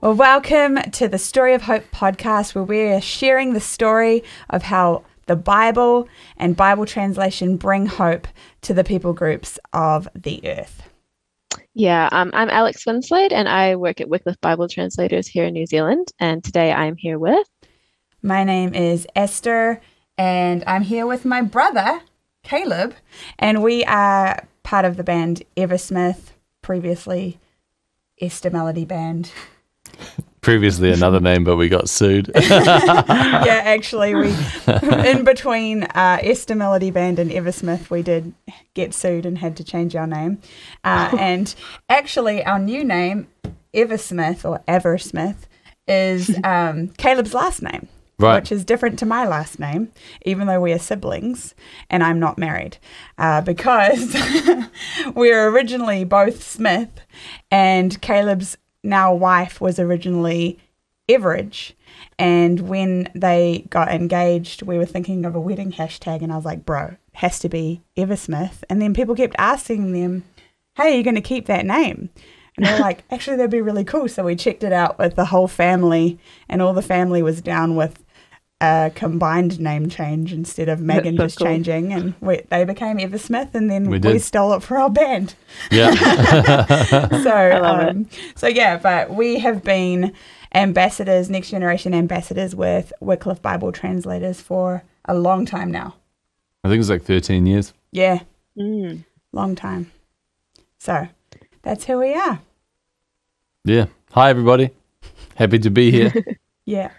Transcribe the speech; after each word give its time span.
Well, 0.00 0.14
welcome 0.14 0.76
to 0.92 1.08
the 1.08 1.18
Story 1.18 1.54
of 1.54 1.62
Hope 1.62 1.82
podcast, 1.92 2.54
where 2.54 2.62
we're 2.62 3.00
sharing 3.00 3.52
the 3.52 3.58
story 3.58 4.22
of 4.48 4.62
how 4.62 5.02
the 5.26 5.34
Bible 5.34 6.08
and 6.36 6.56
Bible 6.56 6.86
translation 6.86 7.56
bring 7.56 7.86
hope 7.86 8.28
to 8.62 8.72
the 8.72 8.84
people 8.84 9.12
groups 9.12 9.58
of 9.72 10.06
the 10.14 10.40
earth. 10.44 10.84
Yeah, 11.74 12.08
um, 12.12 12.30
I'm 12.32 12.48
Alex 12.48 12.84
Winslade, 12.84 13.32
and 13.32 13.48
I 13.48 13.74
work 13.74 14.00
at 14.00 14.08
Wycliffe 14.08 14.40
Bible 14.40 14.68
Translators 14.68 15.26
here 15.26 15.46
in 15.46 15.54
New 15.54 15.66
Zealand. 15.66 16.12
And 16.20 16.44
today 16.44 16.70
I'm 16.70 16.94
here 16.96 17.18
with. 17.18 17.48
My 18.22 18.44
name 18.44 18.74
is 18.74 19.04
Esther, 19.16 19.80
and 20.16 20.62
I'm 20.68 20.82
here 20.82 21.08
with 21.08 21.24
my 21.24 21.42
brother, 21.42 22.02
Caleb, 22.44 22.94
and 23.36 23.64
we 23.64 23.82
are 23.86 24.46
part 24.62 24.84
of 24.84 24.96
the 24.96 25.02
band 25.02 25.42
Eversmith, 25.56 26.34
previously 26.62 27.40
Esther 28.20 28.50
Melody 28.50 28.84
Band. 28.84 29.32
Previously 30.40 30.92
another 30.92 31.20
name, 31.20 31.42
but 31.42 31.56
we 31.56 31.68
got 31.68 31.88
sued. 31.88 32.30
yeah, 32.40 33.44
actually, 33.46 34.14
we 34.14 34.34
in 35.06 35.24
between 35.24 35.82
uh, 35.82 36.18
Esther 36.22 36.54
Melody 36.54 36.90
Band 36.90 37.18
and 37.18 37.30
Eversmith, 37.30 37.90
we 37.90 38.02
did 38.02 38.32
get 38.74 38.94
sued 38.94 39.26
and 39.26 39.38
had 39.38 39.56
to 39.56 39.64
change 39.64 39.96
our 39.96 40.06
name. 40.06 40.40
Uh, 40.84 41.14
and 41.18 41.54
actually, 41.88 42.44
our 42.44 42.58
new 42.58 42.84
name, 42.84 43.26
Eversmith 43.74 44.44
or 44.44 44.60
Eversmith, 44.68 45.48
is 45.88 46.34
um, 46.44 46.88
Caleb's 46.98 47.34
last 47.34 47.60
name. 47.60 47.88
Right. 48.20 48.40
Which 48.40 48.50
is 48.50 48.64
different 48.64 48.98
to 49.00 49.06
my 49.06 49.26
last 49.26 49.60
name, 49.60 49.92
even 50.22 50.48
though 50.48 50.60
we 50.60 50.72
are 50.72 50.78
siblings 50.78 51.54
and 51.88 52.02
I'm 52.02 52.18
not 52.18 52.36
married, 52.36 52.78
uh, 53.16 53.42
because 53.42 54.12
we 55.14 55.30
were 55.30 55.50
originally 55.50 56.02
both 56.02 56.42
Smith, 56.42 56.90
and 57.50 58.00
Caleb's 58.00 58.56
now 58.82 59.14
wife 59.14 59.60
was 59.60 59.78
originally 59.78 60.58
Everidge. 61.08 61.72
And 62.18 62.60
when 62.60 63.08
they 63.14 63.66
got 63.70 63.88
engaged, 63.88 64.62
we 64.62 64.78
were 64.78 64.84
thinking 64.84 65.24
of 65.24 65.34
a 65.34 65.40
wedding 65.40 65.72
hashtag, 65.72 66.22
and 66.22 66.32
I 66.32 66.36
was 66.36 66.44
like, 66.44 66.64
bro, 66.64 66.96
has 67.14 67.38
to 67.40 67.48
be 67.48 67.82
Eversmith. 67.96 68.62
And 68.68 68.80
then 68.80 68.94
people 68.94 69.14
kept 69.14 69.34
asking 69.38 69.92
them, 69.92 70.24
hey, 70.76 70.94
are 70.94 70.96
you 70.96 71.02
going 71.02 71.14
to 71.14 71.20
keep 71.20 71.46
that 71.46 71.66
name? 71.66 72.10
And 72.56 72.66
they're 72.66 72.78
like, 72.78 73.04
actually, 73.10 73.36
that'd 73.36 73.50
be 73.50 73.62
really 73.62 73.84
cool. 73.84 74.08
So 74.08 74.24
we 74.24 74.36
checked 74.36 74.62
it 74.62 74.72
out 74.72 74.98
with 74.98 75.16
the 75.16 75.26
whole 75.26 75.48
family, 75.48 76.18
and 76.48 76.60
all 76.60 76.74
the 76.74 76.82
family 76.82 77.22
was 77.22 77.40
down 77.40 77.74
with 77.74 78.04
a 78.60 78.90
combined 78.94 79.60
name 79.60 79.88
change 79.88 80.32
instead 80.32 80.68
of 80.68 80.80
Megan 80.90 81.16
so 81.16 81.24
just 81.24 81.38
cool. 81.38 81.46
changing, 81.46 81.92
and 81.92 82.14
we, 82.20 82.40
they 82.50 82.64
became 82.64 82.98
Eversmith, 82.98 83.54
and 83.54 83.70
then 83.70 83.88
We 83.88 83.98
we, 83.98 84.18
stole 84.18 84.52
it 84.54 84.62
for 84.62 84.76
our 84.78 84.90
band. 84.90 85.34
yeah. 85.70 85.94
So, 87.22 87.60
love 87.62 87.80
it. 87.80 87.88
um, 87.90 88.08
so 88.34 88.46
yeah, 88.48 88.76
but 88.78 89.10
we 89.10 89.38
have 89.38 89.62
been 89.62 90.12
ambassadors, 90.54 91.28
next 91.30 91.50
generation 91.50 91.94
ambassadors 91.94 92.54
with 92.54 92.92
Wycliffe 93.00 93.42
Bible 93.42 93.70
translators 93.72 94.40
for 94.40 94.82
a 95.04 95.14
long 95.14 95.46
time 95.46 95.70
now. 95.70 95.94
I 96.64 96.68
think 96.68 96.80
it's 96.80 96.90
like 96.90 97.02
13 97.04 97.46
years. 97.46 97.72
Yeah, 97.92 98.20
Mm. 98.56 99.04
long 99.32 99.54
time. 99.54 99.92
So 100.78 101.06
that's 101.62 101.84
who 101.84 101.98
we 101.98 102.14
are. 102.14 102.40
Yeah. 103.64 103.86
Hi, 104.12 104.30
everybody. 104.30 104.70
Happy 105.36 105.58
to 105.60 105.70
be 105.70 105.90
here. 105.92 106.12
Yeah. 106.64 106.90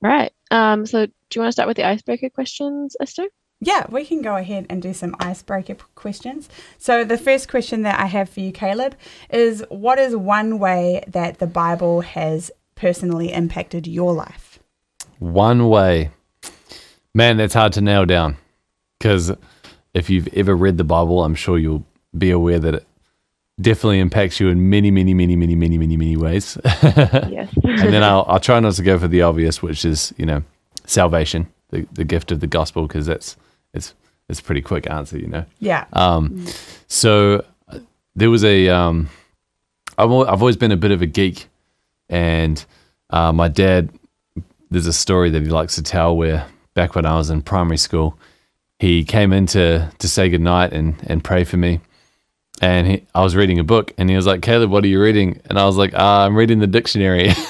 Right. 0.00 0.32
Um, 0.50 0.84
so, 0.86 1.06
do 1.06 1.12
you 1.34 1.40
want 1.40 1.48
to 1.48 1.52
start 1.52 1.68
with 1.68 1.76
the 1.76 1.86
icebreaker 1.86 2.28
questions, 2.28 2.96
Esther? 3.00 3.28
Yeah, 3.60 3.86
we 3.88 4.04
can 4.04 4.22
go 4.22 4.36
ahead 4.36 4.66
and 4.68 4.82
do 4.82 4.92
some 4.92 5.14
icebreaker 5.20 5.76
questions. 5.94 6.48
So, 6.78 7.04
the 7.04 7.16
first 7.16 7.48
question 7.48 7.82
that 7.82 8.00
I 8.00 8.06
have 8.06 8.28
for 8.28 8.40
you, 8.40 8.50
Caleb, 8.50 8.96
is 9.30 9.64
what 9.68 9.98
is 10.00 10.16
one 10.16 10.58
way 10.58 11.04
that 11.06 11.38
the 11.38 11.46
Bible 11.46 12.00
has 12.00 12.50
personally 12.74 13.32
impacted 13.32 13.86
your 13.86 14.12
life? 14.12 14.58
One 15.20 15.68
way. 15.68 16.10
Man, 17.14 17.36
that's 17.36 17.54
hard 17.54 17.72
to 17.74 17.80
nail 17.80 18.04
down. 18.04 18.36
Because 18.98 19.32
if 19.94 20.10
you've 20.10 20.28
ever 20.34 20.56
read 20.56 20.78
the 20.78 20.84
Bible, 20.84 21.24
I'm 21.24 21.36
sure 21.36 21.58
you'll 21.58 21.86
be 22.16 22.30
aware 22.30 22.58
that 22.58 22.74
it 22.74 22.86
definitely 23.60 24.00
impacts 24.00 24.40
you 24.40 24.48
in 24.48 24.70
many, 24.70 24.90
many, 24.90 25.14
many, 25.14 25.36
many, 25.36 25.54
many, 25.54 25.78
many, 25.78 25.96
many 25.96 26.16
ways. 26.16 26.58
yes. 26.64 27.48
and 27.64 27.92
then 27.92 28.02
I'll, 28.02 28.24
I'll 28.28 28.40
try 28.40 28.58
not 28.60 28.74
to 28.74 28.82
go 28.82 28.98
for 28.98 29.08
the 29.08 29.22
obvious, 29.22 29.62
which 29.62 29.84
is, 29.84 30.12
you 30.16 30.26
know, 30.26 30.42
salvation, 30.86 31.46
the, 31.70 31.86
the 31.92 32.04
gift 32.04 32.32
of 32.32 32.40
the 32.40 32.46
gospel, 32.46 32.86
because 32.86 33.06
that's 33.06 33.36
it's 33.74 33.94
it's 34.28 34.40
a 34.40 34.42
pretty 34.42 34.62
quick 34.62 34.88
answer, 34.90 35.18
you 35.18 35.26
know. 35.26 35.44
Yeah. 35.58 35.84
Um, 35.92 36.46
so 36.86 37.44
there 38.14 38.30
was 38.30 38.44
a 38.44 38.68
um, 38.68 39.08
I've 39.98 40.10
al- 40.10 40.28
I've 40.28 40.40
always 40.40 40.56
been 40.56 40.72
a 40.72 40.76
bit 40.76 40.90
of 40.90 41.02
a 41.02 41.06
geek, 41.06 41.48
and 42.08 42.64
uh, 43.10 43.32
my 43.32 43.48
dad. 43.48 43.90
There's 44.70 44.86
a 44.86 44.92
story 44.94 45.28
that 45.28 45.42
he 45.42 45.48
likes 45.50 45.74
to 45.74 45.82
tell 45.82 46.16
where 46.16 46.46
back 46.72 46.94
when 46.94 47.04
I 47.04 47.16
was 47.16 47.28
in 47.28 47.42
primary 47.42 47.76
school, 47.76 48.18
he 48.78 49.04
came 49.04 49.30
in 49.30 49.44
to 49.48 49.92
to 49.98 50.08
say 50.08 50.30
goodnight 50.30 50.72
and 50.72 50.96
and 51.06 51.22
pray 51.22 51.44
for 51.44 51.58
me. 51.58 51.80
And 52.62 52.86
he, 52.86 53.06
I 53.12 53.22
was 53.22 53.34
reading 53.34 53.58
a 53.58 53.64
book, 53.64 53.92
and 53.98 54.08
he 54.08 54.14
was 54.14 54.24
like, 54.24 54.40
"Caleb, 54.40 54.70
what 54.70 54.84
are 54.84 54.86
you 54.86 55.02
reading?" 55.02 55.40
And 55.50 55.58
I 55.58 55.64
was 55.66 55.76
like, 55.76 55.92
uh, 55.94 55.98
"I'm 56.24 56.36
reading 56.36 56.60
the 56.60 56.66
dictionary." 56.68 57.30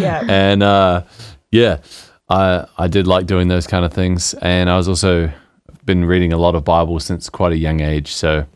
Yeah. 0.00 0.24
and 0.28 0.62
uh, 0.62 1.02
yeah, 1.50 1.78
I 2.30 2.66
I 2.78 2.88
did 2.88 3.06
like 3.06 3.26
doing 3.26 3.48
those 3.48 3.66
kind 3.66 3.84
of 3.84 3.92
things, 3.92 4.32
and 4.34 4.70
I 4.70 4.76
was 4.78 4.88
also 4.88 5.30
been 5.84 6.04
reading 6.06 6.32
a 6.32 6.38
lot 6.38 6.54
of 6.54 6.64
Bible 6.64 6.98
since 7.00 7.28
quite 7.28 7.52
a 7.52 7.58
young 7.58 7.80
age. 7.80 8.12
So, 8.12 8.46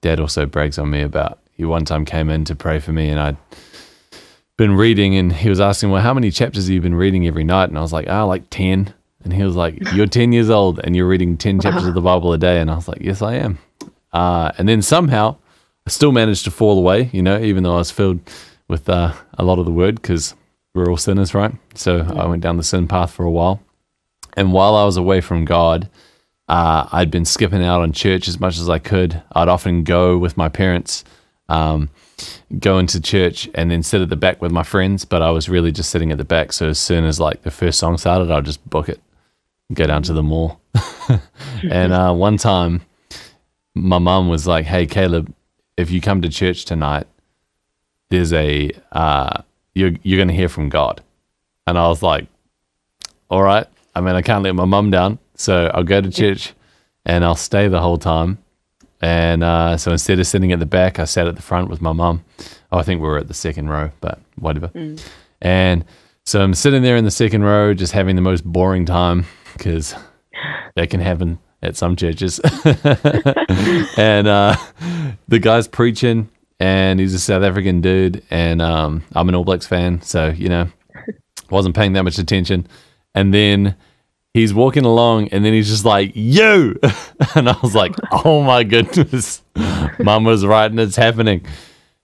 Dad 0.00 0.18
also 0.18 0.46
brags 0.46 0.78
on 0.78 0.90
me 0.90 1.02
about 1.02 1.38
he 1.52 1.64
one 1.64 1.84
time 1.84 2.04
came 2.04 2.28
in 2.28 2.44
to 2.46 2.54
pray 2.56 2.80
for 2.80 2.92
me, 2.92 3.08
and 3.08 3.20
I'd 3.20 3.36
been 4.56 4.74
reading, 4.74 5.14
and 5.16 5.32
he 5.32 5.48
was 5.48 5.60
asking, 5.60 5.90
"Well, 5.90 6.02
how 6.02 6.12
many 6.14 6.30
chapters 6.32 6.66
have 6.66 6.74
you 6.74 6.80
been 6.80 6.96
reading 6.96 7.26
every 7.28 7.44
night?" 7.44 7.68
And 7.68 7.78
I 7.78 7.82
was 7.82 7.92
like, 7.92 8.08
"Ah, 8.08 8.24
like 8.24 8.50
10. 8.50 8.92
And 9.24 9.32
he 9.32 9.44
was 9.44 9.54
like, 9.54 9.78
"You're 9.94 10.06
ten 10.08 10.32
years 10.32 10.50
old, 10.50 10.80
and 10.82 10.96
you're 10.96 11.06
reading 11.06 11.36
ten 11.36 11.60
chapters 11.60 11.86
of 11.86 11.94
the 11.94 12.00
Bible 12.10 12.32
a 12.32 12.38
day." 12.38 12.60
And 12.60 12.68
I 12.68 12.74
was 12.74 12.88
like, 12.88 13.00
"Yes, 13.00 13.22
I 13.22 13.34
am." 13.34 13.58
Uh, 14.12 14.52
and 14.58 14.68
then 14.68 14.82
somehow, 14.82 15.36
I 15.86 15.90
still 15.90 16.12
managed 16.12 16.44
to 16.44 16.50
fall 16.50 16.78
away, 16.78 17.10
you 17.12 17.22
know, 17.22 17.40
even 17.40 17.62
though 17.62 17.74
I 17.74 17.78
was 17.78 17.90
filled 17.90 18.20
with 18.68 18.88
uh, 18.88 19.12
a 19.34 19.44
lot 19.44 19.58
of 19.58 19.64
the 19.64 19.72
word 19.72 19.96
because 19.96 20.34
we're 20.74 20.88
all 20.88 20.96
sinners, 20.96 21.34
right? 21.34 21.52
So 21.74 22.00
I 22.16 22.26
went 22.26 22.42
down 22.42 22.56
the 22.56 22.62
sin 22.62 22.88
path 22.88 23.10
for 23.10 23.24
a 23.24 23.30
while. 23.30 23.60
And 24.36 24.52
while 24.52 24.74
I 24.74 24.84
was 24.84 24.96
away 24.96 25.20
from 25.20 25.44
God, 25.44 25.88
uh, 26.48 26.88
I'd 26.92 27.10
been 27.10 27.24
skipping 27.24 27.62
out 27.62 27.82
on 27.82 27.92
church 27.92 28.28
as 28.28 28.40
much 28.40 28.58
as 28.58 28.68
I 28.68 28.78
could. 28.78 29.22
I'd 29.32 29.48
often 29.48 29.84
go 29.84 30.16
with 30.18 30.36
my 30.36 30.48
parents, 30.48 31.04
um, 31.48 31.90
go 32.58 32.78
into 32.78 33.00
church, 33.00 33.48
and 33.54 33.70
then 33.70 33.82
sit 33.82 34.00
at 34.00 34.08
the 34.08 34.16
back 34.16 34.40
with 34.40 34.52
my 34.52 34.62
friends. 34.62 35.04
But 35.04 35.22
I 35.22 35.30
was 35.30 35.48
really 35.48 35.72
just 35.72 35.90
sitting 35.90 36.10
at 36.10 36.18
the 36.18 36.24
back. 36.24 36.52
So 36.52 36.68
as 36.68 36.78
soon 36.78 37.04
as 37.04 37.20
like 37.20 37.42
the 37.42 37.50
first 37.50 37.78
song 37.78 37.98
started, 37.98 38.30
I'd 38.30 38.44
just 38.44 38.68
book 38.68 38.88
it, 38.88 39.00
go 39.72 39.86
down 39.86 40.02
to 40.04 40.12
the 40.12 40.22
mall. 40.22 40.60
and 41.70 41.92
uh, 41.92 42.14
one 42.14 42.38
time, 42.38 42.82
my 43.74 43.98
mum 43.98 44.28
was 44.28 44.46
like, 44.46 44.66
"Hey, 44.66 44.86
Caleb, 44.86 45.32
if 45.76 45.90
you 45.90 46.00
come 46.00 46.22
to 46.22 46.28
church 46.28 46.64
tonight, 46.64 47.06
there's 48.10 48.32
a 48.32 48.70
uh, 48.92 49.42
you're 49.74 49.92
you're 50.02 50.18
gonna 50.18 50.32
hear 50.32 50.48
from 50.48 50.68
God." 50.68 51.02
And 51.66 51.78
I 51.78 51.88
was 51.88 52.02
like, 52.02 52.26
"All 53.30 53.42
right." 53.42 53.66
I 53.94 54.00
mean, 54.00 54.14
I 54.14 54.22
can't 54.22 54.42
let 54.42 54.54
my 54.54 54.64
mum 54.64 54.90
down, 54.90 55.18
so 55.34 55.70
I'll 55.74 55.84
go 55.84 56.00
to 56.00 56.10
church, 56.10 56.54
and 57.04 57.24
I'll 57.24 57.36
stay 57.36 57.68
the 57.68 57.80
whole 57.80 57.98
time. 57.98 58.38
And 59.02 59.42
uh, 59.42 59.76
so 59.76 59.90
instead 59.92 60.18
of 60.20 60.26
sitting 60.26 60.52
at 60.52 60.60
the 60.60 60.66
back, 60.66 60.98
I 60.98 61.04
sat 61.04 61.26
at 61.26 61.36
the 61.36 61.42
front 61.42 61.68
with 61.68 61.82
my 61.82 61.92
mum. 61.92 62.24
Oh, 62.70 62.78
I 62.78 62.82
think 62.82 63.02
we 63.02 63.08
were 63.08 63.18
at 63.18 63.28
the 63.28 63.34
second 63.34 63.68
row, 63.68 63.90
but 64.00 64.20
whatever. 64.36 64.70
And 65.42 65.84
so 66.24 66.40
I'm 66.40 66.54
sitting 66.54 66.82
there 66.82 66.96
in 66.96 67.04
the 67.04 67.10
second 67.10 67.42
row, 67.42 67.74
just 67.74 67.92
having 67.92 68.14
the 68.16 68.22
most 68.22 68.44
boring 68.44 68.86
time 68.86 69.26
because 69.54 69.94
that 70.76 70.88
can 70.88 71.00
happen 71.00 71.38
at 71.62 71.76
some 71.76 71.96
churches. 71.96 72.40
and 73.96 74.26
uh, 74.26 74.56
the 75.28 75.38
guy's 75.38 75.68
preaching, 75.68 76.28
and 76.58 77.00
he's 77.00 77.14
a 77.14 77.18
South 77.18 77.42
African 77.42 77.80
dude, 77.80 78.22
and 78.30 78.60
um, 78.60 79.04
I'm 79.14 79.28
an 79.28 79.34
All 79.34 79.44
Blacks 79.44 79.66
fan, 79.66 80.02
so 80.02 80.28
you 80.28 80.48
know, 80.48 80.68
wasn't 81.50 81.76
paying 81.76 81.92
that 81.94 82.02
much 82.02 82.18
attention. 82.18 82.66
And 83.14 83.32
then 83.32 83.76
he's 84.34 84.52
walking 84.54 84.84
along, 84.84 85.28
and 85.28 85.44
then 85.44 85.52
he's 85.52 85.68
just 85.68 85.84
like, 85.84 86.12
"You," 86.14 86.78
and 87.34 87.48
I 87.48 87.56
was 87.62 87.74
like, 87.74 87.94
"Oh 88.24 88.42
my 88.42 88.64
goodness, 88.64 89.42
Mum 89.98 90.24
was 90.24 90.44
right, 90.44 90.70
and 90.70 90.80
it's 90.80 90.96
happening." 90.96 91.46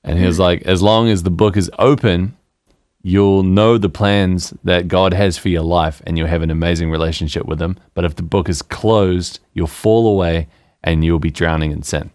And 0.04 0.18
he 0.18 0.26
was 0.26 0.38
like, 0.38 0.62
"As 0.62 0.82
long 0.82 1.08
as 1.08 1.22
the 1.22 1.30
book 1.30 1.56
is 1.56 1.70
open." 1.78 2.36
You'll 3.08 3.42
know 3.42 3.78
the 3.78 3.88
plans 3.88 4.52
that 4.64 4.86
God 4.86 5.14
has 5.14 5.38
for 5.38 5.48
your 5.48 5.62
life 5.62 6.02
and 6.04 6.18
you'll 6.18 6.28
have 6.28 6.42
an 6.42 6.50
amazing 6.50 6.90
relationship 6.90 7.46
with 7.46 7.58
Him. 7.58 7.78
But 7.94 8.04
if 8.04 8.16
the 8.16 8.22
book 8.22 8.50
is 8.50 8.60
closed, 8.60 9.40
you'll 9.54 9.66
fall 9.66 10.06
away 10.06 10.46
and 10.84 11.02
you'll 11.02 11.18
be 11.18 11.30
drowning 11.30 11.72
in 11.72 11.82
sin. 11.82 12.10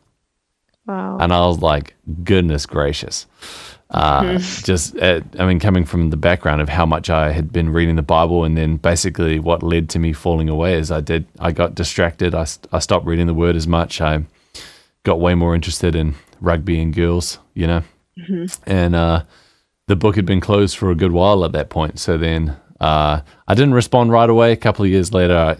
Wow. 0.86 1.18
And 1.20 1.34
I 1.34 1.48
was 1.48 1.64
like, 1.64 1.96
goodness 2.24 2.68
gracious. 2.68 3.26
Uh, 3.90 4.38
just, 4.64 4.96
uh, 5.00 5.22
I 5.40 5.48
mean, 5.48 5.60
coming 5.60 5.84
from 5.84 6.12
the 6.12 6.18
background 6.18 6.62
of 6.62 6.70
how 6.70 6.86
much 6.86 7.10
I 7.10 7.32
had 7.32 7.52
been 7.52 7.70
reading 7.72 7.96
the 7.96 8.04
Bible, 8.04 8.44
and 8.44 8.56
then 8.56 8.78
basically 8.78 9.40
what 9.40 9.64
led 9.64 9.90
to 9.92 10.00
me 10.00 10.14
falling 10.14 10.48
away 10.48 10.76
is 10.76 10.92
I 10.92 11.02
did, 11.02 11.26
I 11.40 11.54
got 11.54 11.74
distracted. 11.74 12.36
I, 12.36 12.46
I 12.72 12.78
stopped 12.78 13.08
reading 13.08 13.26
the 13.26 13.34
Word 13.34 13.56
as 13.56 13.68
much. 13.68 14.00
I 14.00 14.26
got 15.02 15.20
way 15.20 15.34
more 15.34 15.56
interested 15.56 15.96
in 15.96 16.14
rugby 16.40 16.80
and 16.80 16.94
girls, 16.94 17.40
you 17.56 17.66
know. 17.66 17.82
And 18.68 18.94
uh, 18.94 19.24
the 19.88 19.96
book 19.96 20.16
had 20.16 20.26
been 20.26 20.40
closed 20.40 20.78
for 20.78 20.92
a 20.92 20.96
good 20.96 21.12
while 21.12 21.44
at 21.44 21.52
that 21.52 21.70
point. 21.70 22.00
So 22.00 22.18
then 22.18 22.56
uh, 22.80 23.22
I 23.48 23.54
didn't 23.54 23.74
respond 23.74 24.12
right 24.12 24.30
away. 24.30 24.52
A 24.52 24.58
couple 24.58 24.86
of 24.86 24.92
years 24.92 25.14
later, 25.14 25.36
I, 25.36 25.58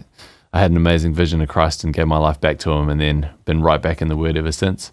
I 0.52 0.60
had 0.60 0.70
an 0.70 0.76
amazing 0.76 1.14
vision 1.14 1.40
of 1.40 1.48
Christ 1.48 1.84
and 1.84 1.92
gave 1.92 2.06
my 2.06 2.18
life 2.18 2.40
back 2.40 2.58
to 2.60 2.70
Him, 2.70 2.88
and 2.88 3.00
then 3.00 3.28
been 3.44 3.62
right 3.62 3.82
back 3.82 4.00
in 4.00 4.08
the 4.08 4.16
Word 4.16 4.36
ever 4.36 4.52
since. 4.52 4.92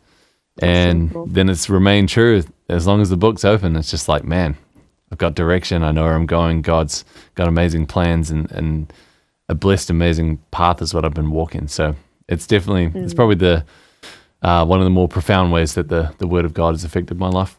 And 0.62 1.14
cool. 1.14 1.26
then 1.28 1.50
it's 1.50 1.70
remained 1.70 2.10
true 2.10 2.44
as 2.68 2.88
long 2.88 3.02
as 3.02 3.10
the 3.10 3.18
book's 3.18 3.46
open. 3.46 3.76
It's 3.76 3.92
just 3.92 4.08
like, 4.08 4.24
man, 4.24 4.58
I've 5.12 5.18
got 5.18 5.36
direction. 5.36 5.84
I 5.84 5.92
know 5.92 6.04
where 6.04 6.14
I'm 6.14 6.26
going. 6.26 6.62
God's 6.62 7.06
got 7.36 7.48
amazing 7.48 7.88
plans 7.88 8.32
and, 8.32 8.52
and 8.52 8.92
a 9.50 9.56
blessed, 9.56 9.90
amazing 9.90 10.40
path 10.52 10.82
is 10.82 10.94
what 10.94 11.06
I've 11.06 11.14
been 11.14 11.32
walking. 11.32 11.68
So 11.68 11.96
it's 12.28 12.48
definitely, 12.48 12.92
it's 13.02 13.14
probably 13.14 13.36
the 13.36 13.66
uh, 14.42 14.66
one 14.66 14.80
of 14.80 14.86
the 14.86 14.90
more 14.92 15.08
profound 15.08 15.52
ways 15.52 15.76
that 15.76 15.90
the, 15.90 16.14
the 16.18 16.28
Word 16.28 16.46
of 16.46 16.54
God 16.54 16.72
has 16.72 16.84
affected 16.84 17.18
my 17.18 17.30
life. 17.30 17.58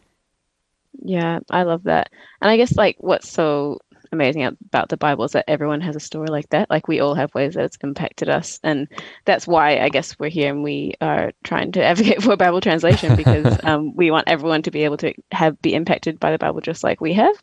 Yeah, 1.03 1.39
I 1.49 1.63
love 1.63 1.83
that. 1.83 2.09
And 2.41 2.49
I 2.49 2.57
guess 2.57 2.75
like 2.75 2.95
what's 2.99 3.29
so 3.29 3.79
amazing 4.13 4.43
about 4.43 4.87
the 4.89 4.95
Bible 4.97 5.25
is 5.25 5.33
that 5.33 5.49
everyone 5.49 5.81
has 5.81 5.95
a 5.97 5.99
story 5.99 6.27
like 6.27 6.47
that. 6.49 6.69
Like 6.69 6.87
we 6.87 7.01
all 7.01 7.13
have 7.15 7.33
ways 7.33 7.55
that 7.55 7.65
it's 7.65 7.77
impacted 7.83 8.29
us. 8.29 8.59
And 8.63 8.87
that's 9.25 9.45
why 9.45 9.79
I 9.79 9.89
guess 9.89 10.17
we're 10.17 10.29
here 10.29 10.51
and 10.51 10.63
we 10.63 10.93
are 11.01 11.33
trying 11.43 11.73
to 11.73 11.83
advocate 11.83 12.23
for 12.23 12.37
Bible 12.37 12.61
translation 12.61 13.17
because 13.17 13.59
um, 13.63 13.93
we 13.95 14.11
want 14.11 14.29
everyone 14.29 14.61
to 14.63 14.71
be 14.71 14.85
able 14.85 14.97
to 14.97 15.13
have 15.31 15.61
be 15.61 15.73
impacted 15.73 16.19
by 16.19 16.31
the 16.31 16.37
Bible 16.37 16.61
just 16.61 16.83
like 16.83 17.01
we 17.01 17.13
have. 17.13 17.35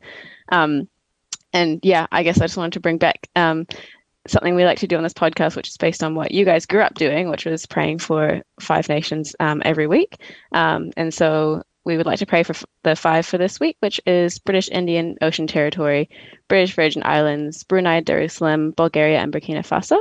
Um, 0.50 0.88
and 1.52 1.80
yeah, 1.82 2.06
I 2.10 2.22
guess 2.22 2.40
I 2.40 2.44
just 2.44 2.56
wanted 2.56 2.74
to 2.74 2.80
bring 2.80 2.98
back 2.98 3.28
um, 3.36 3.66
something 4.26 4.54
we 4.54 4.64
like 4.64 4.78
to 4.78 4.86
do 4.86 4.96
on 4.96 5.02
this 5.02 5.12
podcast, 5.12 5.56
which 5.56 5.68
is 5.68 5.76
based 5.76 6.02
on 6.02 6.14
what 6.14 6.30
you 6.30 6.44
guys 6.44 6.64
grew 6.64 6.80
up 6.80 6.94
doing, 6.94 7.28
which 7.28 7.44
was 7.44 7.66
praying 7.66 7.98
for 7.98 8.40
five 8.60 8.88
nations 8.88 9.34
um, 9.40 9.60
every 9.64 9.86
week. 9.86 10.16
Um, 10.52 10.92
and 10.96 11.12
so 11.12 11.62
we 11.90 11.96
would 11.96 12.06
like 12.06 12.20
to 12.20 12.26
pray 12.26 12.42
for 12.42 12.54
the 12.84 12.94
five 12.94 13.26
for 13.26 13.36
this 13.36 13.58
week, 13.58 13.76
which 13.80 14.00
is 14.06 14.38
British 14.38 14.68
Indian 14.70 15.16
Ocean 15.20 15.46
Territory, 15.46 16.08
British 16.48 16.74
Virgin 16.74 17.02
Islands, 17.04 17.64
Brunei 17.64 18.00
Darussalam, 18.00 18.74
Bulgaria, 18.76 19.18
and 19.18 19.32
Burkina 19.32 19.66
Faso. 19.66 19.98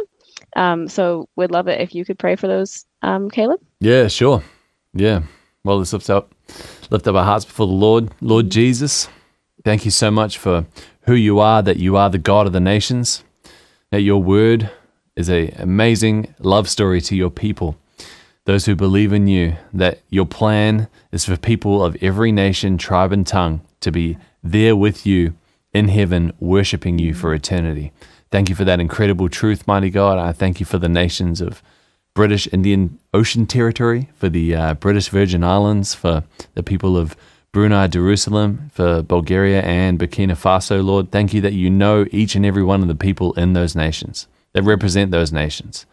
Um, 0.56 0.88
so 0.88 1.28
we'd 1.36 1.52
love 1.52 1.68
it 1.68 1.82
if 1.82 1.94
you 1.94 2.06
could 2.06 2.20
pray 2.20 2.36
for 2.36 2.48
those, 2.48 2.86
um, 3.02 3.30
Caleb. 3.30 3.60
Yeah, 3.80 4.08
sure. 4.08 4.44
Yeah. 4.94 5.24
Well, 5.64 5.80
let's 5.80 5.92
lift 5.92 6.10
up, 6.10 6.34
lift 6.90 7.08
up 7.08 7.16
our 7.16 7.26
hearts 7.26 7.46
before 7.46 7.68
the 7.68 7.74
Lord. 7.74 8.10
Lord 8.22 8.50
Jesus, 8.50 9.10
thank 9.66 9.84
you 9.84 9.92
so 9.92 10.12
much 10.12 10.38
for 10.38 10.66
who 11.02 11.16
you 11.16 11.40
are, 11.40 11.62
that 11.62 11.78
you 11.78 11.98
are 11.98 12.10
the 12.10 12.18
God 12.18 12.48
of 12.48 12.54
the 12.54 12.60
nations, 12.60 13.24
that 13.92 14.02
your 14.02 14.22
word 14.22 14.70
is 15.16 15.30
a 15.30 15.50
amazing 15.58 16.34
love 16.40 16.70
story 16.70 17.02
to 17.02 17.16
your 17.16 17.32
people, 17.32 17.78
those 18.46 18.66
who 18.66 18.76
believe 18.76 19.14
in 19.14 19.28
you, 19.28 19.56
that 19.74 20.00
your 20.10 20.26
plan 20.26 20.88
is 21.12 21.26
for 21.26 21.38
people 21.38 21.84
of 21.84 21.98
every 22.02 22.32
nation, 22.32 22.78
tribe, 22.78 23.12
and 23.12 23.26
tongue 23.26 23.62
to 23.82 23.92
be 23.92 24.18
there 24.44 24.76
with 24.76 25.06
you 25.06 25.34
in 25.74 25.90
heaven, 25.90 26.34
worshiping 26.40 26.98
you 27.00 27.14
for 27.14 27.34
eternity. 27.34 27.92
Thank 28.32 28.50
you 28.50 28.56
for 28.56 28.66
that 28.66 28.80
incredible 28.80 29.30
truth, 29.30 29.68
mighty 29.68 29.90
God. 29.90 30.18
I 30.18 30.32
thank 30.32 30.60
you 30.60 30.66
for 30.66 30.78
the 30.78 30.90
nations 30.90 31.42
of 31.42 31.62
British 32.14 32.48
Indian 32.52 33.00
Ocean 33.14 33.46
Territory, 33.46 34.10
for 34.16 34.30
the 34.30 34.56
uh, 34.56 34.74
British 34.76 35.10
Virgin 35.10 35.44
Islands, 35.44 35.94
for 35.94 36.24
the 36.54 36.64
people 36.64 36.98
of 36.98 37.16
Brunei 37.52 37.88
Jerusalem, 37.88 38.70
for 38.74 39.02
Bulgaria 39.02 39.62
and 39.62 39.98
Burkina 39.98 40.34
Faso, 40.34 40.84
Lord. 40.84 41.12
Thank 41.12 41.34
you 41.34 41.42
that 41.42 41.54
you 41.54 41.70
know 41.70 42.06
each 42.12 42.36
and 42.36 42.46
every 42.46 42.64
one 42.64 42.82
of 42.82 42.88
the 42.88 42.96
people 42.96 43.34
in 43.34 43.54
those 43.54 43.76
nations 43.76 44.28
that 44.54 44.64
represent 44.64 45.12
those 45.12 45.32
nations. 45.32 45.86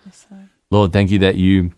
Lord, 0.71 0.93
thank 0.93 1.11
you 1.11 1.19
that 1.21 1.37
you 1.37 1.73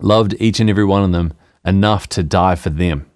loved 0.00 0.34
each 0.38 0.60
and 0.60 0.68
every 0.68 0.84
one 0.84 1.04
of 1.04 1.12
them 1.12 1.32
enough 1.64 2.08
to 2.10 2.22
die 2.22 2.54
for 2.54 2.70
them. 2.70 3.10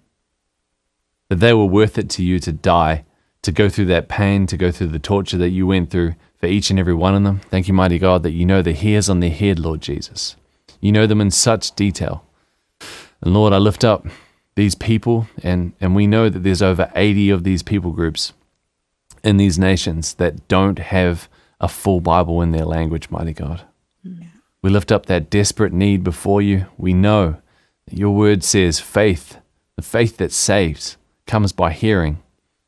That 1.29 1.39
they 1.39 1.53
were 1.53 1.65
worth 1.65 1.97
it 1.97 2.09
to 2.11 2.23
you 2.23 2.39
to 2.39 2.51
die, 2.51 3.05
to 3.43 3.51
go 3.51 3.69
through 3.69 3.85
that 3.85 4.09
pain, 4.09 4.47
to 4.47 4.57
go 4.57 4.71
through 4.71 4.87
the 4.87 4.99
torture 4.99 5.37
that 5.37 5.49
you 5.49 5.67
went 5.67 5.89
through 5.89 6.15
for 6.37 6.47
each 6.47 6.69
and 6.69 6.79
every 6.79 6.93
one 6.93 7.15
of 7.15 7.23
them. 7.23 7.41
Thank 7.49 7.67
you, 7.67 7.73
mighty 7.73 7.99
God, 7.99 8.23
that 8.23 8.31
you 8.31 8.45
know 8.45 8.61
the 8.61 8.73
hairs 8.73 9.09
on 9.09 9.19
their 9.19 9.29
head, 9.29 9.59
Lord 9.59 9.81
Jesus. 9.81 10.35
You 10.81 10.91
know 10.91 11.05
them 11.05 11.21
in 11.21 11.31
such 11.31 11.75
detail. 11.75 12.25
And 13.21 13.33
Lord, 13.33 13.53
I 13.53 13.57
lift 13.57 13.83
up 13.83 14.07
these 14.55 14.75
people, 14.75 15.27
and, 15.43 15.73
and 15.79 15.95
we 15.95 16.07
know 16.07 16.29
that 16.29 16.39
there's 16.39 16.61
over 16.61 16.91
80 16.95 17.29
of 17.29 17.43
these 17.43 17.63
people 17.63 17.91
groups 17.91 18.33
in 19.23 19.37
these 19.37 19.59
nations 19.59 20.15
that 20.15 20.47
don't 20.47 20.79
have 20.79 21.29
a 21.59 21.67
full 21.67 21.99
Bible 21.99 22.41
in 22.41 22.51
their 22.51 22.65
language, 22.65 23.09
mighty 23.09 23.33
God. 23.33 23.63
We 24.61 24.69
lift 24.69 24.91
up 24.91 25.05
that 25.05 25.29
desperate 25.29 25.73
need 25.73 26.03
before 26.03 26.41
you. 26.41 26.65
We 26.77 26.93
know 26.93 27.37
that 27.85 27.97
your 27.97 28.11
word 28.11 28.43
says 28.43 28.79
faith, 28.79 29.37
the 29.75 29.81
faith 29.81 30.17
that 30.17 30.31
saves, 30.31 30.97
comes 31.25 31.51
by 31.51 31.71
hearing, 31.71 32.21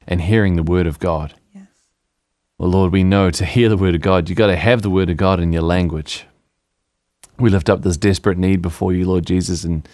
and 0.07 0.21
hearing 0.21 0.55
the 0.55 0.63
word 0.63 0.87
of 0.87 0.99
God. 0.99 1.33
Yes. 1.53 1.67
Well, 2.57 2.69
Lord, 2.69 2.93
we 2.93 3.03
know 3.03 3.29
to 3.31 3.45
hear 3.45 3.67
the 3.67 3.77
word 3.77 3.95
of 3.95 4.01
God, 4.01 4.29
you've 4.29 4.37
got 4.37 4.47
to 4.47 4.55
have 4.55 4.81
the 4.81 4.89
word 4.89 5.09
of 5.09 5.17
God 5.17 5.39
in 5.39 5.51
your 5.51 5.63
language. 5.63 6.25
We 7.37 7.49
lift 7.49 7.69
up 7.69 7.81
this 7.81 7.97
desperate 7.97 8.37
need 8.37 8.61
before 8.61 8.93
you, 8.93 9.05
Lord 9.05 9.25
Jesus, 9.25 9.63
and, 9.63 9.87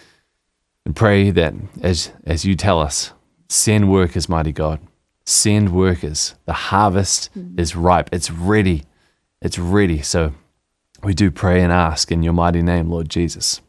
and 0.84 0.94
pray 0.94 1.30
that 1.30 1.54
as, 1.82 2.12
as 2.24 2.44
you 2.44 2.54
tell 2.54 2.80
us, 2.80 3.12
send 3.48 3.90
workers, 3.90 4.28
mighty 4.28 4.52
God. 4.52 4.80
Send 5.24 5.72
workers. 5.72 6.34
The 6.46 6.52
harvest 6.52 7.30
mm. 7.36 7.58
is 7.58 7.74
ripe. 7.74 8.10
It's 8.12 8.30
ready. 8.30 8.84
It's 9.42 9.58
ready. 9.58 10.00
So 10.02 10.32
we 11.02 11.14
do 11.14 11.30
pray 11.30 11.62
and 11.62 11.72
ask 11.72 12.10
in 12.10 12.22
your 12.22 12.32
mighty 12.32 12.62
name, 12.62 12.90
Lord 12.90 13.08
Jesus, 13.08 13.60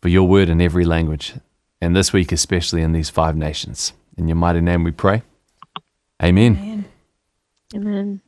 for 0.00 0.08
your 0.08 0.26
word 0.26 0.48
in 0.48 0.60
every 0.60 0.84
language, 0.84 1.34
and 1.80 1.94
this 1.94 2.12
week 2.12 2.32
especially 2.32 2.82
in 2.82 2.92
these 2.92 3.10
five 3.10 3.36
nations. 3.36 3.92
In 4.16 4.28
your 4.28 4.36
mighty 4.36 4.60
name 4.60 4.84
we 4.84 4.92
pray. 4.92 5.22
Amen. 6.22 6.54
Man. 6.54 6.84
Amen. 7.74 8.20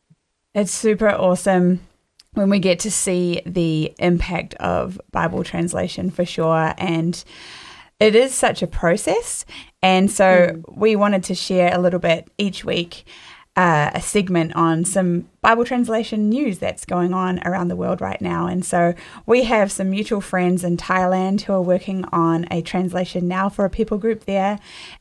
It's 0.55 0.73
super 0.73 1.09
awesome 1.09 1.81
when 2.35 2.51
we 2.51 2.59
get 2.59 2.81
to 2.81 2.91
see 2.91 3.43
the 3.45 3.93
impact 3.99 4.55
of 4.55 5.01
Bible 5.11 5.43
translation 5.43 6.11
for 6.11 6.25
sure. 6.25 6.75
And 6.79 7.23
it 7.99 8.15
is 8.15 8.35
such 8.35 8.63
a 8.63 8.67
process. 8.67 9.45
And 9.83 10.11
so 10.11 10.53
hmm. 10.55 10.81
we 10.81 10.97
wanted 10.97 11.25
to 11.25 11.35
share 11.35 11.75
a 11.75 11.79
little 11.79 12.01
bit 12.01 12.29
each 12.39 12.65
week. 12.65 13.05
Uh, 13.61 13.91
a 13.93 14.01
segment 14.01 14.57
on 14.57 14.87
some 14.87 15.29
Bible 15.43 15.67
translation 15.67 16.31
news 16.31 16.59
that's 16.59 16.87
going 16.87 17.13
on 17.13 17.39
around 17.47 17.69
the 17.69 17.77
world 17.77 18.01
right 18.01 18.23
now. 18.23 18.47
And 18.47 18.65
so 18.65 18.95
we 19.27 19.45
have 19.45 19.71
some 19.71 19.91
mutual 19.91 20.23
friends 20.23 20.65
in 20.65 20.79
Thailand 20.79 21.43
who 21.43 21.53
are 21.53 21.61
working 21.61 22.07
on 22.11 22.47
a 22.51 22.63
translation 22.63 23.29
now 23.29 23.51
for 23.51 23.67
a 23.67 23.69
people 23.69 23.99
group 23.99 24.25
there. 24.25 24.59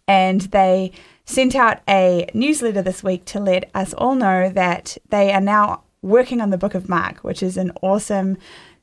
And 0.10 0.42
they 0.42 0.92
sent 1.24 1.56
out 1.56 1.80
a 1.88 2.28
newsletter 2.34 2.82
this 2.82 3.02
week 3.02 3.24
to 3.32 3.40
let 3.40 3.70
us 3.74 3.94
all 3.94 4.16
know 4.16 4.50
that 4.50 4.98
they 5.08 5.32
are 5.32 5.40
now 5.40 5.84
working 6.02 6.42
on 6.42 6.50
the 6.50 6.58
book 6.58 6.76
of 6.76 6.90
Mark, 6.90 7.20
which 7.20 7.42
is 7.42 7.56
an 7.56 7.72
awesome 7.82 8.36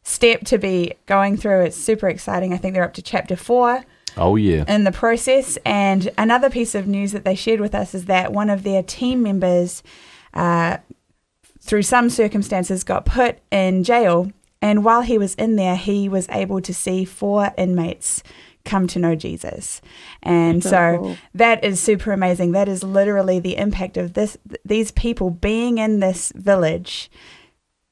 step 0.03 0.41
to 0.45 0.57
be 0.57 0.95
going 1.05 1.37
through. 1.37 1.65
It's 1.67 1.77
super 1.77 2.09
exciting. 2.09 2.55
I 2.55 2.57
think 2.57 2.73
they're 2.73 2.83
up 2.83 2.95
to 2.95 3.03
chapter 3.03 3.37
four 3.37 3.85
Oh, 4.17 4.37
yeah. 4.37 4.65
in 4.69 4.85
the 4.85 4.93
process. 4.93 5.59
And 5.65 6.11
another 6.17 6.51
piece 6.51 6.75
of 6.75 6.87
news 6.87 7.13
that 7.13 7.25
they 7.25 7.35
shared 7.35 7.61
with 7.61 7.75
us 7.75 7.95
is 7.95 8.07
that 8.07 8.33
one 8.33 8.51
of 8.51 8.63
their 8.63 8.83
team 8.83 9.23
members, 9.23 9.83
uh, 10.35 10.79
through 11.61 11.83
some 11.83 12.11
circumstances, 12.11 12.85
got 12.85 13.05
put 13.05 13.39
in 13.51 13.85
jail. 13.85 14.31
And 14.63 14.85
while 14.85 15.03
he 15.03 15.19
was 15.19 15.35
in 15.35 15.57
there, 15.57 15.77
he 15.77 16.09
was 16.09 16.29
able 16.31 16.61
to 16.63 16.73
see 16.73 17.05
four 17.05 17.53
inmates 17.59 18.23
come 18.65 18.87
to 18.89 18.99
know 18.99 19.15
Jesus. 19.15 19.81
And 20.23 20.63
So 20.63 20.71
so 20.71 20.99
cool. 20.99 21.17
that 21.35 21.65
is 21.65 21.81
super 21.81 22.13
amazing. 22.13 22.53
That 22.53 22.69
is 22.69 22.83
literally 22.83 23.39
the 23.39 23.57
impact 23.57 23.97
of 23.97 24.15
this 24.15 24.37
these 24.65 24.91
people 24.91 25.31
being 25.31 25.79
in 25.79 26.01
this 26.01 26.33
village 26.35 27.11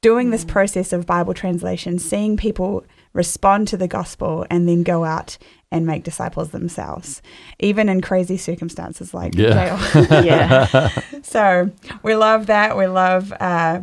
doing 0.04 0.28
this 0.28 0.45
process 0.45 0.93
of 0.93 1.07
Bible 1.07 1.33
translation, 1.33 1.99
seeing 1.99 2.37
people 2.37 2.85
respond 3.14 3.66
to 3.69 3.76
the 3.78 3.88
gospel 3.88 4.45
and 4.50 4.69
then 4.69 4.83
go 4.83 5.02
out 5.02 5.38
and 5.75 5.87
make 5.87 6.04
disciples 6.04 6.50
themselves, 6.50 7.21
even 7.59 7.88
in 7.88 8.00
crazy 8.00 8.37
circumstances 8.37 9.12
like 9.12 9.35
Yeah. 9.35 9.76
jail. 9.93 10.23
Yeah. 10.25 10.88
so 11.23 11.71
we 12.02 12.14
love 12.14 12.47
that. 12.47 12.76
We 12.76 12.87
love 12.87 13.33
uh, 13.40 13.81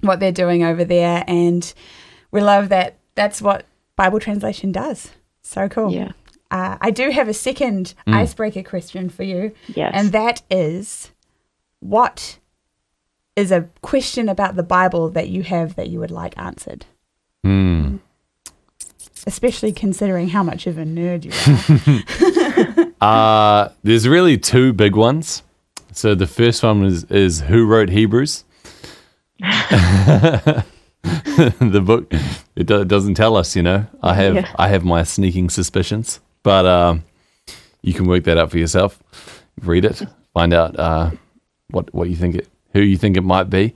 what 0.00 0.20
they're 0.20 0.32
doing 0.32 0.62
over 0.62 0.84
there, 0.84 1.24
and 1.26 1.72
we 2.30 2.40
love 2.40 2.68
that 2.68 2.96
that's 3.16 3.42
what 3.42 3.66
Bible 3.96 4.20
translation 4.20 4.72
does. 4.72 5.10
So 5.42 5.68
cool. 5.68 5.92
Yeah. 5.92 6.12
Uh, 6.50 6.76
I 6.80 6.90
do 6.92 7.10
have 7.10 7.28
a 7.28 7.34
second 7.34 7.94
Mm. 8.06 8.14
icebreaker 8.14 8.62
question 8.62 9.08
for 9.10 9.24
you, 9.24 9.52
Yes. 9.74 9.90
and 9.94 10.12
that 10.12 10.42
is 10.50 11.10
what 11.80 12.38
is 13.34 13.50
a 13.50 13.68
question 13.82 14.28
about 14.28 14.54
the 14.54 14.62
Bible 14.62 15.10
that 15.10 15.28
you 15.28 15.42
have 15.42 15.74
that 15.74 15.88
you 15.88 15.98
would 15.98 16.10
like 16.12 16.38
answered? 16.38 16.86
Hmm. 17.44 17.96
Especially 19.26 19.72
considering 19.72 20.28
how 20.28 20.42
much 20.42 20.66
of 20.66 20.78
a 20.78 20.84
nerd 20.84 21.24
you 21.24 21.32
are. 21.32 22.86
Uh, 23.00 23.68
there's 23.82 24.08
really 24.08 24.38
two 24.38 24.72
big 24.72 24.96
ones. 24.96 25.42
So 25.92 26.14
the 26.14 26.26
first 26.26 26.62
one 26.62 26.82
is, 26.84 27.04
is 27.04 27.40
who 27.42 27.66
wrote 27.66 27.90
Hebrews? 27.90 28.44
the 29.38 30.64
book 31.84 32.06
it, 32.56 32.66
do, 32.66 32.80
it 32.80 32.88
doesn't 32.88 33.14
tell 33.14 33.36
us, 33.36 33.54
you 33.54 33.62
know. 33.62 33.86
I 34.02 34.14
have 34.14 34.34
Yeah. 34.34 34.50
I 34.58 34.68
have 34.68 34.84
my 34.84 35.02
sneaking 35.02 35.50
suspicions. 35.50 36.20
but 36.42 36.64
um, 36.64 37.04
you 37.82 37.92
can 37.92 38.06
work 38.06 38.24
that 38.24 38.38
out 38.38 38.50
for 38.50 38.58
yourself. 38.58 39.02
Read 39.60 39.84
it, 39.84 40.02
find 40.32 40.52
out 40.54 40.78
uh, 40.78 41.10
what 41.70 41.92
what 41.94 42.08
you 42.08 42.16
think 42.16 42.36
it, 42.36 42.48
who 42.72 42.80
you 42.80 42.96
think 42.96 43.16
it 43.16 43.22
might 43.24 43.50
be. 43.50 43.74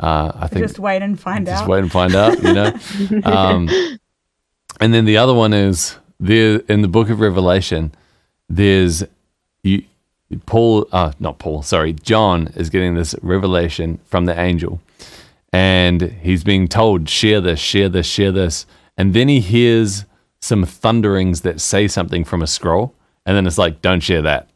Uh, 0.00 0.32
I 0.34 0.46
think 0.48 0.64
Just 0.66 0.78
wait 0.78 1.02
and 1.02 1.20
find 1.20 1.46
just 1.46 1.56
out. 1.56 1.58
Just 1.60 1.70
wait 1.70 1.78
and 1.80 1.92
find 1.92 2.14
out. 2.14 2.42
You 2.42 2.52
know. 2.54 2.72
um, 3.30 3.68
and 4.82 4.92
then 4.92 5.04
the 5.04 5.16
other 5.16 5.32
one 5.32 5.52
is 5.52 5.96
there 6.18 6.56
in 6.68 6.82
the 6.82 6.88
Book 6.88 7.08
of 7.08 7.20
Revelation. 7.20 7.92
There's 8.48 9.04
you, 9.62 9.84
Paul. 10.44 10.88
Uh, 10.90 11.12
not 11.20 11.38
Paul. 11.38 11.62
Sorry, 11.62 11.92
John 11.92 12.48
is 12.56 12.68
getting 12.68 12.96
this 12.96 13.14
revelation 13.22 14.00
from 14.06 14.26
the 14.26 14.36
angel, 14.38 14.80
and 15.52 16.02
he's 16.02 16.42
being 16.42 16.66
told 16.66 17.08
share 17.08 17.40
this, 17.40 17.60
share 17.60 17.88
this, 17.88 18.06
share 18.06 18.32
this, 18.32 18.66
and 18.98 19.14
then 19.14 19.28
he 19.28 19.38
hears 19.38 20.04
some 20.40 20.64
thunderings 20.64 21.42
that 21.42 21.60
say 21.60 21.86
something 21.86 22.24
from 22.24 22.42
a 22.42 22.48
scroll, 22.48 22.92
and 23.24 23.36
then 23.36 23.46
it's 23.46 23.58
like, 23.58 23.82
don't 23.82 24.00
share 24.00 24.22
that. 24.22 24.50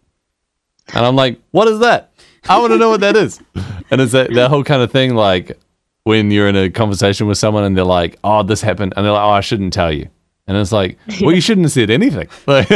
And 0.92 1.06
I'm 1.06 1.14
like, 1.14 1.40
what 1.52 1.68
is 1.68 1.78
that? 1.78 2.10
I 2.48 2.58
want 2.58 2.72
to 2.72 2.78
know 2.78 2.90
what 2.90 3.00
that 3.00 3.16
is. 3.16 3.40
And 3.88 4.00
it's 4.00 4.10
that, 4.10 4.34
that 4.34 4.50
whole 4.50 4.64
kind 4.64 4.82
of 4.82 4.90
thing, 4.90 5.14
like 5.14 5.56
when 6.02 6.32
you're 6.32 6.48
in 6.48 6.56
a 6.56 6.68
conversation 6.70 7.28
with 7.28 7.38
someone 7.38 7.62
and 7.62 7.76
they're 7.76 7.84
like, 7.84 8.18
oh, 8.24 8.42
this 8.42 8.60
happened. 8.60 8.94
And 8.96 9.06
they're 9.06 9.12
like, 9.12 9.22
oh, 9.22 9.30
I 9.30 9.40
shouldn't 9.40 9.72
tell 9.72 9.92
you. 9.92 10.08
And 10.46 10.56
it's 10.56 10.72
like, 10.72 10.98
well, 11.20 11.34
you 11.34 11.40
shouldn't 11.40 11.64
have 11.64 11.72
said 11.72 11.90
anything. 11.90 12.28
Like, 12.46 12.68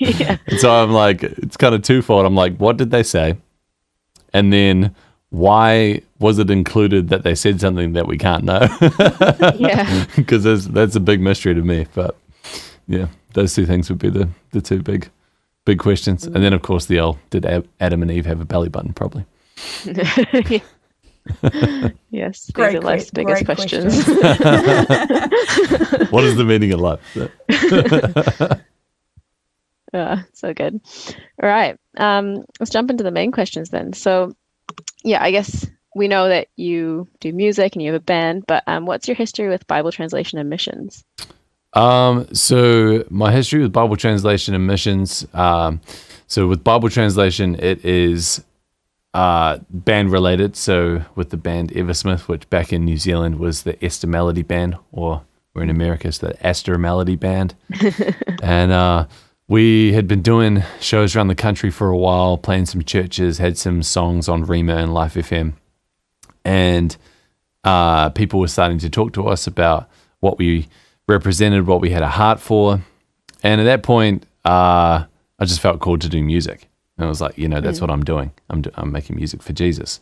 yeah. 0.00 0.38
so 0.58 0.70
I'm 0.70 0.92
like, 0.92 1.22
it's 1.22 1.56
kind 1.56 1.74
of 1.74 1.82
twofold. 1.82 2.24
I'm 2.24 2.34
like, 2.34 2.56
what 2.56 2.76
did 2.76 2.90
they 2.90 3.02
say? 3.02 3.36
And 4.32 4.52
then 4.52 4.94
why 5.30 6.02
was 6.18 6.38
it 6.38 6.50
included 6.50 7.08
that 7.08 7.22
they 7.22 7.34
said 7.34 7.60
something 7.60 7.92
that 7.92 8.06
we 8.06 8.16
can't 8.16 8.44
know? 8.44 8.66
Yeah. 9.56 10.06
Because 10.16 10.44
that's, 10.44 10.66
that's 10.66 10.96
a 10.96 11.00
big 11.00 11.20
mystery 11.20 11.54
to 11.54 11.62
me. 11.62 11.86
But 11.94 12.16
yeah, 12.88 13.08
those 13.34 13.54
two 13.54 13.66
things 13.66 13.90
would 13.90 13.98
be 13.98 14.10
the, 14.10 14.28
the 14.52 14.60
two 14.60 14.82
big 14.82 15.10
big 15.64 15.78
questions. 15.78 16.24
And 16.24 16.36
then, 16.36 16.52
of 16.52 16.62
course, 16.62 16.86
the 16.86 17.00
old 17.00 17.18
did 17.30 17.46
Adam 17.80 18.02
and 18.02 18.10
Eve 18.10 18.26
have 18.26 18.40
a 18.40 18.44
belly 18.44 18.68
button? 18.68 18.92
Probably. 18.92 19.24
Yes. 22.10 22.46
These 22.46 22.50
Great 22.52 22.76
are 22.76 22.80
life's 22.80 23.10
que- 23.10 23.24
biggest 23.24 23.44
great 23.44 23.56
questions. 23.56 24.06
what 26.10 26.24
is 26.24 26.36
the 26.36 26.44
meaning 26.46 26.72
of 26.72 26.80
life? 26.80 27.00
Yeah, 29.92 30.22
so 30.32 30.54
good. 30.54 30.80
All 31.42 31.48
right. 31.48 31.78
Um, 31.96 32.44
let's 32.58 32.70
jump 32.70 32.90
into 32.90 33.04
the 33.04 33.10
main 33.10 33.32
questions 33.32 33.70
then. 33.70 33.92
So, 33.92 34.34
yeah, 35.04 35.22
I 35.22 35.30
guess 35.30 35.68
we 35.94 36.08
know 36.08 36.28
that 36.28 36.48
you 36.56 37.08
do 37.20 37.32
music 37.32 37.74
and 37.74 37.82
you 37.82 37.92
have 37.92 38.00
a 38.00 38.04
band, 38.04 38.44
but 38.46 38.62
um, 38.66 38.86
what's 38.86 39.06
your 39.06 39.14
history 39.14 39.48
with 39.48 39.66
Bible 39.66 39.92
translation 39.92 40.38
and 40.38 40.48
missions? 40.48 41.04
Um, 41.74 42.32
so 42.34 43.04
my 43.10 43.32
history 43.32 43.62
with 43.62 43.72
Bible 43.72 43.96
translation 43.96 44.54
and 44.54 44.66
missions. 44.66 45.26
Um, 45.34 45.80
so 46.26 46.46
with 46.46 46.64
Bible 46.64 46.88
translation, 46.88 47.56
it 47.56 47.84
is 47.84 48.42
uh, 49.14 49.58
band 49.70 50.10
related. 50.10 50.56
So 50.56 51.04
with 51.14 51.30
the 51.30 51.36
band 51.36 51.70
Eversmith, 51.72 52.28
which 52.28 52.48
back 52.50 52.72
in 52.72 52.84
New 52.84 52.96
Zealand 52.96 53.38
was 53.38 53.62
the 53.62 53.82
Esther 53.84 54.06
Melody 54.06 54.42
Band, 54.42 54.76
or 54.90 55.22
we're 55.54 55.62
in 55.62 55.70
America, 55.70 56.08
it's 56.08 56.18
the 56.18 56.46
Astor 56.46 56.78
Melody 56.78 57.16
Band, 57.16 57.54
and 58.42 58.72
uh, 58.72 59.06
we 59.48 59.92
had 59.92 60.08
been 60.08 60.22
doing 60.22 60.62
shows 60.80 61.14
around 61.14 61.28
the 61.28 61.34
country 61.34 61.70
for 61.70 61.88
a 61.88 61.96
while, 61.96 62.38
playing 62.38 62.66
some 62.66 62.82
churches, 62.82 63.38
had 63.38 63.58
some 63.58 63.82
songs 63.82 64.28
on 64.28 64.46
Rhema 64.46 64.82
and 64.82 64.94
Life 64.94 65.14
FM, 65.14 65.54
and 66.44 66.96
uh, 67.64 68.08
people 68.10 68.40
were 68.40 68.48
starting 68.48 68.78
to 68.78 68.88
talk 68.88 69.12
to 69.12 69.28
us 69.28 69.46
about 69.46 69.88
what 70.20 70.38
we 70.38 70.68
represented, 71.06 71.66
what 71.66 71.80
we 71.80 71.90
had 71.90 72.02
a 72.02 72.08
heart 72.08 72.40
for. 72.40 72.80
And 73.42 73.60
at 73.60 73.64
that 73.64 73.82
point, 73.82 74.24
uh, 74.44 75.04
I 75.38 75.44
just 75.44 75.60
felt 75.60 75.80
called 75.80 76.00
to 76.02 76.08
do 76.08 76.22
music. 76.22 76.68
And 76.96 77.06
I 77.06 77.08
was 77.08 77.20
like, 77.20 77.38
you 77.38 77.48
know, 77.48 77.60
that's 77.60 77.80
what 77.80 77.90
I'm 77.90 78.04
doing. 78.04 78.32
I'm, 78.50 78.62
do- 78.62 78.70
I'm 78.74 78.92
making 78.92 79.16
music 79.16 79.42
for 79.42 79.52
Jesus. 79.52 80.00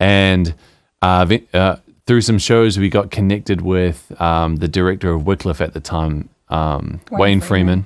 And 0.00 0.54
uh, 1.02 1.26
uh, 1.52 1.76
through 2.06 2.22
some 2.22 2.38
shows, 2.38 2.78
we 2.78 2.88
got 2.88 3.10
connected 3.10 3.60
with 3.60 4.18
um, 4.20 4.56
the 4.56 4.68
director 4.68 5.10
of 5.12 5.26
Wycliffe 5.26 5.60
at 5.60 5.74
the 5.74 5.80
time, 5.80 6.28
um, 6.48 7.00
Wayne, 7.10 7.20
Wayne 7.20 7.40
Freeman. 7.40 7.84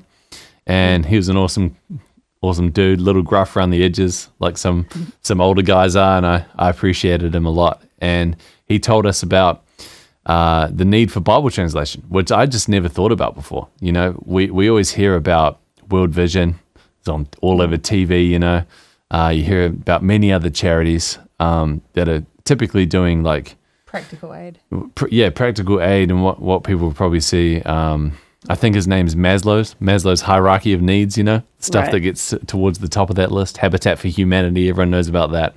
And 0.67 1.07
he 1.07 1.17
was 1.17 1.29
an 1.29 1.37
awesome, 1.37 1.77
awesome 2.41 2.71
dude, 2.71 3.01
little 3.01 3.23
gruff 3.23 3.57
around 3.57 3.71
the 3.71 3.85
edges, 3.85 4.29
like 4.39 4.57
some 4.59 4.87
some 5.23 5.41
older 5.41 5.63
guys 5.63 5.97
are. 5.97 6.17
And 6.17 6.27
I, 6.27 6.47
I 6.57 6.71
appreciated 6.71 7.35
him 7.35 7.47
a 7.47 7.51
lot. 7.51 7.83
And 7.99 8.37
he 8.67 8.79
told 8.79 9.07
us 9.07 9.23
about 9.23 9.65
uh, 10.27 10.69
the 10.73 10.85
need 10.85 11.13
for 11.13 11.21
Bible 11.21 11.51
translation, 11.51 12.03
which 12.09 12.33
I 12.33 12.47
just 12.47 12.69
never 12.69 12.89
thought 12.89 13.13
about 13.13 13.35
before. 13.35 13.69
You 13.81 13.93
know, 13.93 14.21
we, 14.25 14.51
we 14.51 14.69
always 14.69 14.93
hear 14.93 15.15
about 15.15 15.61
World 15.89 16.11
Vision, 16.11 16.59
it's 17.07 17.09
on 17.09 17.29
all 17.41 17.63
over 17.63 17.77
TV, 17.77 18.29
you 18.29 18.39
know. 18.39 18.65
Uh, 19.11 19.33
you 19.35 19.45
hear 19.45 19.67
about 19.67 20.03
many 20.03 20.33
other 20.33 20.51
charities 20.51 21.19
um, 21.39 21.81
that 21.93 22.09
are 22.09 22.25
typically 22.45 22.85
doing 22.87 23.23
like, 23.23 23.57
Practical 23.87 24.35
aid. 24.35 24.59
pr- 24.97 25.07
yeah, 25.11 25.31
practical 25.31 25.81
aid 25.81 26.11
and 26.11 26.23
what, 26.25 26.41
what 26.43 26.65
people 26.65 26.93
probably 26.93 27.21
see. 27.21 27.63
Um, 27.63 28.19
I 28.49 28.57
think 28.57 28.75
his 28.75 28.87
name's 28.89 29.15
Maslow's, 29.15 29.75
Maslow's 29.81 30.23
hierarchy 30.23 30.73
of 30.73 30.83
needs, 30.83 31.17
you 31.17 31.23
know, 31.25 31.43
stuff 31.61 31.85
Right. 31.85 31.93
that 31.93 32.01
gets 32.01 32.35
towards 32.47 32.81
the 32.81 32.89
top 32.89 33.09
of 33.11 33.17
that 33.17 33.31
list. 33.31 33.59
Habitat 33.59 33.99
for 34.01 34.09
Humanity, 34.09 34.69
everyone 34.69 34.91
knows 34.91 35.07
about 35.09 35.31
that. 35.33 35.55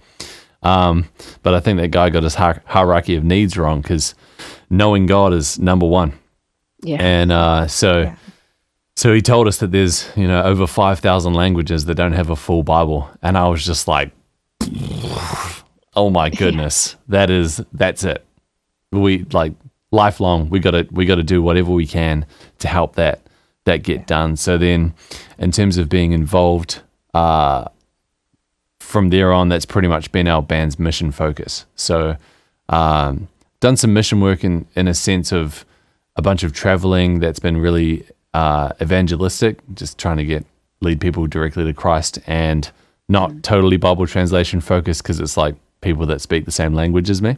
Um, 0.62 1.06
but 1.42 1.54
I 1.56 1.60
think 1.60 1.80
that 1.80 1.90
guy 1.90 2.10
got 2.10 2.24
his 2.24 2.36
hier- 2.36 2.62
hierarchy 2.66 3.16
of 3.16 3.24
needs 3.24 3.58
wrong 3.58 3.82
because 3.82 4.14
knowing 4.70 5.06
God 5.08 5.34
is 5.34 5.58
number 5.58 5.86
one. 5.88 6.14
Yeah. 6.82 6.98
And 7.00 7.32
uh, 7.32 7.68
so, 7.68 8.02
Yeah. 8.02 8.16
So 9.00 9.14
he 9.14 9.22
told 9.22 9.48
us 9.48 9.60
that 9.60 9.72
there's 9.72 10.10
you 10.18 10.28
know 10.28 10.44
over 10.44 10.68
five 10.68 11.00
thousand 11.00 11.34
languages 11.34 11.86
that 11.86 11.96
don't 11.96 12.12
have 12.12 12.30
a 12.30 12.36
full 12.36 12.64
Bible, 12.64 13.10
and 13.22 13.38
I 13.38 13.48
was 13.48 13.66
just 13.66 13.88
like, 13.88 14.12
oh 15.96 16.10
my 16.10 16.30
goodness, 16.42 16.98
that 17.08 17.30
is 17.30 17.64
that's 17.72 18.04
it. 18.04 18.26
We 18.92 19.20
like 19.32 19.54
lifelong. 19.92 20.50
We 20.50 20.60
got 20.60 20.72
to 20.72 20.86
we 20.92 21.06
got 21.06 21.16
to 21.16 21.24
do 21.24 21.42
whatever 21.42 21.72
we 21.72 21.88
can 21.88 22.26
to 22.58 22.68
help 22.68 22.96
that 22.96 23.22
that 23.64 23.84
get 23.84 24.06
done. 24.06 24.36
So 24.36 24.58
then, 24.58 24.94
in 25.38 25.52
terms 25.52 25.78
of 25.78 25.88
being 25.88 26.12
involved, 26.12 26.82
uh, 27.14 27.70
from 28.82 29.12
there 29.12 29.32
on, 29.32 29.48
that's 29.48 29.66
pretty 29.66 29.88
much 29.88 30.12
been 30.12 30.28
our 30.28 30.44
band's 30.44 30.78
mission 30.78 31.14
focus. 31.14 31.66
So, 31.76 32.18
um, 32.68 33.30
done 33.62 33.78
some 33.78 33.94
mission 33.94 34.20
work 34.20 34.44
in 34.44 34.66
in 34.76 34.90
a 34.90 34.94
sense 34.94 35.32
of 35.32 35.64
a 36.18 36.22
bunch 36.22 36.44
of 36.44 36.52
traveling 36.52 37.22
that's 37.22 37.40
been 37.40 37.56
really 37.56 38.06
uh, 38.34 38.72
evangelistic, 38.82 39.60
just 39.74 39.98
trying 39.98 40.18
to 40.18 40.26
get 40.26 40.46
lead 40.82 41.00
people 41.02 41.28
directly 41.28 41.64
to 41.66 41.74
Christ, 41.74 42.20
and 42.28 42.70
not 43.08 43.44
totally 43.44 43.78
Bible 43.78 44.06
translation 44.08 44.62
focused 44.62 45.04
because 45.04 45.20
it's 45.20 45.36
like 45.38 45.56
people 45.82 46.06
that 46.06 46.22
speak 46.22 46.46
the 46.46 46.52
same 46.52 46.74
language 46.74 47.10
as 47.10 47.22
me. 47.22 47.38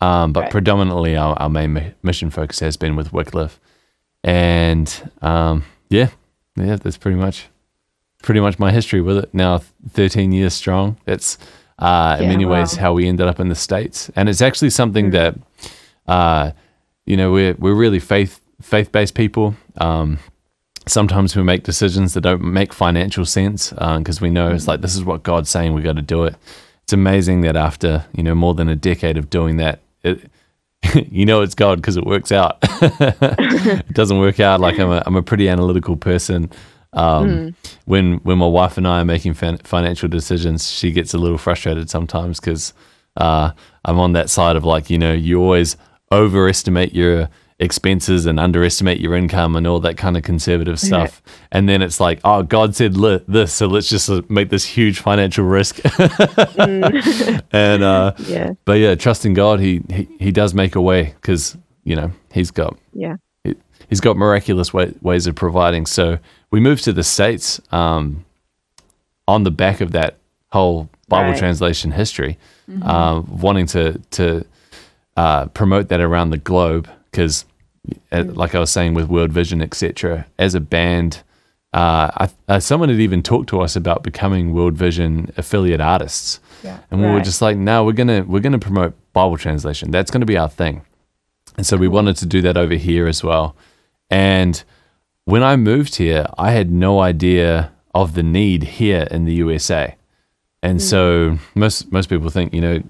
Um, 0.00 0.32
but 0.32 0.42
Right. 0.44 0.50
predominantly, 0.50 1.16
our, 1.16 1.34
our 1.40 1.48
main 1.48 1.94
mission 2.02 2.30
focus 2.30 2.60
has 2.60 2.76
been 2.76 2.96
with 2.96 3.12
Wycliffe, 3.12 3.58
and 4.24 5.10
um, 5.22 5.64
yeah, 5.88 6.10
yeah, 6.56 6.76
that's 6.76 6.96
pretty 6.98 7.16
much 7.18 7.48
pretty 8.22 8.40
much 8.40 8.58
my 8.58 8.72
history 8.72 9.00
with 9.00 9.16
it. 9.16 9.32
Now, 9.32 9.58
13 9.90 10.32
years 10.32 10.52
strong. 10.52 10.96
That's 11.04 11.38
uh, 11.78 12.16
in 12.18 12.24
Yeah, 12.24 12.30
many 12.30 12.44
ways 12.44 12.72
how 12.74 12.92
we 12.92 13.06
ended 13.06 13.28
up 13.28 13.38
in 13.38 13.48
the 13.48 13.54
states, 13.54 14.10
and 14.16 14.28
it's 14.28 14.42
actually 14.42 14.70
something 14.70 15.10
that 15.10 15.36
uh, 16.06 16.50
you 17.06 17.16
know 17.16 17.30
we're 17.32 17.54
we're 17.58 17.74
really 17.74 18.00
faith 18.00 18.40
faith 18.60 18.92
based 18.92 19.14
people. 19.14 19.54
Um, 19.78 20.18
sometimes 20.86 21.36
we 21.36 21.42
make 21.42 21.64
decisions 21.64 22.14
that 22.14 22.22
don't 22.22 22.42
make 22.42 22.72
financial 22.72 23.24
sense 23.24 23.70
because 23.70 24.20
we 24.20 24.30
know 24.30 24.50
it's 24.50 24.66
like 24.66 24.80
this 24.80 24.94
is 24.94 25.04
what 25.04 25.22
God's 25.22 25.50
saying. 25.50 25.74
We 25.74 25.82
got 25.82 25.96
to 25.96 26.02
do 26.02 26.24
it. 26.24 26.34
It's 26.84 26.92
amazing 26.92 27.42
that 27.42 27.56
after 27.56 28.04
you 28.14 28.22
know 28.22 28.34
more 28.34 28.54
than 28.54 28.68
a 28.68 28.76
decade 28.76 29.16
of 29.18 29.28
doing 29.30 29.58
that, 29.58 29.80
it, 30.02 30.30
you 31.10 31.26
know 31.26 31.42
it's 31.42 31.54
God 31.54 31.76
because 31.76 31.96
it 31.96 32.04
works 32.06 32.32
out. 32.32 32.58
it 32.62 33.92
doesn't 33.92 34.18
work 34.18 34.40
out 34.40 34.60
like 34.60 34.78
I'm 34.78 34.90
a 34.90 35.02
I'm 35.06 35.16
a 35.16 35.22
pretty 35.22 35.48
analytical 35.48 35.96
person. 35.96 36.50
Um, 36.94 37.54
When 37.84 38.14
when 38.18 38.38
my 38.38 38.46
wife 38.46 38.78
and 38.78 38.88
I 38.88 39.00
are 39.00 39.04
making 39.04 39.34
fin- 39.34 39.58
financial 39.58 40.08
decisions, 40.08 40.70
she 40.70 40.90
gets 40.90 41.12
a 41.12 41.18
little 41.18 41.36
frustrated 41.38 41.90
sometimes 41.90 42.40
because 42.40 42.72
uh, 43.18 43.50
I'm 43.84 43.98
on 43.98 44.12
that 44.14 44.30
side 44.30 44.56
of 44.56 44.64
like 44.64 44.88
you 44.88 44.98
know 44.98 45.12
you 45.12 45.40
always 45.42 45.76
overestimate 46.10 46.94
your 46.94 47.28
expenses 47.60 48.24
and 48.26 48.38
underestimate 48.38 49.00
your 49.00 49.16
income 49.16 49.56
and 49.56 49.66
all 49.66 49.80
that 49.80 49.96
kind 49.96 50.16
of 50.16 50.22
conservative 50.22 50.78
stuff. 50.78 51.20
And 51.50 51.68
then 51.68 51.82
it's 51.82 51.98
like, 51.98 52.20
oh, 52.22 52.42
God 52.44 52.76
said 52.76 52.96
li- 52.96 53.20
this, 53.26 53.52
so 53.52 53.66
let's 53.66 53.88
just 53.88 54.08
uh, 54.08 54.22
make 54.28 54.48
this 54.50 54.64
huge 54.64 55.00
financial 55.00 55.44
risk. 55.44 55.80
and 56.58 57.82
uh, 57.82 58.12
yeah. 58.26 58.52
but 58.64 58.74
yeah, 58.74 58.94
trusting 58.94 59.34
God, 59.34 59.60
he 59.60 59.82
he, 59.90 60.08
he 60.18 60.32
does 60.32 60.54
make 60.54 60.74
a 60.74 60.80
way 60.80 61.14
because 61.20 61.56
you 61.84 61.96
know 61.96 62.10
he's 62.32 62.50
got 62.50 62.76
Yeah. 62.92 63.16
he- 63.44 63.56
he's 63.88 64.00
got 64.00 64.16
miraculous 64.16 64.72
way, 64.72 64.92
ways 65.02 65.26
of 65.26 65.34
providing. 65.34 65.86
So 65.86 66.18
we 66.50 66.60
moved 66.60 66.84
to 66.84 66.92
the 66.92 67.02
states 67.04 67.60
um, 67.72 68.24
on 69.26 69.44
the 69.44 69.50
back 69.50 69.80
of 69.80 69.92
that 69.92 70.16
whole 70.52 70.88
Bible 71.08 71.30
Right. 71.30 71.38
translation 71.38 71.90
history, 71.90 72.38
um, 72.82 73.26
wanting 73.40 73.66
to 73.68 73.98
to 74.12 74.44
uh, 75.16 75.46
promote 75.46 75.88
that 75.88 76.00
around 76.00 76.30
the 76.30 76.38
globe 76.38 76.88
because, 77.10 77.44
like 78.12 78.54
I 78.54 78.58
was 78.58 78.70
saying 78.70 78.94
with 78.94 79.08
World 79.08 79.32
Vision, 79.32 79.60
etc. 79.62 80.26
As 80.38 80.54
a 80.54 80.60
band, 80.60 81.22
uh, 81.74 82.10
I, 82.16 82.28
uh, 82.48 82.60
someone 82.60 82.88
had 82.88 83.00
even 83.00 83.22
talked 83.22 83.48
to 83.50 83.60
us 83.60 83.76
about 83.76 84.02
becoming 84.02 84.52
World 84.54 84.74
Vision 84.74 85.32
affiliate 85.36 85.80
artists, 85.80 86.40
Yeah. 86.64 86.78
and 86.90 87.00
we 87.00 87.06
were 87.08 87.20
just 87.20 87.42
like, 87.42 87.56
no, 87.56 87.84
we're 87.84 87.92
gonna 87.92 88.24
we're 88.26 88.40
gonna 88.40 88.58
promote 88.58 88.94
Bible 89.12 89.36
translation. 89.36 89.90
That's 89.90 90.10
gonna 90.10 90.26
be 90.26 90.38
our 90.38 90.48
thing. 90.48 90.82
And 91.56 91.66
so 91.66 91.76
we 91.76 91.88
wanted 91.88 92.16
to 92.18 92.26
do 92.26 92.40
that 92.42 92.56
over 92.56 92.74
here 92.74 93.06
as 93.08 93.22
well. 93.24 93.54
And 94.10 94.62
when 95.24 95.42
I 95.42 95.56
moved 95.56 95.96
here, 95.96 96.26
I 96.38 96.52
had 96.52 96.70
no 96.70 97.00
idea 97.00 97.72
of 97.94 98.14
the 98.14 98.22
need 98.22 98.62
here 98.62 99.06
in 99.10 99.24
the 99.24 99.34
USA. 99.34 99.96
And 100.62 100.80
so 100.80 101.38
most 101.54 101.92
most 101.92 102.08
people 102.08 102.30
think, 102.30 102.54
you 102.54 102.60
know, 102.60 102.82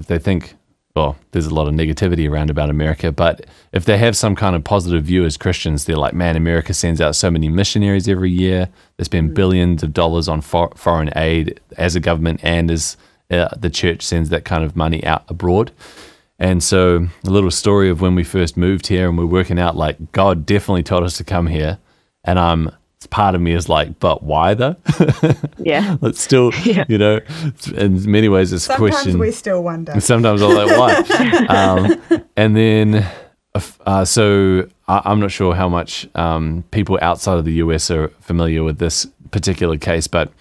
if 0.00 0.06
they 0.06 0.18
think, 0.18 0.54
well, 0.94 1.16
there's 1.32 1.46
a 1.46 1.54
lot 1.54 1.66
of 1.66 1.74
negativity 1.74 2.30
around 2.30 2.50
about 2.50 2.70
America, 2.70 3.10
but 3.10 3.46
if 3.72 3.84
they 3.84 3.98
have 3.98 4.16
some 4.16 4.36
kind 4.36 4.54
of 4.54 4.62
positive 4.62 5.02
view 5.04 5.24
as 5.24 5.36
Christians, 5.36 5.84
they're 5.84 5.96
like, 5.96 6.14
man, 6.14 6.36
America 6.36 6.72
sends 6.72 7.00
out 7.00 7.16
so 7.16 7.32
many 7.32 7.48
missionaries 7.48 8.08
every 8.08 8.30
year. 8.30 8.68
They 8.96 9.04
spend 9.04 9.34
billions 9.34 9.82
of 9.82 9.92
dollars 9.92 10.28
on 10.28 10.40
for- 10.40 10.72
foreign 10.76 11.10
aid 11.16 11.58
as 11.76 11.96
a 11.96 12.00
government 12.00 12.40
and 12.44 12.70
as 12.70 12.96
uh, 13.28 13.48
the 13.56 13.70
church 13.70 14.02
sends 14.02 14.28
that 14.28 14.44
kind 14.44 14.62
of 14.62 14.76
money 14.76 15.04
out 15.04 15.24
abroad. 15.28 15.72
And 16.38 16.62
so, 16.62 17.08
a 17.24 17.30
little 17.30 17.50
story 17.50 17.90
of 17.90 18.00
when 18.00 18.14
we 18.14 18.22
first 18.22 18.56
moved 18.56 18.86
here 18.86 19.08
and 19.08 19.18
we're 19.18 19.26
working 19.26 19.58
out 19.58 19.76
like 19.76 20.12
God 20.12 20.46
definitely 20.46 20.82
told 20.84 21.02
us 21.02 21.16
to 21.16 21.24
come 21.24 21.48
here, 21.48 21.78
and 22.22 22.38
I'm 22.38 22.70
part 23.10 23.34
of 23.34 23.40
me 23.40 23.52
is 23.52 23.68
like, 23.68 23.98
but 24.00 24.22
why 24.22 24.54
though? 24.54 24.76
Yeah. 25.58 25.96
It's 26.02 26.20
still, 26.20 26.52
Yeah. 26.64 26.84
you 26.88 26.98
know, 26.98 27.20
in 27.76 28.10
many 28.10 28.28
ways, 28.28 28.52
it's 28.52 28.64
a 28.64 28.66
Sometimes 28.66 28.90
question. 28.94 29.18
we 29.18 29.30
still 29.30 29.62
wonder. 29.62 29.92
And 29.92 30.02
sometimes 30.02 30.42
I'm 30.42 30.54
like, 30.54 30.78
why? 30.78 31.46
um, 31.48 32.24
and 32.36 32.56
then, 32.56 33.06
uh, 33.86 34.04
so 34.04 34.68
I, 34.88 35.02
I'm 35.04 35.20
not 35.20 35.30
sure 35.30 35.54
how 35.54 35.68
much 35.68 36.08
um, 36.14 36.64
people 36.70 36.98
outside 37.02 37.38
of 37.38 37.44
the 37.44 37.54
US 37.54 37.90
are 37.90 38.08
familiar 38.20 38.62
with 38.64 38.78
this 38.78 39.06
particular 39.30 39.76
case, 39.78 40.06
but 40.06 40.32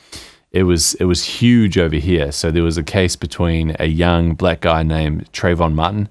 it 0.52 0.64
was 0.64 0.94
it 0.96 1.06
was 1.06 1.24
huge 1.24 1.78
over 1.78 1.96
here. 1.96 2.32
So 2.32 2.52
there 2.52 2.64
was 2.64 2.78
a 2.78 2.84
case 2.84 3.16
between 3.16 3.76
a 3.80 3.86
young 3.88 4.36
black 4.36 4.62
guy 4.62 4.84
named 4.84 5.32
Trayvon 5.32 5.74
Martin 5.74 6.10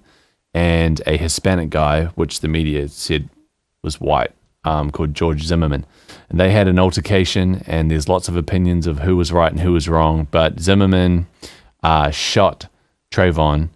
and 0.54 1.00
a 1.06 1.16
Hispanic 1.16 1.70
guy, 1.70 2.06
which 2.16 2.40
the 2.40 2.48
media 2.48 2.88
said 2.88 3.28
was 3.82 4.00
white, 4.00 4.32
um, 4.64 4.90
called 4.90 5.14
George 5.14 5.44
Zimmerman. 5.44 5.86
And 6.32 6.40
they 6.40 6.50
had 6.50 6.66
an 6.66 6.78
altercation, 6.78 7.62
and 7.66 7.90
there's 7.90 8.08
lots 8.08 8.26
of 8.26 8.36
opinions 8.36 8.86
of 8.86 9.00
who 9.00 9.18
was 9.18 9.30
right 9.30 9.52
and 9.52 9.60
who 9.60 9.74
was 9.74 9.86
wrong. 9.86 10.26
But 10.30 10.58
Zimmerman 10.60 11.26
uh, 11.82 12.10
shot 12.10 12.68
Trayvon 13.10 13.68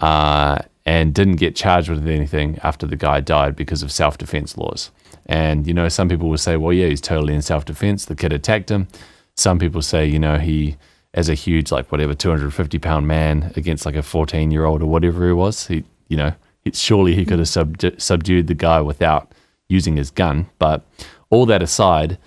uh, 0.00 0.58
and 0.84 1.14
didn't 1.14 1.36
get 1.36 1.54
charged 1.54 1.88
with 1.88 2.04
anything 2.08 2.58
after 2.64 2.88
the 2.88 2.96
guy 2.96 3.20
died 3.20 3.54
because 3.54 3.84
of 3.84 3.92
self 3.92 4.18
defense 4.18 4.56
laws. 4.56 4.90
And, 5.26 5.64
you 5.64 5.72
know, 5.72 5.88
some 5.88 6.08
people 6.08 6.28
will 6.28 6.38
say, 6.38 6.56
well, 6.56 6.72
yeah, 6.72 6.88
he's 6.88 7.00
totally 7.00 7.34
in 7.34 7.40
self 7.42 7.64
defense. 7.64 8.06
The 8.06 8.16
kid 8.16 8.32
attacked 8.32 8.68
him. 8.68 8.88
Some 9.36 9.60
people 9.60 9.80
say, 9.80 10.06
you 10.06 10.18
know, 10.18 10.38
he, 10.38 10.76
as 11.14 11.28
a 11.28 11.34
huge, 11.34 11.70
like, 11.70 11.92
whatever, 11.92 12.14
250 12.14 12.80
pound 12.80 13.06
man 13.06 13.52
against 13.54 13.86
like 13.86 13.94
a 13.94 14.02
14 14.02 14.50
year 14.50 14.64
old 14.64 14.82
or 14.82 14.86
whatever 14.86 15.24
he 15.24 15.32
was, 15.32 15.68
he, 15.68 15.84
you 16.08 16.16
know, 16.16 16.32
he, 16.64 16.72
surely 16.72 17.14
he 17.14 17.24
could 17.24 17.38
have 17.38 17.46
subdu- 17.46 18.00
subdued 18.00 18.48
the 18.48 18.54
guy 18.54 18.80
without 18.80 19.30
using 19.68 19.96
his 19.96 20.10
gun. 20.10 20.48
But 20.58 20.84
all 21.30 21.46
that 21.46 21.62
aside, 21.62 22.18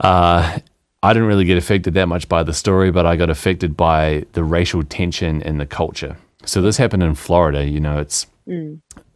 uh, 0.00 0.58
I 1.02 1.12
didn't 1.12 1.28
really 1.28 1.44
get 1.44 1.58
affected 1.58 1.94
that 1.94 2.06
much 2.08 2.28
by 2.28 2.42
the 2.42 2.52
story, 2.52 2.90
but 2.90 3.06
I 3.06 3.16
got 3.16 3.30
affected 3.30 3.76
by 3.76 4.24
the 4.32 4.42
racial 4.44 4.82
tension 4.82 5.42
and 5.42 5.60
the 5.60 5.66
culture. 5.66 6.16
So 6.44 6.62
this 6.62 6.76
happened 6.76 7.02
in 7.02 7.14
Florida. 7.14 7.64
You 7.64 7.80
know, 7.80 7.98
it's 7.98 8.26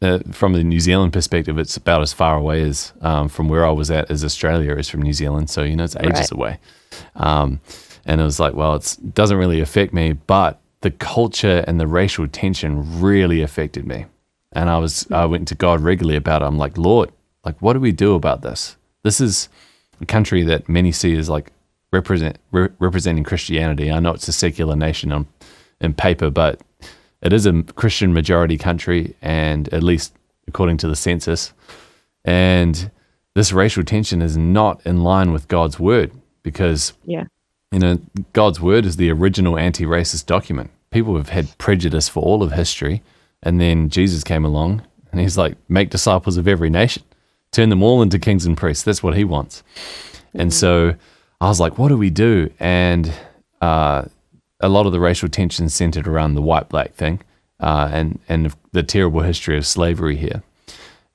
uh, 0.03 0.19
from 0.33 0.53
the 0.55 0.65
New 0.65 0.81
Zealand 0.81 1.13
perspective, 1.13 1.59
it's 1.59 1.77
about 1.77 2.03
as 2.03 2.13
far 2.13 2.37
away 2.37 2.63
as 2.63 2.93
um, 3.01 3.29
from 3.29 3.49
where 3.49 3.65
I 3.67 3.71
was 3.71 3.91
at 3.91 4.11
as 4.11 4.25
Australia 4.25 4.75
is 4.77 4.89
from 4.89 5.03
New 5.03 5.13
Zealand. 5.13 5.51
So 5.51 5.63
you 5.63 5.77
know, 5.77 5.85
it's 5.85 5.97
ages 5.97 6.13
Right. 6.13 6.33
away. 6.33 6.59
Um, 7.17 7.61
and 8.07 8.21
it 8.21 8.25
was 8.25 8.41
like, 8.41 8.55
well, 8.55 8.75
it 8.75 9.15
doesn't 9.15 9.37
really 9.37 9.61
affect 9.61 9.93
me, 9.93 10.13
but 10.13 10.61
the 10.81 10.91
culture 10.91 11.63
and 11.67 11.79
the 11.79 11.87
racial 11.87 12.27
tension 12.27 13.01
really 13.01 13.43
affected 13.43 13.87
me. 13.87 14.07
And 14.53 14.69
I 14.71 14.79
was, 14.79 15.07
I 15.13 15.27
went 15.27 15.47
to 15.49 15.55
God 15.55 15.81
regularly 15.81 16.17
about 16.17 16.43
it. 16.43 16.47
I'm 16.47 16.59
like, 16.59 16.77
Lord, 16.79 17.13
like, 17.45 17.61
what 17.61 17.75
do 17.75 17.81
we 17.81 17.93
do 17.93 18.15
about 18.15 18.43
this? 18.43 18.77
This 19.03 19.21
is 19.21 19.49
a 20.01 20.07
country 20.07 20.43
that 20.45 20.69
many 20.69 20.93
see 20.93 21.17
as 21.17 21.29
like 21.29 21.51
represent 21.93 22.39
re- 22.53 22.69
representing 22.79 23.25
Christianity. 23.25 23.91
I 23.91 24.01
know 24.01 24.13
it's 24.13 24.29
a 24.29 24.33
secular 24.33 24.77
nation 24.77 25.13
on 25.13 25.27
in 25.81 25.95
paper, 25.95 26.31
but 26.31 26.61
it 27.23 27.33
is 27.33 27.47
a 27.47 27.63
Christian 27.63 28.13
majority 28.13 28.57
country, 28.59 29.15
and 29.21 29.69
at 29.73 29.83
least 29.83 30.15
according 30.49 30.77
to 30.79 30.89
the 30.89 30.97
census. 30.97 31.53
And 32.25 32.91
this 33.35 33.53
racial 33.53 33.85
tension 33.85 34.21
is 34.23 34.37
not 34.37 34.81
in 34.85 35.03
line 35.03 35.33
with 35.33 35.49
God's 35.49 35.79
word 35.79 36.13
because 36.43 36.93
Yeah. 37.05 37.25
you 37.73 37.79
know, 37.79 37.99
God's 38.33 38.61
word 38.61 38.85
is 38.85 38.97
the 38.97 39.11
original 39.11 39.59
anti 39.59 39.85
racist 39.85 40.27
document. 40.27 40.71
People 40.91 41.17
have 41.17 41.29
had 41.29 41.57
prejudice 41.59 42.09
for 42.09 42.23
all 42.23 42.43
of 42.43 42.53
history. 42.53 43.03
And 43.43 43.61
then 43.61 43.89
Jesus 43.89 44.25
came 44.25 44.45
along 44.45 44.83
and 45.13 45.21
he's 45.21 45.39
like, 45.39 45.57
make 45.69 45.89
disciples 45.91 46.37
of 46.37 46.47
every 46.49 46.69
nation, 46.69 47.03
turn 47.53 47.69
them 47.69 47.83
all 47.83 48.03
into 48.03 48.19
kings 48.19 48.47
and 48.47 48.57
priests. 48.57 48.85
That's 48.85 49.03
what 49.03 49.17
he 49.17 49.25
wants. 49.25 49.63
And 50.35 50.53
so 50.53 50.95
I 51.41 51.49
was 51.49 51.61
like, 51.61 51.79
what 51.79 51.89
do 51.89 51.97
we 51.97 52.11
do? 52.11 52.51
And 52.61 53.13
uh, 53.61 54.05
a 54.61 54.69
lot 54.69 54.87
of 54.87 54.93
the 54.93 55.01
racial 55.01 55.29
tension 55.29 55.69
centered 55.69 56.07
around 56.07 56.35
the 56.35 56.43
white 56.43 56.69
black 56.69 56.95
thing 56.95 57.21
uh, 57.59 57.89
and, 57.93 58.21
and 58.29 58.55
the 58.73 58.83
terrible 58.83 59.21
history 59.21 59.57
of 59.57 59.67
slavery 59.67 60.17
here 60.17 60.43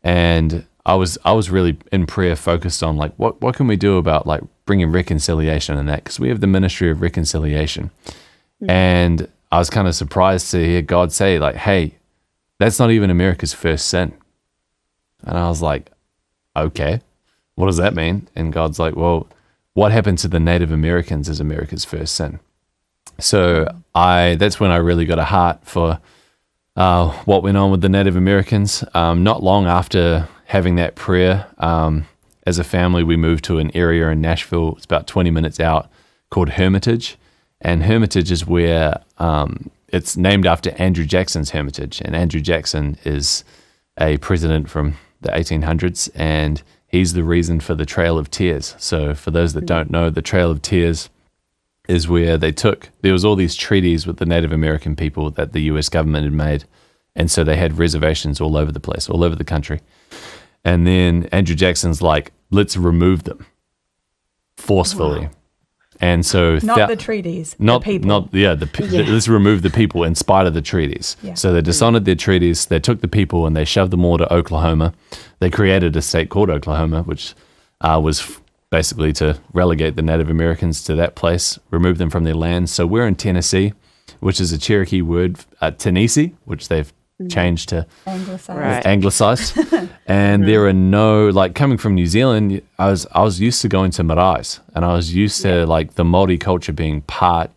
and 0.05 0.65
I 0.85 0.93
was 0.93 1.17
I 1.25 1.33
was 1.33 1.49
really 1.49 1.77
in 1.91 2.05
prayer 2.05 2.35
focused 2.35 2.83
on 2.83 2.95
like 2.95 3.11
what 3.17 3.41
what 3.41 3.55
can 3.55 3.67
we 3.67 3.75
do 3.75 3.97
about 3.97 4.27
like 4.27 4.43
bringing 4.65 4.91
reconciliation 4.91 5.77
in 5.77 5.87
that 5.87 6.03
because 6.03 6.19
we 6.19 6.29
have 6.29 6.39
the 6.39 6.47
ministry 6.47 6.91
of 6.91 7.01
reconciliation, 7.01 7.89
and 8.69 9.27
I 9.51 9.57
was 9.57 9.71
kind 9.71 9.87
of 9.87 9.95
surprised 9.95 10.51
to 10.51 10.63
hear 10.63 10.83
God 10.83 11.11
say 11.11 11.39
like, 11.39 11.55
"Hey, 11.55 11.95
that's 12.59 12.77
not 12.77 12.91
even 12.91 13.09
America's 13.09 13.51
first 13.51 13.87
sin," 13.87 14.13
and 15.23 15.37
I 15.37 15.49
was 15.49 15.61
like, 15.61 15.91
"Okay, 16.55 17.01
what 17.55 17.67
does 17.67 17.77
that 17.77 17.95
mean?" 17.95 18.27
And 18.35 18.53
God's 18.53 18.79
like, 18.79 18.95
"Well, 18.95 19.27
what 19.73 19.91
happened 19.91 20.17
to 20.19 20.27
the 20.27 20.39
Native 20.39 20.71
Americans 20.71 21.29
is 21.29 21.39
America's 21.39 21.85
first 21.85 22.15
sin." 22.15 22.39
So 23.19 23.67
I 23.93 24.35
that's 24.35 24.59
when 24.59 24.71
I 24.71 24.77
really 24.77 25.05
got 25.05 25.19
a 25.19 25.25
heart 25.25 25.59
for 25.63 25.99
uh, 26.75 27.09
what 27.25 27.43
went 27.43 27.57
on 27.57 27.71
with 27.71 27.81
the 27.81 27.89
Native 27.89 28.15
Americans. 28.15 28.83
Um, 28.93 29.23
not 29.23 29.43
long 29.43 29.65
after 29.65 30.27
having 30.45 30.75
that 30.75 30.95
prayer, 30.95 31.47
um, 31.57 32.05
as 32.45 32.59
a 32.59 32.63
family, 32.63 33.03
we 33.03 33.17
moved 33.17 33.43
to 33.45 33.59
an 33.59 33.75
area 33.75 34.09
in 34.09 34.21
Nashville. 34.21 34.75
It's 34.75 34.85
about 34.85 35.07
20 35.07 35.31
minutes 35.31 35.59
out 35.59 35.89
called 36.29 36.49
Hermitage. 36.49 37.17
And 37.61 37.83
Hermitage 37.83 38.31
is 38.31 38.45
where 38.45 39.01
um, 39.17 39.71
it's 39.87 40.15
named 40.15 40.45
after 40.45 40.71
Andrew 40.77 41.05
Jackson's 41.05 41.51
Hermitage. 41.51 42.01
And 42.01 42.15
Andrew 42.15 42.41
Jackson 42.41 42.97
is 43.03 43.43
a 43.99 44.17
president 44.17 44.69
from 44.69 44.97
the 45.25 45.31
1800s, 45.31 46.09
and 46.15 46.63
he's 46.87 47.13
the 47.13 47.23
reason 47.23 47.59
for 47.59 47.75
the 47.75 47.85
Trail 47.85 48.17
of 48.17 48.31
Tears. 48.31 48.75
So, 48.77 49.13
for 49.13 49.31
those 49.31 49.53
that 49.53 49.61
hmm. 49.61 49.65
don't 49.67 49.91
know, 49.91 50.09
the 50.09 50.21
Trail 50.21 50.51
of 50.51 50.61
Tears 50.61 51.09
is 51.87 52.07
where 52.07 52.37
they 52.37 52.51
took 52.51 52.89
there 53.01 53.13
was 53.13 53.23
all 53.23 53.35
these 53.35 53.55
treaties 53.55 54.07
with 54.07 54.17
the 54.17 54.25
Native 54.25 54.51
American 54.51 54.95
people 54.95 55.29
that 55.31 55.53
the 55.53 55.61
US 55.63 55.89
government 55.89 56.23
had 56.23 56.33
made. 56.33 56.65
And 57.15 57.31
so 57.31 57.43
they 57.43 57.55
had 57.55 57.77
reservations 57.77 58.41
all 58.41 58.57
over 58.57 58.71
the 58.71 58.79
place, 58.79 59.09
all 59.09 59.23
over 59.23 59.35
the 59.35 59.45
country. 59.45 59.79
And 60.65 60.85
then 60.85 61.29
Andrew 61.31 61.55
Jackson's 61.55 62.01
like, 62.01 62.31
let's 62.51 62.75
remove 62.75 63.23
them 63.23 63.45
forcefully. 64.57 65.29
And 66.01 66.25
so 66.25 66.59
Not 66.61 66.77
thou- 66.77 66.87
the 66.87 66.95
treaties, 66.95 67.55
not 67.57 67.81
the 67.81 67.91
people. 67.91 68.07
not 68.07 68.33
yeah 68.33 68.53
the, 68.53 68.67
pe- 68.67 68.87
let's 69.03 69.27
remove 69.27 69.61
the 69.61 69.69
people 69.69 70.03
in 70.03 70.13
spite 70.15 70.45
of 70.45 70.53
the 70.53 70.61
treaties 70.61 71.15
Yeah. 71.23 71.35
so 71.35 71.53
they 71.53 71.61
dishonored 71.61 72.05
their 72.05 72.15
treaties 72.15 72.65
they 72.65 72.79
took 72.79 72.99
the 73.01 73.07
people 73.07 73.45
and 73.47 73.55
they 73.55 73.65
shoved 73.65 73.91
them 73.91 74.03
all 74.03 74.17
to 74.17 74.31
oklahoma 74.33 74.93
they 75.39 75.49
created 75.49 75.95
a 75.95 76.01
state 76.01 76.29
called 76.29 76.49
oklahoma 76.49 77.03
which 77.03 77.33
uh, 77.81 77.99
was 78.03 78.19
f- 78.19 78.41
basically 78.69 79.13
to 79.13 79.39
relegate 79.53 79.95
the 79.95 80.01
native 80.01 80.29
americans 80.29 80.83
to 80.83 80.95
that 80.95 81.15
place 81.15 81.57
remove 81.71 81.97
them 81.97 82.09
from 82.09 82.23
their 82.25 82.35
land 82.35 82.69
so 82.69 82.85
we're 82.85 83.07
in 83.07 83.15
tennessee 83.15 83.71
which 84.19 84.39
is 84.41 84.51
a 84.51 84.57
cherokee 84.57 85.01
word 85.01 85.37
uh, 85.61 85.71
tennessee 85.71 86.33
which 86.45 86.67
they've 86.67 86.91
Mm-hmm. 87.21 87.29
changed 87.29 87.69
to 87.69 87.87
Anglicized. 88.05 88.59
Right. 88.59 88.85
anglicized 88.85 89.57
and 90.05 90.41
mm-hmm. 90.41 90.45
there 90.45 90.65
are 90.67 90.73
no 90.73 91.29
like 91.29 91.55
coming 91.55 91.77
from 91.77 91.95
new 91.95 92.07
zealand 92.07 92.61
i 92.77 92.89
was 92.89 93.07
i 93.13 93.21
was 93.23 93.39
used 93.39 93.61
to 93.61 93.69
going 93.69 93.91
to 93.91 94.03
maraes 94.03 94.59
and 94.75 94.83
i 94.83 94.93
was 94.93 95.15
used 95.15 95.41
to 95.43 95.65
like 95.65 95.95
the 95.95 96.03
Māori 96.03 96.37
culture 96.37 96.73
being 96.73 96.99
part 97.03 97.51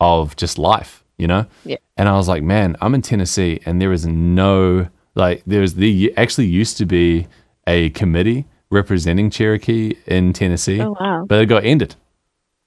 of 0.00 0.34
just 0.34 0.58
life 0.58 1.04
you 1.18 1.28
know 1.28 1.46
Yeah. 1.64 1.76
and 1.96 2.08
i 2.08 2.16
was 2.16 2.26
like 2.26 2.42
man 2.42 2.76
i'm 2.80 2.96
in 2.96 3.02
tennessee 3.02 3.60
and 3.64 3.80
there 3.80 3.92
is 3.92 4.08
no 4.08 4.88
like 5.14 5.42
there's 5.46 5.74
the 5.74 6.12
actually 6.16 6.48
used 6.48 6.76
to 6.78 6.84
be 6.84 7.28
a 7.68 7.90
committee 7.90 8.44
representing 8.70 9.30
cherokee 9.30 9.94
in 10.06 10.32
tennessee 10.32 10.80
Oh, 10.80 10.96
wow. 10.98 11.24
but 11.28 11.40
it 11.40 11.46
got 11.46 11.64
ended 11.64 11.94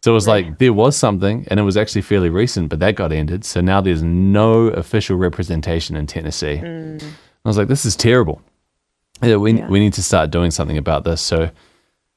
so 0.01 0.11
it 0.11 0.13
was 0.13 0.27
like 0.27 0.59
there 0.59 0.73
was 0.73 0.95
something, 0.95 1.45
and 1.49 1.59
it 1.59 1.63
was 1.63 1.75
actually 1.77 2.01
fairly 2.03 2.29
recent, 2.29 2.69
but 2.69 2.79
that 2.79 2.95
got 2.95 3.11
ended. 3.11 3.43
So 3.45 3.61
now 3.61 3.81
there's 3.81 4.01
no 4.03 4.67
official 4.67 5.17
representation 5.17 5.95
in 5.95 6.07
Tennessee. 6.07 6.57
I 6.63 6.99
was 7.47 7.57
like, 7.57 7.67
this 7.67 7.85
is 7.85 7.95
terrible. 7.95 8.41
Yeah, 9.21 9.35
we 9.37 9.53
Yeah. 9.53 9.67
we 9.67 9.79
need 9.79 9.93
to 9.93 10.03
start 10.03 10.31
doing 10.31 10.51
something 10.51 10.77
about 10.77 11.03
this. 11.03 11.21
So, 11.21 11.49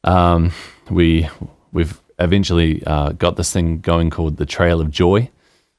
um, 0.04 0.52
we 0.90 1.28
we've 1.72 2.00
eventually 2.18 2.82
uh, 2.86 3.12
got 3.12 3.36
this 3.36 3.52
thing 3.52 3.80
going 3.80 4.10
called 4.10 4.36
the 4.36 4.46
Trail 4.46 4.80
of 4.80 4.90
Joy, 4.90 5.30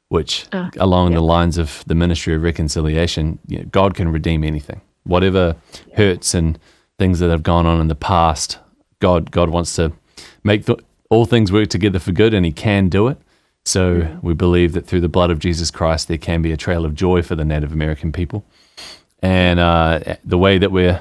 which 0.09 0.45
Ah, 0.51 0.69
along 0.77 1.11
yeah. 1.11 1.17
the 1.19 1.23
lines 1.23 1.57
of 1.57 1.83
the 1.87 1.95
ministry 1.95 2.33
of 2.35 2.41
reconciliation, 2.43 3.39
you 3.47 3.59
know, 3.59 3.65
God 3.71 3.93
can 3.95 4.09
redeem 4.11 4.43
anything, 4.43 4.81
whatever 5.03 5.55
hurts 5.95 6.33
and 6.33 6.59
things 6.99 7.19
that 7.19 7.29
have 7.29 7.43
gone 7.43 7.65
on 7.65 7.79
in 7.79 7.87
the 7.87 7.95
past. 7.95 8.59
God 8.99 9.31
God 9.31 9.49
wants 9.49 9.75
to 9.75 9.93
make 10.43 10.65
th- 10.65 10.79
all 11.13 11.25
things 11.25 11.51
work 11.51 11.69
together 11.69 11.99
for 11.99 12.11
good, 12.11 12.33
and 12.33 12.45
He 12.45 12.51
can 12.51 12.89
do 12.89 13.07
it. 13.07 13.17
So 13.65 14.17
we 14.21 14.33
believe 14.33 14.73
that 14.73 14.85
through 14.85 15.01
the 15.01 15.09
blood 15.09 15.31
of 15.31 15.39
Jesus 15.39 15.71
Christ, 15.71 16.07
there 16.09 16.17
can 16.17 16.41
be 16.41 16.51
a 16.51 16.57
trail 16.57 16.83
of 16.85 16.95
joy 16.95 17.21
for 17.21 17.35
the 17.35 17.45
Native 17.45 17.71
American 17.71 18.11
people. 18.11 18.43
And 19.21 19.59
uh, 19.59 20.15
the 20.25 20.37
way 20.37 20.57
that 20.57 20.71
we're 20.71 20.99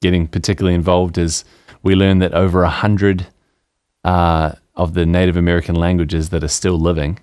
getting 0.00 0.28
particularly 0.28 0.74
involved 0.76 1.18
is 1.18 1.44
we 1.82 1.94
learn 1.96 2.20
that 2.20 2.32
over 2.32 2.62
a 2.62 2.70
hundred 2.70 3.26
uh, 4.04 4.52
of 4.76 4.94
the 4.94 5.04
Native 5.04 5.36
American 5.36 5.74
languages 5.74 6.28
that 6.28 6.44
are 6.44 6.48
still 6.48 6.78
living, 6.78 7.18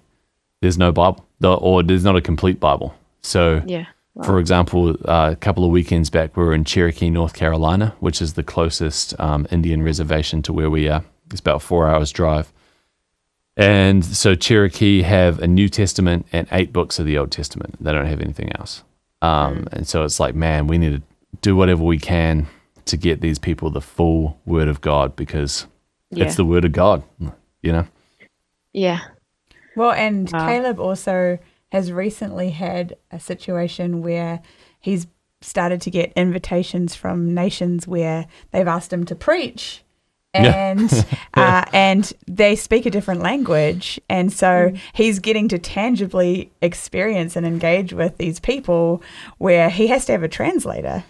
there's 0.61 0.77
no 0.77 0.91
Bible, 0.91 1.25
or 1.41 1.81
there's 1.83 2.03
not 2.03 2.17
a 2.17 2.21
complete 2.21 2.59
Bible. 2.59 2.93
So, 3.21 3.61
Yeah. 3.65 3.85
for 4.25 4.37
example, 4.39 4.97
uh, 5.05 5.29
a 5.31 5.35
couple 5.37 5.63
of 5.63 5.71
weekends 5.71 6.09
back, 6.09 6.35
we 6.35 6.43
were 6.43 6.53
in 6.53 6.65
Cherokee, 6.65 7.09
North 7.09 7.33
Carolina, 7.33 7.95
which 8.01 8.21
is 8.21 8.33
the 8.33 8.43
closest 8.43 9.17
um, 9.19 9.47
Indian 9.49 9.81
reservation 9.81 10.41
to 10.41 10.51
where 10.51 10.69
we 10.69 10.89
are. 10.89 11.03
It's 11.33 11.41
about 11.41 11.61
four 11.61 11.87
hours 11.87 12.11
drive. 12.11 12.53
And 13.55 14.03
so 14.03 14.33
Cherokee 14.35 15.03
have 15.03 15.39
a 15.39 15.47
New 15.47 15.69
Testament 15.69 16.25
and 16.31 16.47
eight 16.51 16.73
books 16.73 16.97
of 16.99 17.05
the 17.05 17.17
Old 17.17 17.31
Testament. 17.31 17.75
They 17.83 17.91
don't 17.91 18.05
have 18.07 18.21
anything 18.21 18.51
else. 18.57 18.83
Um, 19.21 19.67
And 19.71 19.87
so 19.87 20.03
it's 20.03 20.19
like, 20.19 20.35
man, 20.35 20.67
we 20.67 20.77
need 20.77 21.01
to 21.01 21.37
do 21.41 21.55
whatever 21.55 21.83
we 21.83 21.99
can 21.99 22.47
to 22.85 22.97
get 22.97 23.21
these 23.21 23.39
people 23.39 23.69
the 23.69 23.81
full 23.81 24.39
Word 24.45 24.67
of 24.67 24.81
God 24.81 25.15
because 25.15 25.67
Yeah. 26.09 26.25
it's 26.25 26.35
the 26.35 26.45
Word 26.45 26.65
of 26.65 26.71
God, 26.71 27.03
you 27.61 27.71
know? 27.71 27.85
yeah. 28.73 28.99
Well, 29.75 29.91
and 29.91 30.31
Wow. 30.31 30.47
Caleb 30.47 30.79
also 30.79 31.39
has 31.71 31.91
recently 31.91 32.51
had 32.51 32.95
a 33.11 33.19
situation 33.19 34.01
where 34.03 34.41
he's 34.79 35.07
started 35.41 35.81
to 35.81 35.89
get 35.91 36.13
invitations 36.15 36.95
from 36.95 37.33
nations 37.33 37.87
where 37.87 38.25
they've 38.51 38.67
asked 38.67 38.91
him 38.93 39.03
to 39.05 39.15
preach. 39.15 39.82
Yeah. 40.33 40.71
And 40.71 41.05
uh, 41.35 41.65
and 41.73 42.11
they 42.27 42.55
speak 42.55 42.85
a 42.85 42.89
different 42.89 43.21
language, 43.21 43.99
and 44.09 44.31
so 44.31 44.73
he's 44.93 45.19
getting 45.19 45.47
to 45.49 45.59
tangibly 45.59 46.51
experience 46.61 47.35
and 47.35 47.45
engage 47.45 47.93
with 47.93 48.17
these 48.17 48.39
people 48.39 49.03
where 49.37 49.69
he 49.69 49.87
has 49.87 50.05
to 50.05 50.11
have 50.13 50.23
a 50.23 50.27
translator. 50.27 51.03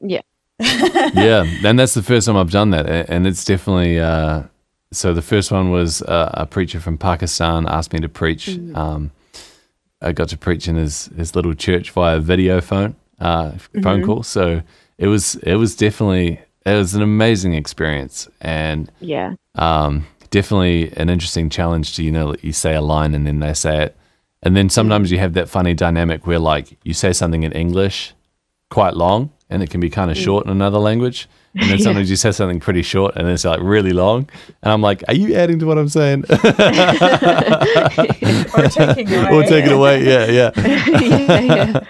Yeah. 0.00 0.20
yeah, 0.60 1.44
and 1.64 1.78
that's 1.78 1.94
the 1.94 2.02
first 2.02 2.26
time 2.26 2.36
I've 2.36 2.50
done 2.50 2.70
that, 2.70 2.86
and 3.10 3.26
it's 3.26 3.44
definitely. 3.44 4.00
Uh, 4.00 4.44
so 4.92 5.12
the 5.12 5.22
first 5.22 5.50
one 5.50 5.70
was 5.70 6.00
uh, 6.02 6.30
a 6.34 6.46
preacher 6.46 6.80
from 6.80 6.96
Pakistan 6.96 7.66
asked 7.66 7.92
me 7.92 7.98
to 8.00 8.08
preach. 8.08 8.58
Um, 8.74 9.10
I 10.00 10.12
got 10.12 10.28
to 10.30 10.38
preach 10.38 10.68
in 10.68 10.76
his 10.76 11.06
his 11.16 11.34
little 11.34 11.54
church 11.54 11.90
via 11.90 12.20
video 12.20 12.60
phone 12.60 12.96
uh, 13.20 13.52
phone 13.82 14.04
call. 14.04 14.22
So 14.22 14.62
it 14.98 15.08
was 15.08 15.36
it 15.36 15.56
was 15.56 15.76
definitely 15.76 16.40
it 16.66 16.74
was 16.76 16.94
an 16.94 17.02
amazing 17.02 17.54
experience, 17.54 18.28
and 18.40 18.90
Yeah. 19.00 19.34
um, 19.54 20.06
definitely 20.30 20.92
an 20.96 21.08
interesting 21.08 21.48
challenge 21.48 21.94
to 21.96 22.02
you 22.02 22.10
know 22.12 22.34
you 22.42 22.52
say 22.52 22.74
a 22.74 22.80
line 22.82 23.14
and 23.14 23.26
then 23.26 23.38
they 23.38 23.54
say 23.54 23.84
it 23.84 23.96
and 24.42 24.54
then 24.56 24.68
sometimes 24.68 25.10
you 25.10 25.18
have 25.18 25.32
that 25.34 25.48
funny 25.48 25.72
dynamic 25.72 26.26
where 26.26 26.38
like 26.40 26.76
you 26.82 26.92
say 26.92 27.12
something 27.12 27.44
in 27.44 27.52
english 27.52 28.12
quite 28.68 28.94
long 28.96 29.30
and 29.48 29.62
it 29.62 29.70
can 29.70 29.80
be 29.80 29.88
kind 29.88 30.10
of 30.10 30.16
short 30.18 30.44
in 30.44 30.50
another 30.50 30.78
language 30.78 31.28
and 31.54 31.70
then 31.70 31.78
Yeah. 31.78 31.84
sometimes 31.84 32.10
you 32.10 32.16
say 32.16 32.32
something 32.32 32.58
pretty 32.60 32.82
short 32.82 33.14
and 33.16 33.28
it's 33.28 33.44
like 33.44 33.60
really 33.62 33.92
long 33.92 34.28
and 34.62 34.72
i'm 34.72 34.82
like 34.82 35.04
are 35.08 35.14
you 35.14 35.34
adding 35.36 35.58
to 35.60 35.64
what 35.66 35.78
i'm 35.78 35.88
saying 35.88 36.24
Or 38.54 38.68
taking 38.68 39.08
away. 39.14 39.28
or 39.32 39.42
take 39.44 39.64
it 39.66 39.72
away 39.72 40.04
yeah 40.04 40.26
yeah 40.26 40.50
yeah, 40.56 41.40
yeah. 41.40 41.80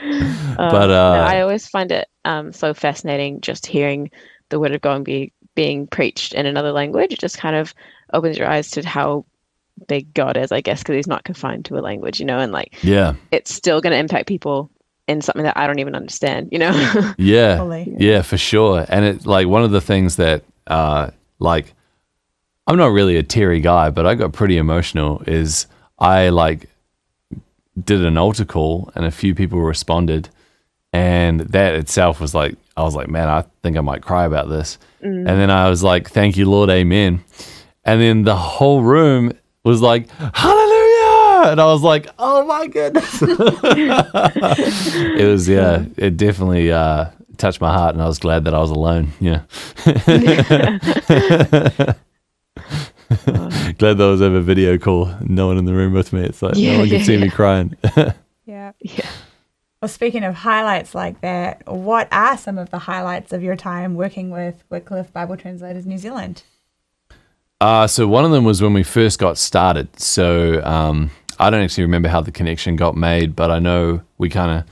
Um, 0.58 0.70
But, 0.70 0.86
no, 0.86 0.94
uh, 1.12 1.24
I 1.26 1.40
always 1.40 1.66
find 1.68 1.90
it 1.92 2.06
um, 2.24 2.52
so 2.52 2.74
fascinating 2.74 3.40
just 3.40 3.66
hearing 3.66 4.10
the 4.48 4.60
word 4.60 4.72
of 4.72 4.80
God 4.80 5.04
be, 5.04 5.32
being 5.54 5.86
preached 5.86 6.34
in 6.34 6.46
another 6.46 6.72
language. 6.72 7.12
It 7.12 7.18
just 7.18 7.38
kind 7.38 7.56
of 7.56 7.74
opens 8.12 8.38
your 8.38 8.48
eyes 8.48 8.70
to 8.72 8.86
how 8.86 9.24
big 9.88 10.12
God 10.14 10.36
is, 10.36 10.52
I 10.52 10.60
guess, 10.60 10.80
because 10.80 10.96
he's 10.96 11.06
not 11.06 11.24
confined 11.24 11.64
to 11.66 11.78
a 11.78 11.80
language, 11.80 12.20
you 12.20 12.26
know, 12.26 12.38
and 12.38 12.52
like 12.52 12.82
yeah 12.82 13.14
it's 13.30 13.52
still 13.54 13.80
going 13.80 13.92
to 13.92 13.98
impact 13.98 14.26
people 14.26 14.70
in 15.06 15.20
something 15.20 15.44
that 15.44 15.56
I 15.56 15.66
don't 15.66 15.78
even 15.78 15.94
understand, 15.94 16.48
you 16.50 16.58
know? 16.58 17.12
Yeah. 17.18 17.58
Fully. 17.58 17.94
Yeah, 17.98 18.22
for 18.22 18.36
sure. 18.36 18.84
And 18.88 19.04
it's 19.04 19.26
like 19.26 19.46
one 19.46 19.62
of 19.62 19.70
the 19.70 19.80
things 19.80 20.16
that 20.16 20.44
uh 20.66 21.10
like 21.38 21.74
I'm 22.66 22.76
not 22.76 22.88
really 22.92 23.16
a 23.16 23.22
teary 23.22 23.60
guy, 23.60 23.90
but 23.90 24.06
I 24.06 24.14
got 24.14 24.32
pretty 24.32 24.56
emotional 24.56 25.22
is 25.26 25.66
I 25.98 26.30
like 26.30 26.68
did 27.82 28.04
an 28.04 28.16
altar 28.16 28.44
call 28.44 28.90
and 28.94 29.04
a 29.04 29.10
few 29.10 29.34
people 29.34 29.60
responded 29.60 30.28
and 30.92 31.40
that 31.40 31.74
itself 31.74 32.20
was 32.20 32.34
like 32.34 32.56
I 32.76 32.82
was 32.82 32.94
like, 32.94 33.08
man, 33.08 33.28
I 33.28 33.44
think 33.62 33.76
I 33.76 33.80
might 33.80 34.02
cry 34.02 34.26
about 34.26 34.48
this. 34.48 34.78
And 35.00 35.26
then 35.26 35.50
I 35.50 35.70
was 35.70 35.84
like, 35.84 36.10
thank 36.10 36.36
you, 36.36 36.50
Lord, 36.50 36.68
amen. 36.68 37.22
And 37.84 38.00
then 38.00 38.24
the 38.24 38.34
whole 38.34 38.82
room 38.82 39.32
was 39.64 39.80
like, 39.80 40.10
hallelujah. 40.10 41.52
And 41.52 41.60
I 41.60 41.66
was 41.66 41.82
like, 41.82 42.08
oh 42.18 42.44
my 42.44 42.66
goodness. 42.66 43.18
it 43.22 43.38
was, 45.28 45.48
yeah, 45.48 45.84
it 45.96 46.16
definitely 46.16 46.72
uh, 46.72 47.10
touched 47.36 47.60
my 47.60 47.72
heart. 47.72 47.94
And 47.94 48.02
I 48.02 48.08
was 48.08 48.18
glad 48.18 48.42
that 48.44 48.54
I 48.54 48.58
was 48.58 48.70
alone. 48.70 49.12
Yeah. 49.20 49.42
glad 49.84 50.80
that 53.98 54.00
I 54.00 54.10
was 54.10 54.22
over 54.22 54.40
video 54.40 54.76
call. 54.76 55.14
No 55.20 55.46
one 55.46 55.56
in 55.56 55.66
the 55.66 55.74
room 55.74 55.92
with 55.92 56.12
me. 56.12 56.22
It's 56.22 56.42
like, 56.42 56.56
Yeah, 56.56 56.72
no 56.72 56.78
one 56.80 56.88
can 56.88 56.98
yeah, 56.98 57.04
see 57.04 57.16
me 57.16 57.30
crying. 57.30 57.76
Yeah. 58.44 58.72
yeah. 58.80 59.08
Well, 59.86 59.92
speaking 59.92 60.24
of 60.24 60.34
highlights 60.34 60.96
like 60.96 61.20
that, 61.20 61.64
what 61.64 62.08
are 62.10 62.36
some 62.36 62.58
of 62.58 62.70
the 62.70 62.78
highlights 62.80 63.32
of 63.32 63.40
your 63.40 63.54
time 63.54 63.94
working 63.94 64.30
with 64.30 64.64
Wycliffe 64.68 65.12
Bible 65.12 65.36
Translators 65.36 65.86
New 65.86 65.96
Zealand? 65.96 66.42
Uh, 67.60 67.86
so 67.86 68.08
one 68.08 68.24
of 68.24 68.32
them 68.32 68.42
was 68.42 68.60
when 68.60 68.72
we 68.72 68.82
first 68.82 69.20
got 69.20 69.38
started. 69.38 70.00
So 70.00 70.60
um, 70.64 71.12
I 71.38 71.50
don't 71.50 71.62
actually 71.62 71.84
remember 71.84 72.08
how 72.08 72.20
the 72.20 72.32
connection 72.32 72.74
got 72.74 72.96
made, 72.96 73.36
but 73.36 73.52
I 73.52 73.60
know 73.60 74.00
we 74.18 74.28
kind 74.28 74.58
of 74.58 74.64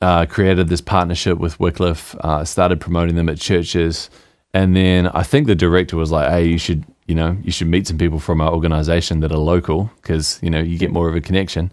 uh, 0.00 0.26
created 0.26 0.68
this 0.68 0.80
partnership 0.80 1.38
with 1.38 1.58
Wycliffe, 1.58 2.14
uh, 2.20 2.44
started 2.44 2.80
promoting 2.80 3.16
them 3.16 3.28
at 3.28 3.36
churches, 3.40 4.10
and 4.54 4.76
then 4.76 5.08
I 5.08 5.24
think 5.24 5.48
the 5.48 5.56
director 5.56 5.96
was 5.96 6.12
like, 6.12 6.30
"Hey, 6.30 6.46
you 6.46 6.58
should, 6.58 6.84
you 7.08 7.16
know, 7.16 7.36
you 7.42 7.50
should 7.50 7.66
meet 7.66 7.88
some 7.88 7.98
people 7.98 8.20
from 8.20 8.40
our 8.40 8.52
organization 8.52 9.18
that 9.20 9.32
are 9.32 9.38
local 9.38 9.90
because 9.96 10.38
you 10.40 10.50
know 10.50 10.60
you 10.60 10.78
get 10.78 10.92
more 10.92 11.08
of 11.08 11.16
a 11.16 11.20
connection." 11.20 11.72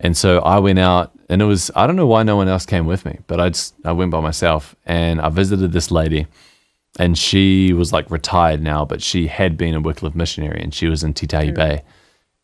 And 0.00 0.16
so 0.16 0.38
I 0.38 0.58
went 0.58 0.78
out, 0.78 1.12
and 1.28 1.42
it 1.42 1.44
was 1.44 1.70
I 1.74 1.86
don't 1.86 1.96
know 1.96 2.06
why 2.06 2.22
no 2.22 2.36
one 2.36 2.48
else 2.48 2.66
came 2.66 2.86
with 2.86 3.04
me, 3.04 3.18
but 3.26 3.40
I 3.40 3.48
just 3.50 3.74
I 3.84 3.92
went 3.92 4.10
by 4.10 4.20
myself, 4.20 4.74
and 4.86 5.20
I 5.20 5.28
visited 5.28 5.72
this 5.72 5.90
lady 5.90 6.26
and 6.98 7.16
she 7.16 7.72
was 7.72 7.92
like 7.92 8.10
retired 8.10 8.60
now, 8.60 8.84
but 8.84 9.02
she 9.02 9.28
had 9.28 9.56
been 9.56 9.74
a 9.74 9.80
Wycliffe 9.80 10.14
missionary 10.14 10.60
and 10.60 10.74
she 10.74 10.86
was 10.86 11.04
in 11.04 11.14
Titahi 11.14 11.54
Bay. 11.54 11.82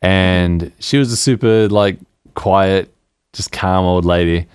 And 0.01 0.71
she 0.79 0.99
was 0.99 1.11
a 1.13 1.17
super 1.17 1.69
like 1.69 1.99
quiet, 2.35 2.93
just 3.33 3.51
calm 3.51 3.85
old 3.85 4.05
lady. 4.05 4.47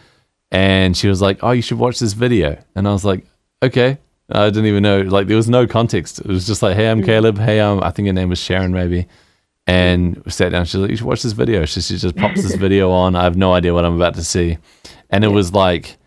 And 0.52 0.96
she 0.96 1.08
was 1.08 1.22
like, 1.22 1.39
Oh, 1.44 1.52
you 1.52 1.62
should 1.62 1.80
watch 1.80 2.00
this 2.00 2.13
video. 2.13 2.58
And 2.76 2.88
I 2.88 2.94
was 2.94 3.04
like, 3.04 3.26
Okay. 3.62 3.98
I 4.32 4.46
didn't 4.46 4.68
even 4.68 4.84
know, 4.84 5.02
like, 5.02 5.26
there 5.26 5.36
was 5.36 5.50
no 5.50 5.65
context. 5.65 6.20
It 6.20 6.28
was 6.28 6.46
just 6.46 6.62
like, 6.62 6.76
Hey, 6.76 6.88
I'm 6.89 7.04
Caleb. 7.04 7.39
Hey, 7.39 7.60
um, 7.60 7.82
I 7.84 7.89
think 7.89 8.08
her 8.08 8.13
name 8.13 8.30
was 8.30 8.39
Sharon, 8.39 8.72
maybe. 8.72 9.08
And 9.69 10.17
we 10.25 10.32
sat 10.32 10.51
down. 10.51 10.65
She's 10.65 10.75
like, 10.75 10.89
You 10.89 10.97
should 10.97 11.05
watch 11.05 11.21
this 11.21 11.34
video. 11.34 11.65
She, 11.65 11.82
she 11.82 11.97
just 11.97 12.15
pops 12.15 12.41
this 12.41 12.55
video 12.55 12.89
on. 13.03 13.15
I 13.15 13.23
have 13.23 13.38
no 13.38 13.53
idea 13.53 13.73
what 13.73 13.86
I'm 13.86 13.95
about 13.95 14.15
to 14.15 14.23
see. 14.23 14.58
And 15.12 15.23
it 15.23 15.27
was 15.29 15.53
like, 15.53 15.97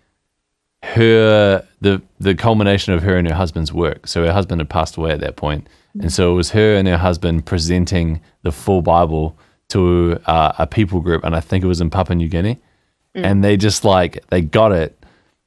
her 0.83 1.65
the 1.81 2.03
the 2.19 2.35
culmination 2.35 2.93
of 2.93 3.03
her 3.03 3.17
and 3.17 3.29
her 3.29 3.35
husband's 3.35 3.73
work. 3.73 4.07
So 4.07 4.25
her 4.25 4.33
husband 4.33 4.61
had 4.61 4.69
passed 4.69 4.97
away 4.97 5.13
at 5.13 5.21
that 5.21 5.37
point, 5.37 5.69
and 5.95 6.13
so 6.13 6.33
it 6.33 6.35
was 6.35 6.51
her 6.51 6.75
and 6.75 6.89
her 6.89 6.99
husband 6.99 7.47
presenting 7.47 8.21
the 8.43 8.53
full 8.53 8.83
Bible 8.83 9.39
to 9.69 10.21
uh, 10.27 10.53
a 10.59 10.67
people 10.67 11.01
group, 11.01 11.25
and 11.25 11.37
I 11.37 11.41
think 11.41 11.63
it 11.63 11.69
was 11.69 11.81
in 11.81 11.89
Papua 11.89 12.17
New 12.17 12.29
Guinea, 12.29 12.59
and 13.15 13.45
they 13.45 13.57
just 13.57 13.85
like 13.85 14.25
they 14.31 14.41
got 14.41 14.73
it 14.73 14.99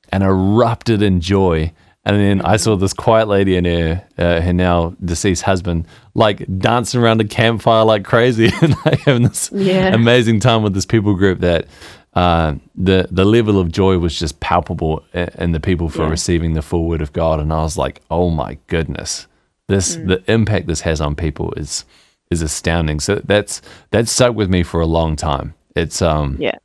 and 0.09 0.23
erupted 0.23 1.01
in 1.01 1.19
joy. 1.19 1.73
And 2.07 2.17
then 2.19 2.41
I 2.41 2.57
saw 2.57 2.75
this 2.75 2.93
quiet 2.93 3.27
lady 3.27 3.57
and 3.57 3.65
her 3.65 4.03
uh, 4.17 4.41
her 4.41 4.53
now 4.53 4.95
deceased 5.03 5.41
husband 5.43 5.87
like 6.13 6.45
dancing 6.59 7.01
around 7.01 7.19
a 7.21 7.23
campfire 7.25 7.83
like 7.83 8.03
crazy 8.05 8.49
and 8.61 8.75
like 8.85 8.99
having 9.01 9.23
this 9.23 9.49
Yeah. 9.51 9.93
amazing 9.93 10.39
time 10.39 10.61
with 10.61 10.73
this 10.75 10.85
people 10.85 11.15
group 11.15 11.39
that 11.39 11.65
uh, 12.13 12.55
the 12.75 13.07
the 13.11 13.25
level 13.25 13.59
of 13.59 13.71
joy 13.71 13.97
was 13.97 14.17
just 14.17 14.39
palpable 14.39 15.03
in, 15.13 15.51
the 15.51 15.59
people 15.59 15.89
for 15.89 16.03
Yeah. 16.03 16.09
receiving 16.11 16.53
the 16.53 16.61
full 16.61 16.85
word 16.87 17.01
of 17.01 17.11
God, 17.11 17.39
and 17.41 17.51
I 17.51 17.61
was 17.63 17.77
like, 17.77 18.01
oh 18.09 18.29
my 18.29 18.57
goodness, 18.67 19.27
this 19.67 19.95
the 19.95 20.23
impact 20.31 20.67
this 20.67 20.81
has 20.81 21.01
on 21.01 21.15
people 21.15 21.53
is 21.57 21.83
is 22.31 22.41
astounding. 22.41 22.99
So 23.01 23.15
that's 23.25 23.61
that's 23.91 24.11
stuck 24.11 24.33
with 24.35 24.49
me 24.49 24.63
for 24.63 24.79
a 24.79 24.85
long 24.85 25.15
time. 25.17 25.55
It's 25.75 26.01
um 26.01 26.37
Yeah. 26.39 26.55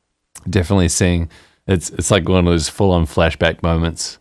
definitely 0.48 0.88
seeing 0.88 1.28
it's 1.66 1.90
it's 1.90 2.10
like 2.12 2.28
one 2.28 2.46
of 2.46 2.52
those 2.52 2.68
full 2.68 2.92
on 2.92 3.06
flashback 3.06 3.60
moments, 3.62 4.18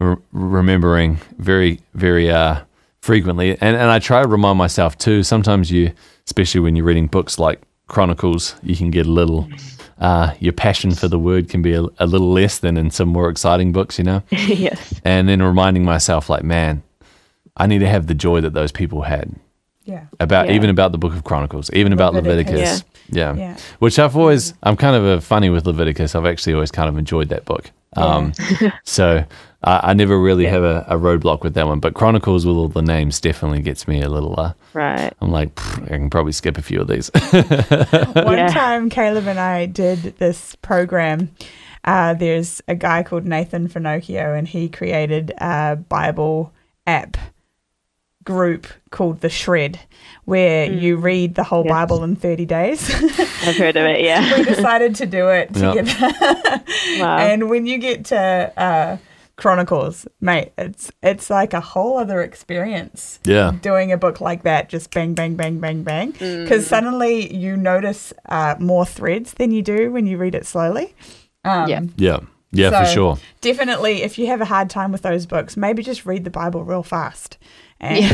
re- 0.00 0.16
remembering 0.32 1.18
very 1.38 1.80
very 1.94 2.30
uh 2.30 2.60
frequently, 3.00 3.52
and 3.52 3.76
and 3.76 3.90
I 3.90 3.98
try 3.98 4.22
to 4.22 4.28
remind 4.28 4.58
myself 4.58 4.96
too. 4.98 5.22
Sometimes 5.22 5.70
you, 5.70 5.92
especially 6.26 6.60
when 6.60 6.76
you're 6.76 6.84
reading 6.86 7.06
books 7.06 7.38
like 7.38 7.60
Chronicles, 7.86 8.54
you 8.62 8.76
can 8.76 8.90
get 8.90 9.06
a 9.06 9.10
little. 9.10 9.48
Uh, 10.00 10.32
your 10.38 10.52
passion 10.52 10.92
for 10.92 11.08
the 11.08 11.18
word 11.18 11.48
can 11.48 11.60
be 11.60 11.72
a, 11.74 11.82
a 11.98 12.06
little 12.06 12.30
less 12.32 12.60
than 12.60 12.76
in 12.76 12.88
some 12.88 13.08
more 13.08 13.28
exciting 13.28 13.72
books, 13.72 13.98
you 13.98 14.04
know. 14.04 14.22
yes. 14.30 14.94
And 15.04 15.28
then 15.28 15.42
reminding 15.42 15.84
myself, 15.84 16.30
like, 16.30 16.44
man, 16.44 16.84
I 17.56 17.66
need 17.66 17.80
to 17.80 17.88
have 17.88 18.06
the 18.06 18.14
joy 18.14 18.40
that 18.42 18.52
those 18.54 18.70
people 18.70 19.02
had 19.02 19.34
Yeah. 19.86 20.04
about 20.20 20.46
Yeah. 20.46 20.54
even 20.54 20.70
about 20.70 20.92
the 20.92 20.98
book 20.98 21.14
of 21.14 21.24
Chronicles, 21.24 21.68
even 21.72 21.92
about 21.92 22.14
Leviticus. 22.14 22.52
Leviticus. 22.52 22.84
Yeah. 23.08 23.34
Yeah. 23.34 23.56
Which 23.80 23.98
I've 23.98 24.16
always 24.16 24.54
I'm 24.62 24.76
kind 24.76 24.94
of 24.94 25.04
a 25.04 25.20
funny 25.20 25.50
with 25.50 25.66
Leviticus. 25.66 26.14
I've 26.14 26.26
actually 26.26 26.54
always 26.54 26.70
kind 26.70 26.88
of 26.88 26.96
enjoyed 26.96 27.30
that 27.30 27.44
book. 27.44 27.68
Um 27.96 28.34
so 28.84 29.24
I, 29.64 29.90
I 29.90 29.94
never 29.94 30.18
really 30.18 30.46
have 30.46 30.62
a, 30.62 30.84
a 30.88 30.96
roadblock 30.96 31.42
with 31.42 31.54
that 31.54 31.66
one. 31.66 31.80
But 31.80 31.94
Chronicles 31.94 32.46
with 32.46 32.56
all 32.56 32.68
the 32.68 32.82
names 32.82 33.20
definitely 33.20 33.60
gets 33.62 33.88
me 33.88 34.00
a 34.02 34.08
little 34.08 34.38
uh 34.38 34.52
Right. 34.74 35.12
I'm 35.20 35.30
like, 35.32 35.50
I 35.84 35.88
can 35.88 36.10
probably 36.10 36.32
skip 36.32 36.58
a 36.58 36.62
few 36.62 36.80
of 36.80 36.88
these. 36.88 37.08
One 37.32 38.38
Yeah. 38.38 38.48
time, 38.48 38.90
Caleb 38.90 39.26
and 39.26 39.38
I 39.40 39.66
did 39.66 40.16
this 40.18 40.54
program. 40.56 41.30
Uh, 41.84 42.12
there's 42.14 42.60
a 42.68 42.74
guy 42.74 43.02
called 43.02 43.24
Nathan 43.24 43.66
Finochio, 43.68 44.36
and 44.38 44.46
he 44.46 44.68
created 44.68 45.32
a 45.38 45.76
Bible 45.76 46.52
app 46.86 47.16
group 48.24 48.66
called 48.90 49.20
The 49.22 49.30
Shred, 49.30 49.80
where 50.26 50.70
you 50.70 50.96
read 50.96 51.34
the 51.34 51.44
whole 51.44 51.64
Yes. 51.64 51.72
Bible 51.72 52.04
in 52.04 52.14
30 52.14 52.44
days. 52.44 52.90
I've 53.46 53.56
heard 53.56 53.76
of 53.76 53.86
it. 53.86 54.02
Yeah. 54.02 54.36
we 54.38 54.44
decided 54.44 54.96
to 54.96 55.06
do 55.06 55.28
it 55.28 55.50
Yeah. 55.56 55.72
together. 55.72 56.62
Wow. 56.98 57.18
And 57.18 57.48
when 57.48 57.64
you 57.66 57.78
get 57.78 58.04
to 58.06 58.52
uh, 58.56 58.96
Chronicles, 59.38 60.06
mate, 60.20 60.52
it's 60.58 60.90
it's 61.00 61.30
like 61.30 61.54
a 61.54 61.60
whole 61.60 61.96
other 61.96 62.22
experience 62.22 63.20
yeah. 63.24 63.52
doing 63.62 63.92
a 63.92 63.96
book 63.96 64.20
like 64.20 64.42
that, 64.42 64.68
just 64.68 64.90
bang, 64.92 65.14
bang, 65.14 65.36
bang, 65.36 65.60
bang, 65.60 65.84
bang. 65.84 66.10
Because 66.10 66.66
suddenly 66.66 67.32
you 67.32 67.56
notice 67.56 68.12
uh, 68.28 68.56
more 68.58 68.84
threads 68.84 69.34
than 69.34 69.52
you 69.52 69.62
do 69.62 69.92
when 69.92 70.08
you 70.08 70.18
read 70.18 70.34
it 70.34 70.44
slowly. 70.44 70.92
Um, 71.44 71.68
Yeah. 71.68 71.80
Yeah. 71.96 72.18
Yeah, 72.50 72.82
for 72.82 72.90
sure. 72.90 73.18
Definitely, 73.42 74.02
if 74.02 74.18
you 74.18 74.26
have 74.26 74.40
a 74.40 74.44
hard 74.46 74.70
time 74.70 74.90
with 74.90 75.02
those 75.02 75.24
books, 75.26 75.56
maybe 75.56 75.82
just 75.84 76.04
read 76.04 76.24
the 76.24 76.30
Bible 76.30 76.64
real 76.64 76.82
fast. 76.82 77.38
And 77.78 78.04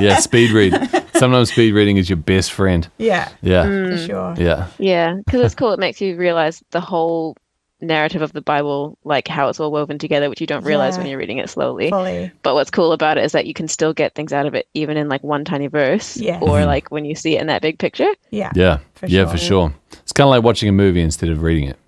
Yeah, 0.00 0.16
speed 0.20 0.52
read. 0.52 0.72
Sometimes 1.16 1.50
speed 1.52 1.72
reading 1.72 1.98
is 1.98 2.08
your 2.08 2.16
best 2.16 2.52
friend. 2.52 2.88
yeah, 2.96 3.28
Yeah. 3.42 3.64
for 3.64 3.96
sure. 3.98 4.34
Yeah. 4.38 4.68
Yeah, 4.78 5.16
because 5.26 5.40
it's 5.42 5.54
cool. 5.54 5.72
It 5.72 5.80
makes 5.80 6.00
you 6.00 6.16
realize 6.16 6.62
the 6.70 6.80
whole 6.80 7.36
narrative 7.82 8.22
of 8.22 8.32
the 8.32 8.40
Bible, 8.40 8.96
like 9.04 9.28
how 9.28 9.48
it's 9.48 9.58
all 9.60 9.70
woven 9.72 9.98
together, 9.98 10.30
which 10.30 10.40
you 10.40 10.46
don't 10.46 10.64
realize 10.64 10.96
when 10.96 11.06
you're 11.06 11.18
reading 11.18 11.38
it 11.38 11.50
slowly. 11.50 11.90
Fully. 11.90 12.30
But 12.42 12.54
what's 12.54 12.70
cool 12.70 12.92
about 12.92 13.18
it 13.18 13.24
is 13.24 13.32
that 13.32 13.46
you 13.46 13.54
can 13.54 13.68
still 13.68 13.92
get 13.92 14.14
things 14.14 14.32
out 14.32 14.46
of 14.46 14.54
it, 14.54 14.68
even 14.74 14.96
in 14.96 15.08
like 15.08 15.22
one 15.22 15.44
tiny 15.44 15.66
verse, 15.66 16.16
Yeah. 16.16 16.38
or 16.40 16.64
like 16.64 16.90
when 16.90 17.04
you 17.04 17.14
see 17.14 17.36
it 17.36 17.40
in 17.40 17.48
that 17.48 17.60
big 17.60 17.78
picture. 17.78 18.10
Yeah. 18.30 18.52
Yeah, 18.54 18.78
For 18.94 19.06
yeah, 19.06 19.22
sure. 19.24 19.30
for 19.32 19.38
sure. 19.38 19.74
It's 20.02 20.12
kind 20.12 20.26
of 20.26 20.30
like 20.30 20.42
watching 20.44 20.68
a 20.68 20.72
movie 20.72 21.00
instead 21.02 21.28
of 21.28 21.42
reading 21.42 21.68
it. 21.68 21.78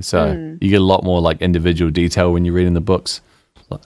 So 0.00 0.28
Mm. 0.34 0.58
you 0.62 0.70
get 0.70 0.80
a 0.80 0.84
lot 0.84 1.04
more 1.04 1.20
like 1.20 1.42
individual 1.42 1.90
detail 1.90 2.32
when 2.32 2.44
you're 2.44 2.54
reading 2.54 2.74
the 2.74 2.80
books, 2.80 3.20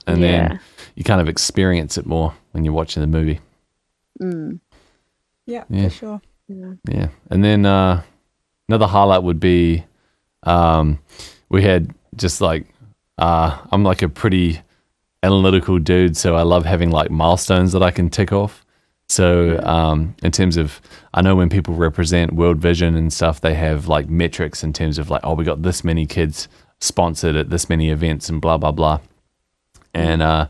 and 0.07 0.21
Yeah. 0.21 0.47
then 0.47 0.59
you 0.95 1.03
kind 1.03 1.19
of 1.19 1.27
experience 1.27 1.97
it 1.97 2.05
more 2.05 2.33
when 2.51 2.63
you're 2.63 2.73
watching 2.73 3.01
the 3.01 3.07
movie. 3.07 3.39
Mm. 4.21 4.59
Yeah, 5.45 5.63
Yeah. 5.69 5.83
for 5.85 5.89
sure. 5.89 6.21
Yeah. 6.47 6.73
Yeah, 6.87 7.07
and 7.29 7.43
then 7.43 7.65
uh, 7.65 8.01
another 8.69 8.85
highlight 8.87 9.23
would 9.23 9.39
be 9.39 9.83
um, 10.43 10.99
we 11.53 11.61
had 11.61 11.93
just 12.15 12.41
like 12.41 12.65
uh, 13.19 13.57
I'm 13.71 13.83
like 13.83 14.01
a 14.01 14.09
pretty 14.09 14.59
analytical 15.21 15.79
dude, 15.79 16.17
so 16.17 16.35
I 16.35 16.41
love 16.41 16.65
having 16.65 16.89
like 16.89 17.11
milestones 17.11 17.71
that 17.73 17.83
I 17.83 17.91
can 17.91 18.09
tick 18.09 18.33
off. 18.33 18.65
So 19.07 19.59
um, 19.63 20.15
in 20.23 20.31
terms 20.31 20.57
of, 20.57 20.81
I 21.13 21.21
know 21.21 21.35
when 21.35 21.49
people 21.49 21.75
represent 21.75 22.33
World 22.33 22.57
Vision 22.57 22.95
and 22.95 23.13
stuff, 23.13 23.39
they 23.39 23.53
have 23.53 23.87
like 23.87 24.09
metrics 24.09 24.63
in 24.63 24.73
terms 24.73 24.97
of 24.97 25.11
like, 25.11 25.21
oh, 25.23 25.35
we 25.35 25.43
got 25.43 25.61
this 25.61 25.83
many 25.83 26.07
kids 26.07 26.47
sponsored 26.81 27.35
at 27.35 27.51
this 27.51 27.69
many 27.69 27.89
events 27.91 28.29
and 28.29 28.41
blah 28.41 28.57
blah 28.57 28.71
blah. 28.71 28.99
And 29.93 30.23
uh, 30.23 30.47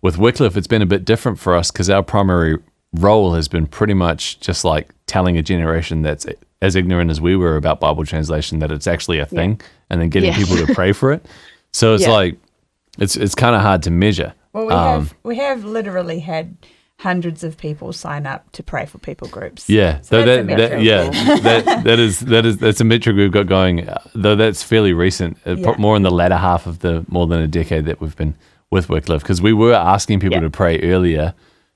with 0.00 0.16
Wycliffe, 0.16 0.56
it's 0.56 0.66
been 0.66 0.82
a 0.82 0.86
bit 0.86 1.04
different 1.04 1.38
for 1.38 1.54
us 1.54 1.70
because 1.70 1.90
our 1.90 2.02
primary 2.02 2.58
role 2.94 3.34
has 3.34 3.46
been 3.46 3.66
pretty 3.66 3.92
much 3.92 4.40
just 4.40 4.64
like 4.64 4.88
telling 5.04 5.36
a 5.36 5.42
generation 5.42 6.00
that's 6.00 6.26
as 6.66 6.76
ignorant 6.76 7.10
as 7.10 7.20
we 7.20 7.36
were 7.36 7.56
about 7.56 7.80
Bible 7.80 8.04
translation 8.04 8.58
that 8.60 8.70
it's 8.70 8.86
actually 8.86 9.18
a 9.20 9.26
thing, 9.26 9.60
and 9.90 10.00
then 10.00 10.08
getting 10.10 10.30
Yeah. 10.32 10.36
people 10.38 10.56
to 10.66 10.74
pray 10.74 10.92
for 10.92 11.12
it. 11.12 11.24
So 11.72 11.94
it's 11.94 12.04
Yeah. 12.04 12.12
like 12.20 12.36
it's 12.98 13.16
it's 13.16 13.34
kind 13.34 13.54
of 13.54 13.60
hard 13.60 13.82
to 13.82 13.90
measure. 13.90 14.32
Well, 14.54 14.66
we 14.66 14.72
Um, 14.72 14.78
have 14.92 15.14
we 15.24 15.36
have 15.36 15.64
literally 15.64 16.20
had 16.20 16.56
hundreds 17.00 17.44
of 17.44 17.58
people 17.58 17.92
sign 17.92 18.24
up 18.26 18.50
to 18.52 18.62
pray 18.62 18.86
for 18.86 18.96
people 18.98 19.28
groups. 19.28 19.68
Yeah, 19.68 20.00
So 20.00 20.24
though 20.24 20.24
that's 20.24 20.42
a 20.42 20.46
that, 20.46 20.56
that 20.56 20.70
metric. 20.80 20.84
yeah, 20.84 21.36
that 21.48 21.84
that 21.84 21.98
is 21.98 22.20
that 22.20 22.46
is 22.46 22.56
that's 22.56 22.80
a 22.80 22.84
metric 22.84 23.14
we've 23.16 23.30
got 23.30 23.46
going. 23.46 23.86
uh, 23.86 23.98
Though 24.14 24.36
that's 24.36 24.62
fairly 24.62 24.94
recent, 24.94 25.36
uh, 25.46 25.56
Yeah. 25.56 25.74
more 25.76 25.96
in 25.96 26.02
the 26.02 26.10
latter 26.10 26.36
half 26.38 26.66
of 26.66 26.78
the 26.78 27.04
more 27.08 27.26
than 27.26 27.42
a 27.42 27.46
decade 27.48 27.84
that 27.84 28.00
we've 28.00 28.16
been 28.16 28.34
with 28.70 28.88
Wycliffe, 28.88 29.20
because 29.22 29.42
we 29.42 29.52
were 29.52 29.74
asking 29.74 30.20
people 30.20 30.36
Yeah. 30.38 30.48
to 30.48 30.50
pray 30.50 30.80
earlier, 30.80 31.34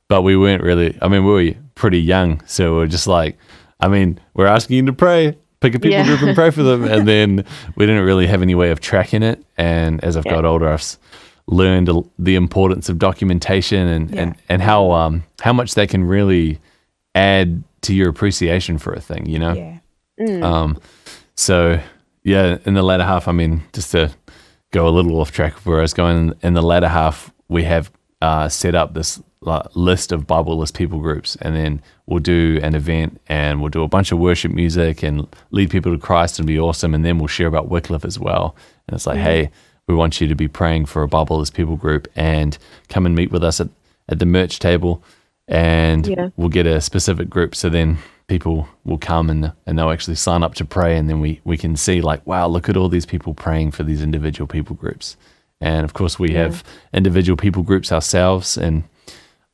but 0.09 0.23
we 0.23 0.35
weren't 0.37 0.63
really. 0.63 0.97
I 1.03 1.09
mean, 1.09 1.25
we 1.27 1.33
were 1.51 1.55
pretty 1.75 2.01
young, 2.01 2.41
so 2.47 2.77
we're 2.77 2.87
just 2.87 3.07
like, 3.07 3.37
I 3.81 3.89
mean, 3.89 4.19
we're 4.35 4.47
asking 4.47 4.77
you 4.77 4.87
to 4.87 4.93
pray, 4.93 5.37
pick 5.61 5.75
a 5.75 5.79
people 5.79 5.91
Yeah. 5.99 6.07
group 6.07 6.23
and 6.23 6.35
pray 6.35 6.51
for 6.51 6.63
them, 6.63 6.85
and 6.85 7.07
then 7.07 7.45
we 7.77 7.87
didn't 7.87 8.05
really 8.05 8.27
have 8.27 8.43
any 8.43 8.55
way 8.55 8.71
of 8.71 8.81
tracking 8.81 9.23
it. 9.23 9.43
And 9.59 10.03
as 10.05 10.17
I've 10.17 10.27
Yeah. 10.27 10.33
got 10.37 10.45
older, 10.45 10.69
I've 10.69 10.97
learned 11.47 11.91
the 12.19 12.35
importance 12.37 12.89
of 12.89 12.99
documentation 12.99 13.87
and 13.89 14.11
and 14.15 14.35
Yeah. 14.37 14.41
and 14.49 14.63
how 14.63 14.91
um 14.93 15.25
how 15.41 15.53
much 15.53 15.75
they 15.75 15.87
can 15.87 16.05
really 16.05 16.59
add 17.15 17.63
to 17.83 17.95
your 17.95 18.09
appreciation 18.09 18.79
for 18.79 18.93
a 18.93 19.01
thing, 19.01 19.27
you 19.27 19.39
know? 19.39 19.53
Yeah. 19.55 19.79
Mm. 20.21 20.43
Um, 20.45 20.79
so 21.35 21.81
yeah, 22.25 22.59
in 22.67 22.75
the 22.75 22.83
latter 22.83 23.05
half, 23.05 23.27
I 23.27 23.33
mean, 23.33 23.63
just 23.73 23.91
to 23.93 24.11
go 24.71 24.87
a 24.87 24.91
little 24.91 25.19
off 25.21 25.33
track 25.33 25.57
of 25.57 25.67
where 25.67 25.79
I 25.79 25.83
was 25.83 25.95
going, 25.95 26.35
in 26.43 26.53
the 26.53 26.63
latter 26.63 26.89
half, 26.89 27.33
we 27.49 27.65
have 27.65 27.91
uh, 28.23 28.49
set 28.49 28.75
up 28.75 28.93
this 28.95 29.21
uh, 29.47 29.63
list 29.75 30.13
of 30.13 30.27
Bible 30.27 30.59
list 30.59 30.75
people 30.75 30.99
groups, 30.99 31.37
and 31.41 31.55
then 31.57 31.83
we'll 32.07 32.19
do 32.19 32.61
an 32.63 32.75
event 32.75 33.21
and 33.29 33.61
we'll 33.61 33.71
do 33.71 33.83
a 33.83 33.89
bunch 33.89 34.13
of 34.13 34.19
worship 34.19 34.53
music 34.53 35.03
and 35.03 35.27
lead 35.51 35.71
people 35.71 35.93
to 35.93 35.99
Christ 35.99 36.39
and 36.39 36.47
be 36.47 36.59
awesome, 36.59 36.95
and 36.95 37.05
then 37.05 37.19
we'll 37.19 37.27
share 37.29 37.47
about 37.47 37.69
Wycliffe 37.69 38.05
as 38.05 38.19
well. 38.19 38.55
And 38.87 38.95
it's 38.95 39.07
like, 39.07 39.19
hey, 39.19 39.51
we 39.87 39.95
want 39.95 40.21
you 40.21 40.29
to 40.29 40.35
be 40.35 40.47
praying 40.49 40.87
for 40.87 41.03
a 41.03 41.09
Bible 41.09 41.39
list 41.39 41.55
people 41.55 41.77
group 41.77 42.07
and 42.15 42.57
come 42.89 43.07
and 43.07 43.15
meet 43.15 43.31
with 43.33 43.43
us 43.43 43.61
at, 43.61 43.69
at 44.09 44.19
the 44.19 44.27
merch 44.27 44.59
table. 44.59 45.03
And 45.49 46.07
Yeah. 46.07 46.29
we'll 46.37 46.49
get 46.49 46.67
a 46.67 46.81
specific 46.81 47.29
group. 47.29 47.57
So 47.57 47.69
then 47.69 47.99
people 48.29 48.69
will 48.85 48.99
come 48.99 49.29
and 49.31 49.53
and 49.67 49.77
they'll 49.79 49.91
actually 49.91 50.15
sign 50.15 50.43
up 50.45 50.55
to 50.57 50.65
pray. 50.65 50.97
And 50.97 51.09
then 51.09 51.19
we 51.19 51.41
we 51.45 51.57
can 51.57 51.77
see 51.77 52.01
like 52.01 52.25
wow 52.27 52.47
look 52.47 52.69
at 52.69 52.77
all 52.77 52.89
these 52.89 53.07
people 53.07 53.35
praying 53.35 53.73
for 53.73 53.83
these 53.83 54.01
individual 54.03 54.47
people 54.47 54.77
groups. 54.77 55.17
And 55.61 55.85
of 55.85 55.93
course 55.95 56.19
we 56.21 56.35
have 56.35 56.63
individual 56.95 57.37
people 57.37 57.65
groups 57.65 57.91
ourselves. 57.91 58.57
And 58.57 58.85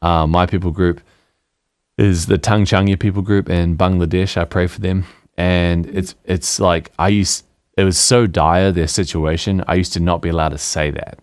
uh, 0.06 0.26
my 0.26 0.46
people 0.46 0.70
group 0.70 1.00
is 1.98 2.26
the 2.26 2.38
Tanchangya 2.38 2.98
people 2.98 3.22
group 3.22 3.48
in 3.50 3.76
Bangladesh. 3.76 4.36
I 4.36 4.44
pray 4.44 4.66
for 4.66 4.80
them. 4.80 5.04
And 5.36 5.86
it's 5.86 6.14
it's 6.24 6.60
like 6.60 6.92
I 6.98 7.08
used 7.08 7.44
it 7.76 7.84
was 7.84 7.98
so 7.98 8.26
dire 8.26 8.72
their 8.72 8.86
situation. 8.88 9.64
I 9.66 9.74
used 9.74 9.92
to 9.94 10.00
not 10.00 10.22
be 10.22 10.30
allowed 10.30 10.50
to 10.50 10.58
say 10.58 10.90
that. 10.90 11.18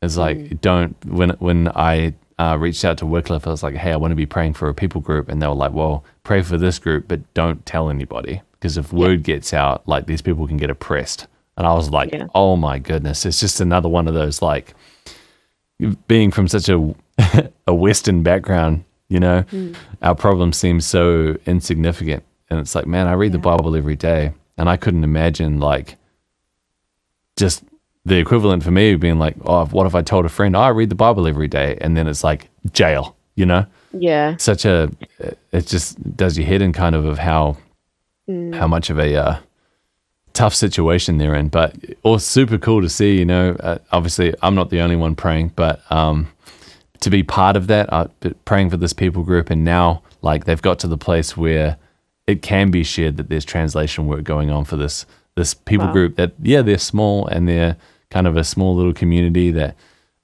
It's 0.00 0.16
like 0.16 0.60
don't 0.60 0.94
when 1.04 1.30
when 1.46 1.68
I 1.68 2.14
uh, 2.38 2.56
reached 2.58 2.84
out 2.84 2.98
to 2.98 3.06
Wycliffe, 3.06 3.46
I 3.46 3.50
was 3.50 3.62
like, 3.62 3.74
hey, 3.74 3.92
I 3.92 3.96
want 3.96 4.12
to 4.12 4.16
be 4.16 4.26
praying 4.26 4.54
for 4.54 4.68
a 4.68 4.74
people 4.74 5.00
group, 5.00 5.28
and 5.28 5.40
they 5.40 5.46
were 5.46 5.54
like, 5.54 5.72
well, 5.72 6.04
pray 6.24 6.42
for 6.42 6.58
this 6.58 6.78
group, 6.78 7.06
but 7.06 7.20
don't 7.34 7.64
tell 7.66 7.90
anybody. 7.90 8.42
Because 8.52 8.76
if 8.76 8.92
word 8.92 9.22
gets 9.22 9.52
out, 9.52 9.86
like 9.86 10.06
these 10.06 10.22
people 10.22 10.46
can 10.46 10.56
get 10.56 10.70
oppressed. 10.70 11.26
And 11.56 11.66
I 11.66 11.74
was 11.74 11.90
like, 11.90 12.12
Yeah. 12.12 12.26
oh 12.34 12.56
my 12.56 12.78
goodness, 12.78 13.26
it's 13.26 13.40
just 13.40 13.60
another 13.60 13.88
one 13.88 14.08
of 14.08 14.14
those 14.14 14.42
like 14.42 14.74
being 16.08 16.30
from 16.30 16.48
such 16.48 16.68
a 16.68 16.94
a 17.66 17.74
Western 17.74 18.22
background, 18.22 18.84
you 19.08 19.20
know, 19.20 19.44
our 20.02 20.14
problem 20.14 20.52
seems 20.52 20.84
so 20.86 21.36
insignificant, 21.46 22.22
and 22.50 22.60
it's 22.60 22.74
like, 22.74 22.86
man, 22.86 23.06
I 23.06 23.12
read 23.12 23.32
the 23.32 23.38
Bible 23.38 23.76
every 23.76 23.96
day, 23.96 24.32
and 24.56 24.68
I 24.68 24.76
couldn't 24.76 25.04
imagine 25.04 25.60
like 25.60 25.96
just 27.36 27.64
the 28.04 28.16
equivalent 28.18 28.62
for 28.62 28.70
me 28.70 28.94
being 28.96 29.18
like, 29.18 29.34
oh, 29.46 29.64
what 29.66 29.86
if 29.86 29.94
I 29.94 30.02
told 30.02 30.24
a 30.26 30.28
friend, 30.28 30.54
oh, 30.54 30.60
I 30.60 30.68
read 30.68 30.90
the 30.90 30.94
Bible 30.94 31.26
every 31.26 31.48
day, 31.48 31.78
and 31.80 31.96
then 31.96 32.06
it's 32.06 32.22
like 32.22 32.50
jail, 32.72 33.16
you 33.34 33.46
know? 33.46 33.66
yeah. 33.92 34.36
Such 34.38 34.64
a, 34.64 34.90
it 35.52 35.66
just 35.66 36.16
does 36.16 36.36
your 36.36 36.46
head 36.46 36.60
in 36.62 36.72
kind 36.72 36.94
of 36.94 37.04
of 37.04 37.18
how 37.18 37.56
Mm. 38.26 38.54
how 38.54 38.66
much 38.66 38.88
of 38.88 38.98
a 38.98 39.14
uh, 39.14 39.36
tough 40.34 40.54
situation 40.54 41.16
they're 41.18 41.34
in. 41.34 41.48
But 41.48 41.74
all 42.02 42.18
super 42.18 42.58
cool 42.58 42.82
to 42.82 42.88
see, 42.88 43.18
you 43.18 43.24
know. 43.24 43.56
Uh, 43.58 43.78
obviously, 43.92 44.34
I'm 44.42 44.54
not 44.54 44.68
the 44.70 44.80
only 44.80 44.96
one 44.96 45.14
praying, 45.14 45.52
but 45.56 45.80
um, 45.90 46.28
to 47.00 47.08
be 47.10 47.22
part 47.22 47.56
of 47.56 47.66
that, 47.68 47.90
uh, 47.92 48.08
praying 48.44 48.70
for 48.70 48.76
this 48.76 48.92
people 48.92 49.22
group, 49.22 49.48
and 49.50 49.64
now 49.64 50.02
like 50.22 50.44
they've 50.44 50.60
got 50.62 50.78
to 50.80 50.86
the 50.88 50.98
place 50.98 51.36
where 51.36 51.76
it 52.26 52.42
can 52.42 52.70
be 52.70 52.82
shared 52.84 53.16
that 53.18 53.28
there's 53.28 53.44
translation 53.44 54.06
work 54.06 54.24
going 54.24 54.50
on 54.50 54.64
for 54.64 54.76
this 54.76 55.06
this 55.36 55.54
people 55.54 55.86
Wow. 55.86 55.92
group. 55.92 56.16
That 56.16 56.32
yeah, 56.42 56.62
they're 56.62 56.78
small 56.78 57.26
and 57.26 57.48
they're 57.48 57.76
kind 58.10 58.26
of 58.26 58.36
a 58.36 58.44
small 58.44 58.76
little 58.76 58.92
community 58.92 59.50
that 59.52 59.74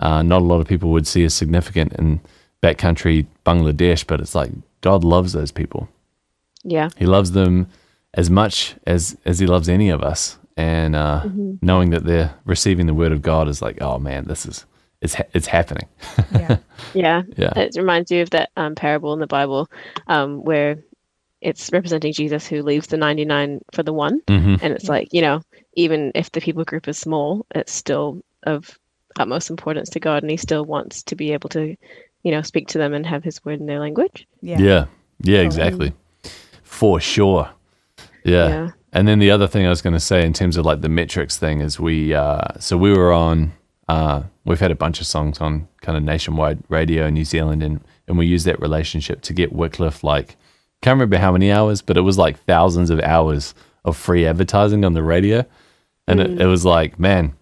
uh, 0.00 0.22
not 0.22 0.42
a 0.42 0.44
lot 0.44 0.60
of 0.60 0.68
people 0.68 0.90
would 0.90 1.06
see 1.06 1.24
as 1.24 1.34
significant, 1.34 1.92
and 1.94 2.20
backcountry 2.62 3.26
Bangladesh, 3.44 4.06
but 4.06 4.20
it's 4.20 4.34
like 4.34 4.50
God 4.80 5.04
loves 5.04 5.32
those 5.32 5.50
people. 5.52 5.88
Yeah. 6.62 6.90
He 6.96 7.06
loves 7.06 7.32
them 7.32 7.66
as 8.14 8.30
much 8.30 8.74
as 8.86 9.16
as 9.24 9.38
he 9.38 9.46
loves 9.46 9.68
any 9.68 9.88
of 9.90 10.02
us, 10.02 10.38
and 10.56 10.96
uh, 10.96 11.24
knowing 11.62 11.90
that 11.90 12.04
they're 12.04 12.34
receiving 12.44 12.86
the 12.86 12.94
word 12.94 13.12
of 13.12 13.22
God 13.22 13.48
is 13.48 13.62
like, 13.62 13.80
oh 13.80 13.98
man, 13.98 14.24
this 14.26 14.46
is 14.46 14.66
it's 15.00 15.14
ha- 15.14 15.28
it's 15.32 15.46
happening. 15.46 15.88
Yeah. 16.32 16.58
Yeah. 16.92 17.22
Yeah. 17.36 17.52
It 17.56 17.76
reminds 17.76 18.10
you 18.10 18.20
of 18.22 18.30
that 18.30 18.50
um, 18.56 18.74
parable 18.74 19.12
in 19.12 19.20
the 19.20 19.28
Bible 19.28 19.70
um, 20.08 20.42
where 20.42 20.76
it's 21.40 21.70
representing 21.72 22.12
Jesus 22.12 22.48
who 22.48 22.62
leaves 22.62 22.88
the 22.88 22.96
99 22.96 23.60
for 23.72 23.84
the 23.84 23.92
one. 23.92 24.20
hmm 24.26 24.56
And 24.60 24.72
it's 24.72 24.88
like, 24.88 25.08
you 25.12 25.22
know, 25.22 25.40
even 25.74 26.10
if 26.16 26.32
the 26.32 26.40
people 26.40 26.64
group 26.64 26.88
is 26.88 26.98
small, 26.98 27.46
it's 27.54 27.72
still 27.72 28.22
of 28.42 28.76
utmost 29.20 29.50
importance 29.50 29.88
to 29.90 30.00
God 30.00 30.24
and 30.24 30.30
he 30.32 30.36
still 30.36 30.64
wants 30.64 31.04
to 31.04 31.14
be 31.14 31.32
able 31.32 31.48
to, 31.50 31.76
you 32.24 32.32
know, 32.32 32.42
speak 32.42 32.66
to 32.68 32.78
them 32.78 32.92
and 32.92 33.06
have 33.06 33.22
his 33.22 33.44
word 33.44 33.60
in 33.60 33.66
their 33.66 33.78
language. 33.78 34.26
Yeah. 34.40 34.58
Yeah. 34.58 34.84
Yeah, 35.22 35.40
exactly. 35.42 35.92
For 36.64 37.00
sure. 37.00 37.50
Yeah. 38.24 38.48
Yeah. 38.48 38.70
And 38.92 39.06
then 39.06 39.18
the 39.20 39.30
other 39.30 39.46
thing 39.46 39.66
I 39.66 39.70
was 39.70 39.82
going 39.82 39.94
to 39.94 40.00
say 40.00 40.24
in 40.24 40.32
terms 40.32 40.56
of 40.56 40.64
like 40.64 40.80
the 40.80 40.88
metrics 40.88 41.36
thing 41.36 41.60
is 41.60 41.78
we, 41.78 42.12
uh, 42.12 42.58
so 42.58 42.76
we 42.76 42.92
were 42.92 43.12
on, 43.12 43.52
uh, 43.88 44.22
we've 44.44 44.58
had 44.58 44.70
a 44.70 44.76
bunch 44.76 45.00
of 45.00 45.06
songs 45.06 45.40
on 45.40 45.68
kind 45.80 45.96
of 45.96 46.02
nationwide 46.02 46.58
radio 46.68 47.06
in 47.06 47.14
New 47.14 47.24
Zealand 47.24 47.62
and, 47.62 47.80
and 48.08 48.18
we 48.18 48.26
use 48.26 48.44
that 48.44 48.60
relationship 48.60 49.20
to 49.22 49.32
get 49.32 49.52
Wycliffe 49.52 50.02
like, 50.02 50.36
can't 50.82 50.94
remember 50.94 51.18
how 51.18 51.30
many 51.30 51.52
hours, 51.52 51.82
but 51.82 51.96
it 51.96 52.00
was 52.00 52.18
like 52.18 52.42
thousands 52.44 52.90
of 52.90 53.00
hours 53.00 53.54
of 53.84 53.96
free 53.96 54.26
advertising 54.26 54.84
on 54.84 54.94
the 54.94 55.02
radio. 55.02 55.44
And 56.08 56.20
it, 56.20 56.40
it 56.40 56.46
was 56.46 56.64
like, 56.64 56.98
man, 56.98 57.34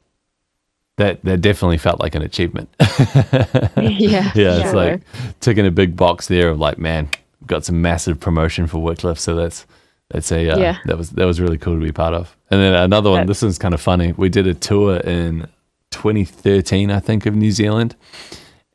that, 0.96 1.24
that 1.24 1.40
definitely 1.40 1.78
felt 1.78 2.00
like 2.00 2.14
an 2.14 2.22
achievement. 2.22 2.68
yeah. 2.80 4.32
Yeah, 4.34 4.56
it's 4.56 4.62
sure. 4.64 4.74
like 4.74 5.00
ticking 5.40 5.66
a 5.66 5.70
big 5.70 5.96
box 5.96 6.28
there 6.28 6.50
of 6.50 6.58
like, 6.58 6.78
man, 6.78 7.08
got 7.46 7.64
some 7.64 7.80
massive 7.80 8.20
promotion 8.20 8.66
for 8.66 8.78
Wycliffe, 8.78 9.18
so 9.18 9.34
that's 9.34 9.64
that's 10.10 10.32
a 10.32 10.50
uh, 10.50 10.58
Yeah. 10.58 10.78
that 10.86 10.96
was 10.98 11.10
that 11.10 11.26
was 11.26 11.40
really 11.40 11.58
cool 11.58 11.74
to 11.78 11.84
be 11.84 11.92
part 11.92 12.14
of. 12.14 12.36
And 12.50 12.60
then 12.60 12.74
another 12.74 13.10
one, 13.10 13.26
this 13.26 13.42
one's 13.42 13.58
kind 13.58 13.74
of 13.74 13.80
funny. 13.80 14.12
We 14.16 14.28
did 14.28 14.46
a 14.46 14.54
tour 14.54 14.96
in 14.98 15.48
2013, 15.90 16.90
I 16.90 17.00
think, 17.00 17.26
of 17.26 17.34
New 17.34 17.50
Zealand, 17.52 17.94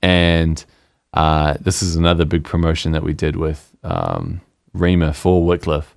and 0.02 0.64
uh, 1.14 1.56
this 1.60 1.82
is 1.84 1.96
another 1.96 2.26
big 2.26 2.44
promotion 2.44 2.92
that 2.92 3.04
we 3.04 3.14
did 3.14 3.36
with 3.36 3.76
um, 3.84 4.42
Rhema 4.76 5.16
for 5.16 5.44
Wycliffe, 5.46 5.96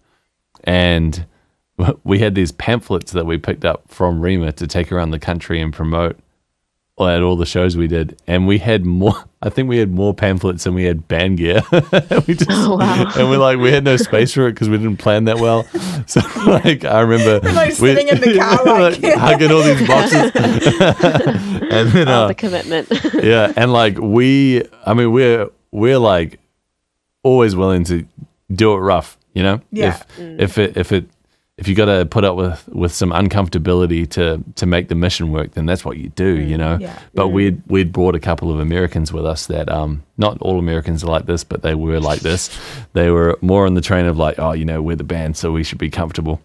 and 0.65 1.27
we 2.05 2.19
had 2.19 2.35
these 2.35 2.53
pamphlets 2.53 3.13
that 3.13 3.27
we 3.27 3.39
picked 3.39 3.65
up 3.65 3.89
from 3.89 4.21
Rhema 4.21 4.55
to 4.57 4.67
take 4.67 4.91
around 4.93 5.11
the 5.11 5.19
country 5.19 5.61
and 5.61 5.73
promote 5.73 6.19
at 6.99 7.23
all 7.23 7.37
the 7.37 7.45
shows 7.45 7.77
we 7.77 7.87
did, 7.87 8.19
and 8.27 8.47
we 8.47 8.57
had 8.59 8.87
more. 8.87 9.15
I 9.43 9.51
think 9.51 9.69
we 9.69 9.77
had 9.79 9.93
more 9.93 10.15
pamphlets 10.15 10.65
than 10.65 10.75
we 10.75 10.85
had 10.85 11.07
band 11.07 11.37
gear. 11.39 11.61
we 12.27 12.35
just, 12.35 12.47
Oh, 12.51 12.77
wow. 12.79 13.13
and 13.17 13.29
we're 13.31 13.37
like 13.39 13.59
we 13.59 13.71
had 13.71 13.85
no 13.85 13.97
space 13.99 14.33
for 14.33 14.49
it 14.49 14.53
because 14.55 14.69
we 14.71 14.79
didn't 14.79 14.97
plan 14.97 15.25
that 15.25 15.39
well. 15.39 15.67
So 16.09 16.21
like 16.47 16.85
I 16.85 17.01
remember 17.01 17.41
like, 17.51 17.73
sitting 17.73 18.07
in 18.09 18.21
the 18.21 18.39
car, 18.39 18.65
like- 18.81 19.03
hugging 19.03 19.51
all 19.51 19.63
these 19.63 19.87
boxes, 19.89 20.31
and 20.35 21.89
then 21.91 22.09
Oh, 22.09 22.13
uh, 22.25 22.27
the 22.29 22.35
commitment. 22.35 22.89
yeah, 23.15 23.53
and 23.57 23.73
like 23.73 23.99
we, 23.99 24.63
I 24.85 24.95
mean 24.95 25.11
we're 25.13 25.49
we're 25.73 25.99
like 25.99 26.39
always 27.25 27.57
willing 27.57 27.83
to 27.85 28.07
do 28.53 28.73
it 28.73 28.77
rough, 28.79 29.19
you 29.35 29.43
know. 29.43 29.61
Yeah. 29.73 30.01
If 30.17 30.57
if 30.57 30.59
it 30.59 30.77
if 30.77 30.93
it 30.93 31.09
if 31.59 31.69
you 31.69 31.75
got 31.75 31.87
to 31.87 32.05
put 32.05 32.23
up 32.25 32.37
with 32.37 32.69
with 32.69 32.93
some 32.93 33.11
uncomfortability 33.11 34.09
to 34.11 34.45
to 34.57 34.67
make 34.67 34.89
the 34.89 34.95
mission 34.95 35.33
work, 35.33 35.53
then 35.53 35.65
that's 35.65 35.85
what 35.85 35.97
you 35.97 36.11
do, 36.11 36.39
you 36.39 36.59
know. 36.59 36.77
Yeah. 36.79 36.99
But 37.15 37.29
we'd 37.29 37.63
we'd 37.67 37.93
brought 37.93 38.15
a 38.15 38.21
couple 38.21 38.53
of 38.53 38.61
Americans 38.61 39.13
with 39.13 39.25
us 39.25 39.47
that 39.47 39.71
um 39.71 40.03
not 40.19 40.37
all 40.43 40.59
Americans 40.59 41.03
are 41.03 41.11
like 41.11 41.27
this, 41.27 41.45
but 41.45 41.63
they 41.63 41.75
were 41.75 42.01
like 42.01 42.21
this. 42.21 42.51
They 42.93 43.11
were 43.11 43.39
more 43.43 43.67
on 43.67 43.75
the 43.75 43.83
train 43.83 44.07
of 44.07 44.17
like, 44.17 44.39
oh, 44.39 44.53
you 44.53 44.65
know, 44.65 44.81
we're 44.81 44.97
the 44.97 45.05
band, 45.05 45.37
so 45.37 45.53
we 45.53 45.63
should 45.63 45.79
be 45.79 45.91
comfortable. 45.91 46.41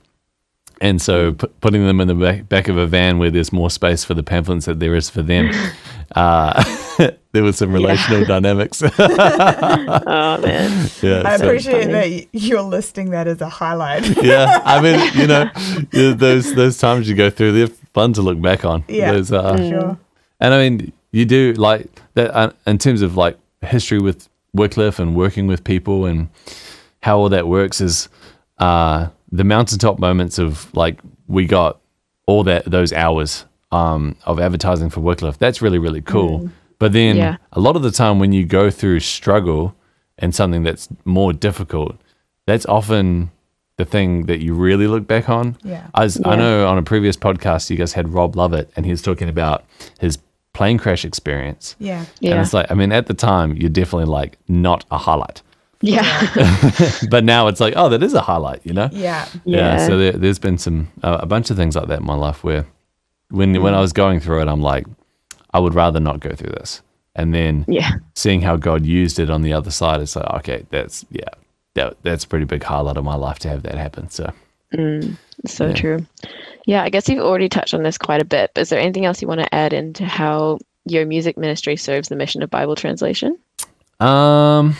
And 0.81 1.01
so 1.01 1.33
pu- 1.33 1.47
putting 1.61 1.85
them 1.85 2.01
in 2.01 2.07
the 2.07 2.15
back, 2.15 2.49
back 2.49 2.67
of 2.67 2.77
a 2.77 2.87
van 2.87 3.19
where 3.19 3.31
there's 3.31 3.53
more 3.53 3.69
space 3.69 4.03
for 4.03 4.13
the 4.15 4.23
pamphlets 4.23 4.65
that 4.65 4.79
there 4.79 4.95
is 4.95 5.09
for 5.09 5.21
them, 5.21 5.51
uh, 6.15 6.61
there 7.31 7.43
was 7.43 7.57
some 7.57 7.71
relational 7.71 8.25
dynamics. 8.25 8.81
oh, 8.99 10.37
man. 10.41 10.89
yeah, 11.01 11.23
I 11.25 11.37
so- 11.37 11.45
appreciate 11.45 11.87
that 11.91 12.27
you're 12.33 12.61
listing 12.61 13.11
that 13.11 13.27
as 13.27 13.41
a 13.41 13.49
highlight. 13.49 14.05
yeah, 14.23 14.61
I 14.63 14.81
mean, 14.81 14.99
you 15.15 15.27
know, 15.27 15.49
those 16.13 16.53
those 16.53 16.77
times 16.77 17.09
you 17.09 17.15
go 17.15 17.29
through, 17.29 17.51
they're 17.53 17.67
fun 17.93 18.13
to 18.13 18.21
look 18.21 18.41
back 18.41 18.65
on. 18.65 18.83
Yeah. 18.87 19.13
Those, 19.13 19.31
uh, 19.31 19.57
Sure. 19.69 19.97
And 20.39 20.53
I 20.53 20.69
mean, 20.69 20.91
you 21.11 21.25
do 21.25 21.53
like 21.53 21.87
that 22.15 22.35
uh, 22.35 22.51
in 22.65 22.77
terms 22.77 23.01
of 23.01 23.15
like 23.15 23.37
history 23.61 23.99
with 23.99 24.27
Wycliffe 24.53 24.99
and 24.99 25.15
working 25.15 25.47
with 25.47 25.63
people 25.63 26.05
and 26.05 26.29
how 27.03 27.19
all 27.19 27.29
that 27.29 27.47
works 27.47 27.79
is 27.81 28.09
uh, 28.57 29.07
the 29.31 29.43
mountaintop 29.43 29.99
moments 29.99 30.39
of 30.39 30.73
like 30.75 30.99
we 31.27 31.45
got 31.45 31.79
all 32.25 32.43
that 32.43 32.65
those 32.65 32.91
hours 32.93 33.45
um, 33.71 34.15
of 34.25 34.39
advertising 34.39 34.89
for 34.89 34.99
Wycliffe. 35.01 35.37
That's 35.37 35.61
really 35.61 35.79
really 35.79 36.01
cool. 36.01 36.49
But 36.81 36.93
then 36.93 37.15
Yeah. 37.15 37.37
a 37.53 37.59
lot 37.59 37.75
of 37.75 37.83
the 37.83 37.91
time 37.91 38.17
when 38.17 38.33
you 38.33 38.43
go 38.43 38.71
through 38.71 39.01
struggle 39.01 39.75
and 40.17 40.33
something 40.33 40.63
that's 40.63 40.89
more 41.05 41.31
difficult, 41.31 41.95
that's 42.47 42.65
often 42.65 43.29
the 43.77 43.85
thing 43.85 44.25
that 44.25 44.41
you 44.41 44.55
really 44.55 44.87
look 44.87 45.05
back 45.05 45.29
on. 45.29 45.57
Yeah. 45.63 45.85
I, 45.93 46.05
was, 46.05 46.19
I 46.25 46.35
know 46.35 46.67
on 46.67 46.79
a 46.79 46.81
previous 46.81 47.15
podcast 47.15 47.69
you 47.69 47.77
guys 47.77 47.93
had 47.93 48.09
Rob 48.09 48.35
Lovett 48.35 48.71
and 48.75 48.83
he 48.87 48.91
was 48.91 49.03
talking 49.03 49.29
about 49.29 49.63
his 49.99 50.17
plane 50.53 50.79
crash 50.79 51.05
experience. 51.05 51.75
Yeah. 51.77 52.05
yeah. 52.19 52.31
And 52.31 52.41
it's 52.41 52.51
like, 52.51 52.71
I 52.71 52.73
mean, 52.73 52.91
at 52.91 53.05
the 53.05 53.13
time, 53.13 53.55
you're 53.57 53.69
definitely 53.69 54.11
like 54.11 54.39
not 54.47 54.83
a 54.89 54.97
highlight. 54.97 55.43
Yeah. 55.81 56.03
But 57.11 57.23
now 57.25 57.45
it's 57.47 57.59
like, 57.59 57.75
oh, 57.77 57.89
that 57.89 58.01
is 58.01 58.15
a 58.15 58.21
highlight, 58.21 58.61
you 58.65 58.73
know? 58.73 58.89
Yeah. 58.91 59.27
Yeah. 59.45 59.85
so 59.85 59.99
there, 59.99 60.13
there's 60.13 60.39
been 60.39 60.57
some, 60.57 60.87
uh, 61.03 61.19
a 61.21 61.27
bunch 61.27 61.51
of 61.51 61.57
things 61.57 61.75
like 61.75 61.89
that 61.89 61.99
in 61.99 62.05
my 62.07 62.15
life 62.15 62.43
where 62.43 62.65
when, 63.29 63.61
when 63.61 63.75
I 63.75 63.81
was 63.81 63.93
going 63.93 64.19
through 64.19 64.41
it, 64.41 64.47
I'm 64.47 64.61
like, 64.63 64.87
I 65.53 65.59
would 65.59 65.73
rather 65.73 65.99
not 65.99 66.19
go 66.19 66.33
through 66.33 66.51
this. 66.51 66.81
And 67.15 67.33
then 67.33 67.65
Yeah. 67.67 67.91
seeing 68.15 68.41
how 68.41 68.55
God 68.55 68.85
used 68.85 69.19
it 69.19 69.29
on 69.29 69.41
the 69.41 69.53
other 69.53 69.71
side, 69.71 69.99
it's 70.01 70.15
like, 70.15 70.25
okay, 70.39 70.65
that's, 70.69 71.05
yeah, 71.11 71.27
that, 71.73 71.97
that's 72.03 72.23
a 72.23 72.27
pretty 72.27 72.45
big 72.45 72.63
highlight 72.63 72.97
of 72.97 73.03
my 73.03 73.15
life 73.15 73.39
to 73.39 73.49
have 73.49 73.63
that 73.63 73.75
happen. 73.75 74.09
So, 74.09 74.31
So 75.45 75.67
Yeah. 75.67 75.73
true. 75.73 76.05
Yeah, 76.65 76.83
I 76.83 76.89
guess 76.89 77.09
you've 77.09 77.19
already 77.23 77.49
touched 77.49 77.73
on 77.73 77.83
this 77.83 77.97
quite 77.97 78.21
a 78.21 78.25
bit, 78.25 78.51
but 78.53 78.61
is 78.61 78.69
there 78.69 78.79
anything 78.79 79.05
else 79.05 79.21
you 79.21 79.27
want 79.27 79.41
to 79.41 79.53
add 79.55 79.73
into 79.73 80.05
how 80.05 80.59
your 80.85 81.05
music 81.05 81.37
ministry 81.37 81.75
serves 81.75 82.09
the 82.09 82.15
mission 82.15 82.43
of 82.43 82.49
Bible 82.49 82.75
translation? 82.75 83.37
Um, 83.99 84.75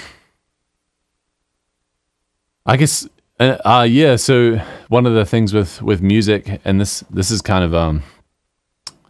I 2.65 2.77
guess, 2.77 3.07
uh, 3.39 3.57
uh, 3.65 3.87
yeah. 3.89 4.15
So 4.15 4.57
one 4.87 5.05
of 5.05 5.13
the 5.13 5.25
things 5.25 5.53
with 5.53 5.81
with 5.81 6.01
music, 6.01 6.61
and 6.63 6.79
this 6.79 7.03
this 7.09 7.31
is 7.31 7.41
kind 7.41 7.63
of 7.63 7.73
um, 7.73 8.03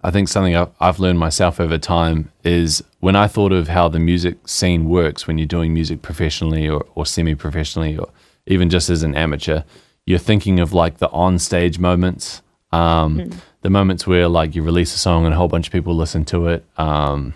I 0.04 0.12
think 0.12 0.28
something 0.28 0.56
I've, 0.56 1.00
learned 1.00 1.20
myself 1.20 1.60
over 1.60 1.78
time 1.78 2.32
is 2.44 2.84
when 3.00 3.16
I 3.16 3.28
thought 3.28 3.52
of 3.52 3.68
how 3.68 3.88
the 3.88 4.00
music 4.00 4.48
scene 4.48 4.90
works 4.90 5.28
when 5.28 5.38
you're 5.38 5.48
doing 5.48 5.74
music 5.74 6.02
professionally 6.02 6.68
or, 6.68 6.86
or 6.96 7.06
semi 7.06 7.36
professionally 7.36 7.98
or 7.98 8.10
even 8.48 8.70
just 8.70 8.90
as 8.90 9.04
an 9.04 9.16
amateur, 9.16 9.62
you're 10.06 10.20
thinking 10.20 10.60
of 10.60 10.74
like 10.74 10.98
the 10.98 11.10
on 11.12 11.38
stage 11.38 11.78
moments, 11.78 12.42
um, 12.72 13.30
the 13.62 13.70
moments 13.70 14.08
where 14.08 14.28
like 14.28 14.56
you 14.56 14.64
release 14.64 14.96
a 14.96 15.00
song 15.00 15.26
and 15.26 15.34
a 15.34 15.38
whole 15.38 15.48
bunch 15.48 15.68
of 15.68 15.74
people 15.74 15.96
listen 15.96 16.26
to 16.26 16.48
it. 16.48 16.66
Um, 16.78 17.36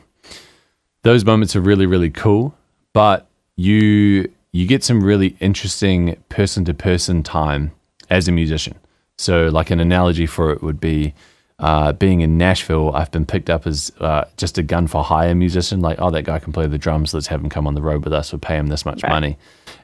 those 1.05 1.23
moments 1.23 1.55
are 1.55 1.61
really 1.61 1.85
really 1.85 2.09
cool 2.09 2.53
but 2.91 3.27
you 3.55 4.29
you 4.51 4.65
get 4.65 4.83
some 4.83 5.03
really 5.03 5.37
interesting 5.39 6.15
person 6.29 6.65
to 6.65 6.73
person 6.73 7.21
time 7.21 7.71
as 8.09 8.27
a 8.27 8.31
musician 8.31 8.75
so 9.17 9.47
like 9.47 9.69
an 9.69 9.79
analogy 9.79 10.25
for 10.25 10.51
it 10.51 10.63
would 10.63 10.79
be 10.79 11.13
uh, 11.59 11.93
being 11.93 12.21
in 12.21 12.37
Nashville, 12.37 12.91
I've 12.93 13.11
been 13.11 13.25
picked 13.25 13.49
up 13.49 13.65
as 13.65 13.91
uh, 13.99 14.25
just 14.37 14.57
a 14.57 14.63
gun 14.63 14.87
for 14.87 15.03
hire 15.03 15.33
musician. 15.35 15.79
Like, 15.79 15.97
oh, 16.01 16.11
that 16.11 16.23
guy 16.23 16.39
can 16.39 16.51
play 16.53 16.67
the 16.67 16.77
drums. 16.77 17.13
Let's 17.13 17.27
have 17.27 17.41
him 17.41 17.49
come 17.49 17.65
on 17.67 17.75
the 17.75 17.81
road 17.81 18.03
with 18.03 18.13
us. 18.13 18.31
We'll 18.31 18.39
pay 18.39 18.57
him 18.57 18.67
this 18.67 18.85
much 18.85 19.03
Right. 19.03 19.09
money. 19.11 19.37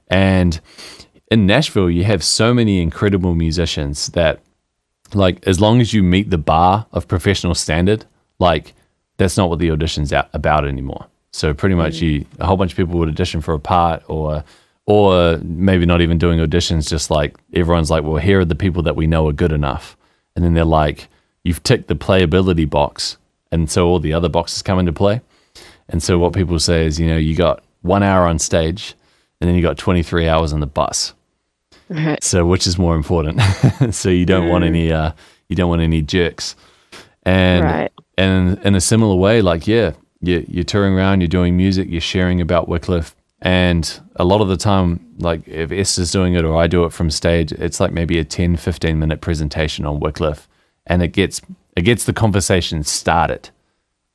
And 0.10 0.60
in 1.30 1.46
Nashville, 1.46 1.90
you 1.90 2.04
have 2.04 2.24
so 2.24 2.54
many 2.54 2.82
incredible 2.82 3.36
musicians 3.36 4.08
that 4.10 4.42
like 5.14 5.46
as 5.48 5.60
long 5.60 5.80
as 5.82 5.94
you 5.94 6.04
meet 6.04 6.30
the 6.30 6.38
bar 6.38 6.86
of 6.92 7.08
professional 7.08 7.56
standard, 7.56 8.06
like 8.40 8.74
that's 9.18 9.38
not 9.38 9.50
what 9.50 9.60
the 9.60 9.72
audition's 9.72 10.12
out 10.12 10.30
about 10.34 10.68
anymore. 10.68 11.06
So 11.32 11.54
pretty 11.54 11.76
much 11.76 12.02
you 12.02 12.26
a 12.40 12.46
whole 12.46 12.58
bunch 12.58 12.72
of 12.74 12.78
people 12.78 13.00
would 13.00 13.08
audition 13.10 13.40
for 13.40 13.54
a 13.54 13.60
part 13.60 14.04
or 14.10 14.44
or 14.86 15.38
maybe 15.44 15.86
not 15.86 16.02
even 16.02 16.18
doing 16.18 16.40
auditions, 16.40 16.90
just 16.90 17.10
like 17.12 17.38
everyone's 17.54 17.90
like, 17.90 18.04
well, 18.04 18.18
here 18.18 18.42
are 18.42 18.46
the 18.46 18.56
people 18.56 18.84
that 18.84 18.96
we 18.98 19.08
know 19.08 19.28
are 19.30 19.34
good 19.34 19.52
enough. 19.54 19.96
And 20.36 20.44
then 20.44 20.54
they're 20.54 20.66
like, 20.66 21.08
you've 21.44 21.64
ticked 21.64 21.88
the 21.88 21.96
playability 21.96 22.70
box. 22.70 23.18
And 23.52 23.70
so 23.70 23.88
all 23.88 24.00
the 24.00 24.14
other 24.14 24.30
boxes 24.30 24.62
come 24.62 24.80
into 24.80 24.94
play. 24.94 25.22
And 25.90 26.02
so 26.02 26.18
what 26.18 26.34
people 26.34 26.58
say 26.60 26.86
is, 26.86 27.00
you 27.00 27.08
know, 27.08 27.18
you 27.18 27.36
got 27.36 27.64
one 27.82 28.04
hour 28.04 28.26
on 28.26 28.40
stage 28.40 28.96
and 29.42 29.48
then 29.50 29.56
you 29.56 29.62
got 29.62 29.78
23 29.78 30.28
hours 30.28 30.54
on 30.54 30.60
the 30.62 30.68
bus. 30.68 31.14
Right. 31.90 32.24
So 32.24 32.46
which 32.46 32.66
is 32.68 32.78
more 32.80 32.96
important? 32.96 33.42
so 33.92 34.10
you 34.10 34.26
don't 34.26 34.48
want 34.48 34.64
any 34.64 34.92
uh, 34.92 35.12
you 35.50 35.56
don't 35.58 35.68
want 35.70 35.82
any 35.82 36.02
jerks. 36.02 36.56
And 37.24 37.66
Right. 37.66 37.92
and 38.18 38.58
in 38.60 38.76
a 38.76 38.82
similar 38.82 39.16
way, 39.16 39.42
like 39.42 39.68
yeah, 39.68 39.92
you, 40.22 40.46
you're 40.48 40.64
touring 40.64 40.94
around, 40.94 41.20
you're 41.22 41.28
doing 41.28 41.58
music, 41.58 41.90
you're 41.90 42.00
sharing 42.00 42.40
about 42.40 42.70
Wycliffe. 42.70 43.14
And 43.42 44.00
a 44.16 44.24
lot 44.24 44.40
of 44.42 44.48
the 44.48 44.56
time, 44.56 45.06
like 45.18 45.46
if 45.48 45.72
Esther's 45.72 46.12
doing 46.12 46.36
it 46.36 46.46
or 46.46 46.56
I 46.56 46.68
do 46.68 46.86
it 46.86 46.94
from 46.94 47.10
stage, 47.12 47.52
it's 47.52 47.80
like 47.80 47.92
maybe 47.92 48.20
a 48.20 48.24
10, 48.24 48.56
15 48.56 48.98
minute 49.00 49.20
presentation 49.20 49.86
on 49.86 50.00
Wycliffe. 50.00 50.48
And 50.88 51.02
it 51.04 51.10
gets 51.10 51.42
it 51.76 51.82
gets 51.84 52.06
the 52.06 52.14
conversation 52.14 52.84
started. 52.84 53.50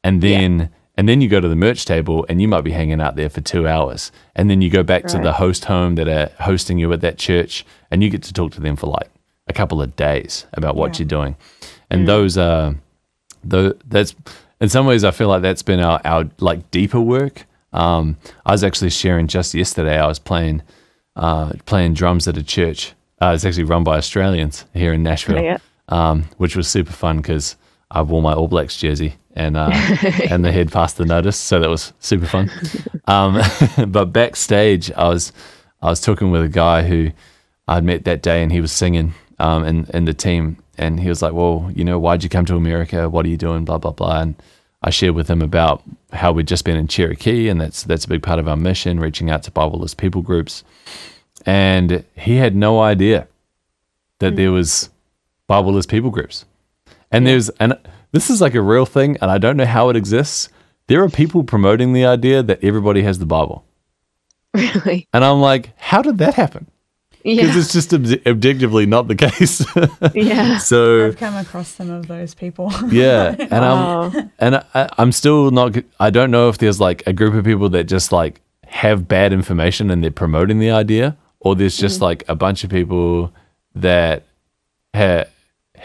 And 0.04 0.22
then 0.22 0.70
and 0.98 1.08
then 1.08 1.20
you 1.20 1.28
go 1.28 1.40
to 1.40 1.48
the 1.48 1.56
merch 1.56 1.84
table 1.84 2.24
and 2.28 2.40
you 2.40 2.48
might 2.48 2.62
be 2.64 2.70
hanging 2.72 3.00
out 3.00 3.16
there 3.16 3.28
for 3.28 3.40
two 3.42 3.68
hours. 3.68 4.10
And 4.34 4.48
then 4.48 4.62
you 4.62 4.70
go 4.70 4.82
back 4.82 5.04
to 5.08 5.18
the 5.18 5.32
host 5.34 5.66
home 5.66 5.94
that 5.96 6.08
are 6.08 6.30
hosting 6.42 6.78
you 6.78 6.92
at 6.92 7.00
that 7.02 7.18
church 7.18 7.66
and 7.90 8.02
you 8.02 8.08
get 8.10 8.22
to 8.24 8.32
talk 8.32 8.52
to 8.52 8.60
them 8.60 8.76
for 8.76 8.86
like 8.86 9.10
a 9.46 9.52
couple 9.52 9.80
of 9.82 9.94
days 9.96 10.46
about 10.54 10.74
what 10.74 10.94
Yeah. 10.94 10.98
you're 11.00 11.08
doing. 11.08 11.36
And 11.90 12.08
those 12.08 12.36
are 12.38 12.74
though 13.44 13.74
that's 13.86 14.14
in 14.60 14.68
some 14.68 14.86
ways 14.86 15.04
I 15.04 15.10
feel 15.10 15.28
like 15.28 15.42
that's 15.42 15.62
been 15.62 15.80
our, 15.80 16.00
our 16.04 16.24
like 16.40 16.70
deeper 16.70 17.00
work. 17.00 17.46
Um, 17.72 18.16
I 18.46 18.52
was 18.52 18.64
actually 18.64 18.90
sharing 18.90 19.26
just 19.26 19.52
yesterday. 19.54 19.98
I 19.98 20.06
was 20.06 20.18
playing 20.18 20.62
uh, 21.14 21.52
playing 21.66 21.94
drums 21.94 22.26
at 22.28 22.36
a 22.36 22.42
church. 22.42 22.94
Uh, 23.20 23.32
it's 23.34 23.44
actually 23.44 23.64
run 23.64 23.84
by 23.84 23.96
Australians 23.98 24.64
here 24.74 24.92
in 24.92 25.02
Nashville, 25.02 25.42
Yeah. 25.42 25.58
Um, 25.88 26.24
which 26.36 26.56
was 26.56 26.68
super 26.68 26.92
fun 26.92 27.18
because 27.18 27.56
I 27.90 28.02
wore 28.02 28.22
my 28.22 28.32
All 28.32 28.48
Blacks 28.48 28.76
jersey 28.76 29.14
and 29.36 29.56
uh, 29.56 29.70
and 30.30 30.44
the 30.44 30.50
head 30.50 30.72
passed 30.72 30.96
the 30.96 31.04
notice, 31.04 31.36
so 31.36 31.60
that 31.60 31.68
was 31.68 31.92
super 32.00 32.26
fun. 32.26 32.50
Um, 33.04 33.40
but 33.88 34.06
backstage, 34.06 34.90
I 34.92 35.08
was 35.08 35.32
I 35.82 35.90
was 35.90 36.00
talking 36.00 36.30
with 36.30 36.42
a 36.42 36.48
guy 36.48 36.82
who 36.82 37.12
I'd 37.68 37.84
met 37.84 38.04
that 38.04 38.22
day, 38.22 38.42
and 38.42 38.50
he 38.50 38.60
was 38.60 38.72
singing 38.72 39.14
um, 39.38 39.64
in 39.64 39.86
in 39.92 40.06
the 40.06 40.14
team, 40.14 40.56
and 40.78 40.98
he 40.98 41.08
was 41.08 41.22
like, 41.22 41.34
"Well, 41.34 41.70
you 41.74 41.84
know, 41.84 41.98
why'd 41.98 42.24
you 42.24 42.30
come 42.30 42.46
to 42.46 42.56
America? 42.56 43.08
What 43.08 43.26
are 43.26 43.28
you 43.28 43.36
doing? 43.36 43.64
Blah 43.64 43.78
blah 43.78 43.92
blah." 43.92 44.22
And 44.22 44.34
I 44.82 44.90
shared 44.90 45.14
with 45.14 45.28
him 45.28 45.42
about 45.42 45.82
how 46.12 46.32
we'd 46.32 46.48
just 46.48 46.64
been 46.64 46.76
in 46.76 46.88
Cherokee, 46.88 47.48
and 47.48 47.60
that's 47.60 47.82
that's 47.82 48.06
a 48.06 48.08
big 48.08 48.22
part 48.22 48.38
of 48.38 48.48
our 48.48 48.56
mission, 48.56 48.98
reaching 48.98 49.30
out 49.30 49.42
to 49.44 49.50
Bibleless 49.50 49.96
people 49.96 50.22
groups. 50.22 50.64
And 51.44 52.04
he 52.16 52.36
had 52.36 52.56
no 52.56 52.80
idea 52.80 53.28
that 54.18 54.34
there 54.36 54.50
was 54.50 54.88
Bibleless 55.48 55.88
people 55.88 56.10
groups. 56.10 56.44
And 57.10 57.26
there's 57.26 57.48
and 57.60 57.78
this 58.12 58.30
is 58.30 58.40
like 58.40 58.54
a 58.54 58.60
real 58.62 58.86
thing, 58.86 59.16
and 59.20 59.30
I 59.30 59.38
don't 59.38 59.56
know 59.56 59.66
how 59.66 59.88
it 59.90 59.96
exists. 59.96 60.48
There 60.88 61.02
are 61.02 61.08
people 61.08 61.44
promoting 61.44 61.92
the 61.92 62.04
idea 62.06 62.42
that 62.42 62.62
everybody 62.62 63.02
has 63.02 63.18
the 63.18 63.26
Bible, 63.26 63.64
Really? 64.54 65.08
and 65.12 65.24
I'm 65.24 65.40
like, 65.40 65.70
how 65.76 66.00
did 66.02 66.18
that 66.18 66.34
happen? 66.34 66.66
Because 67.22 67.54
Yeah. 67.54 67.58
it's 67.58 67.72
just 67.72 67.92
ob- 67.92 68.26
objectively 68.26 68.86
not 68.86 69.08
the 69.08 69.14
case. 69.26 69.64
Yeah. 70.14 70.58
so 70.58 71.06
I've 71.06 71.16
come 71.16 71.34
across 71.36 71.68
some 71.68 71.90
of 71.90 72.06
those 72.06 72.34
people. 72.34 72.72
yeah, 72.88 73.34
and 73.38 73.52
I'm 73.52 73.78
Oh. 74.16 74.30
and 74.38 74.56
I, 74.74 74.88
I'm 74.98 75.12
still 75.12 75.50
not. 75.50 75.72
g- 75.72 75.84
I 76.00 76.10
don't 76.10 76.30
know 76.30 76.48
if 76.48 76.58
there's 76.58 76.80
like 76.80 77.04
a 77.06 77.12
group 77.12 77.34
of 77.34 77.44
people 77.44 77.68
that 77.70 77.84
just 77.84 78.12
like 78.12 78.40
have 78.66 79.06
bad 79.08 79.32
information 79.32 79.90
and 79.90 80.02
they're 80.02 80.10
promoting 80.10 80.58
the 80.60 80.70
idea, 80.70 81.16
or 81.40 81.54
there's 81.56 81.76
just 81.76 81.98
mm. 81.98 82.02
like 82.02 82.24
a 82.28 82.34
bunch 82.36 82.62
of 82.64 82.70
people 82.70 83.32
that 83.74 84.22
ha- 84.94 85.24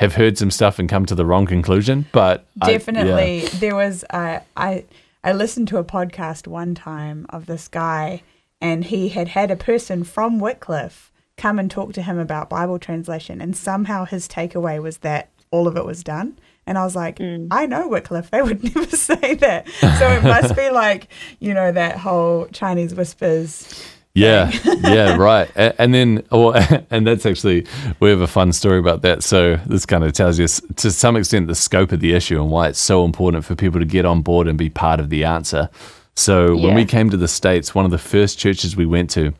have 0.01 0.15
heard 0.15 0.37
some 0.37 0.51
stuff 0.51 0.77
and 0.79 0.89
come 0.89 1.05
to 1.05 1.15
the 1.15 1.25
wrong 1.25 1.45
conclusion. 1.45 2.05
But 2.11 2.45
I- 2.61 2.67
yeah. 2.71 2.77
Definitely, 2.77 3.39
there 3.59 3.75
was. 3.75 4.03
Uh, 4.09 4.39
I 4.57 4.85
I 5.23 5.31
listened 5.33 5.67
to 5.69 5.77
a 5.77 5.83
podcast 5.83 6.47
one 6.47 6.75
time 6.75 7.25
of 7.29 7.45
this 7.45 7.67
guy, 7.67 8.23
and 8.59 8.83
he 8.85 9.09
had 9.09 9.29
had 9.29 9.51
a 9.51 9.55
person 9.55 10.03
from 10.03 10.39
Wycliffe 10.39 11.11
come 11.37 11.57
and 11.57 11.71
talk 11.71 11.93
to 11.93 12.01
him 12.01 12.19
about 12.19 12.49
Bible 12.49 12.77
translation, 12.79 13.41
and 13.41 13.55
somehow 13.55 14.05
his 14.05 14.27
takeaway 14.27 14.81
was 14.81 14.97
that 14.99 15.29
all 15.51 15.67
of 15.67 15.77
it 15.77 15.85
was 15.85 16.03
done. 16.03 16.37
And 16.67 16.77
I 16.77 16.83
was 16.85 16.95
like, 16.95 17.19
I 17.19 17.65
know 17.65 17.87
Wycliffe. 17.87 18.29
They 18.29 18.41
would 18.41 18.63
never 18.75 18.95
say 18.95 19.33
that. 19.35 19.67
So 19.69 20.07
it 20.07 20.23
must 20.23 20.55
be 20.55 20.69
like, 20.83 21.07
you 21.39 21.53
know, 21.55 21.71
that 21.71 21.97
whole 21.97 22.45
Chinese 22.53 22.93
whispers. 22.93 23.67
Yeah, 24.13 24.51
yeah, 24.81 25.15
right. 25.15 25.49
And, 25.55 25.73
and 25.77 25.93
then, 25.93 26.23
well, 26.31 26.53
and 26.89 27.07
that's 27.07 27.25
actually 27.25 27.65
we 27.99 28.09
have 28.09 28.21
a 28.21 28.27
fun 28.27 28.51
story 28.53 28.79
about 28.79 29.01
that. 29.03 29.23
So 29.23 29.55
this 29.65 29.85
kind 29.85 30.03
of 30.03 30.13
tells 30.13 30.37
you 30.37 30.47
to 30.47 30.91
some 30.91 31.15
extent 31.15 31.47
the 31.47 31.55
scope 31.55 31.91
of 31.91 31.99
the 31.99 32.13
issue 32.13 32.41
and 32.41 32.51
why 32.51 32.67
it's 32.67 32.79
so 32.79 33.05
important 33.05 33.45
for 33.45 33.55
people 33.55 33.79
to 33.79 33.85
get 33.85 34.05
on 34.05 34.21
board 34.21 34.47
and 34.47 34.57
be 34.57 34.69
part 34.69 34.99
of 34.99 35.09
the 35.09 35.23
answer. 35.23 35.69
So 36.15 36.57
when 36.57 36.75
we 36.75 36.85
came 36.85 37.09
to 37.09 37.17
the 37.17 37.27
states, 37.27 37.73
one 37.73 37.85
of 37.85 37.91
the 37.91 37.97
first 37.97 38.37
churches 38.37 38.75
we 38.75 38.85
went 38.85 39.09
to, 39.11 39.33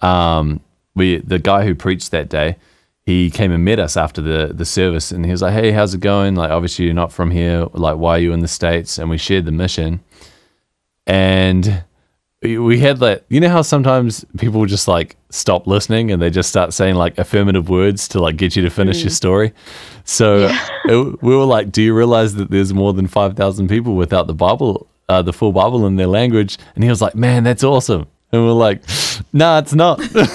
um, 0.00 0.60
we 0.94 1.18
the 1.18 1.38
guy 1.38 1.64
who 1.64 1.74
preached 1.74 2.10
that 2.12 2.28
day, 2.30 2.56
he 3.04 3.30
came 3.30 3.52
and 3.52 3.64
met 3.64 3.78
us 3.78 3.96
after 3.96 4.20
the 4.22 4.52
the 4.54 4.64
service, 4.64 5.12
and 5.12 5.24
he 5.24 5.30
was 5.30 5.42
like, 5.42 5.52
"Hey, 5.52 5.70
how's 5.70 5.94
it 5.94 6.00
going? 6.00 6.34
Like, 6.34 6.50
obviously 6.50 6.86
you're 6.86 6.94
not 6.94 7.12
from 7.12 7.30
here. 7.30 7.66
Like, 7.72 7.96
why 7.96 8.16
are 8.16 8.20
you 8.20 8.32
in 8.32 8.40
the 8.40 8.48
states?" 8.48 8.98
And 8.98 9.10
we 9.10 9.18
shared 9.18 9.44
the 9.44 9.52
mission, 9.52 10.00
and 11.06 11.84
we- 12.42 12.78
had 12.78 12.98
that. 12.98 13.24
You 13.28 13.40
know 13.40 13.48
how 13.48 13.62
sometimes 13.62 14.24
people 14.38 14.64
just 14.66 14.86
like 14.88 15.16
stop 15.30 15.66
listening 15.66 16.10
and 16.10 16.22
they 16.22 16.30
just 16.30 16.48
start 16.48 16.72
saying 16.72 16.94
like 16.94 17.18
affirmative 17.18 17.68
words 17.68 18.08
to 18.08 18.20
like 18.20 18.36
get 18.36 18.56
you 18.56 18.62
to 18.62 18.70
finish 18.70 19.02
your 19.02 19.10
story. 19.10 19.52
So 20.04 20.48
it- 20.84 21.22
we 21.22 21.34
were 21.36 21.44
like, 21.44 21.72
"Do 21.72 21.82
you 21.82 21.94
realize 21.94 22.34
that 22.34 22.50
there's 22.50 22.72
more 22.72 22.92
than 22.92 23.06
five 23.06 23.34
thousand 23.36 23.68
people 23.68 23.94
without 23.96 24.26
the 24.26 24.34
Bible, 24.34 24.86
uh, 25.08 25.22
the 25.22 25.32
full 25.32 25.52
Bible 25.52 25.86
in 25.86 25.96
their 25.96 26.06
language?" 26.06 26.58
And 26.74 26.84
he 26.84 26.90
was 26.90 27.02
like, 27.02 27.14
"Man, 27.14 27.44
that's 27.44 27.64
awesome." 27.64 28.06
And 28.30 28.44
we're 28.44 28.52
like, 28.52 28.82
"Nah, 29.32 29.58
it's 29.60 29.74
not." 29.74 30.00
yeah, 30.14 30.26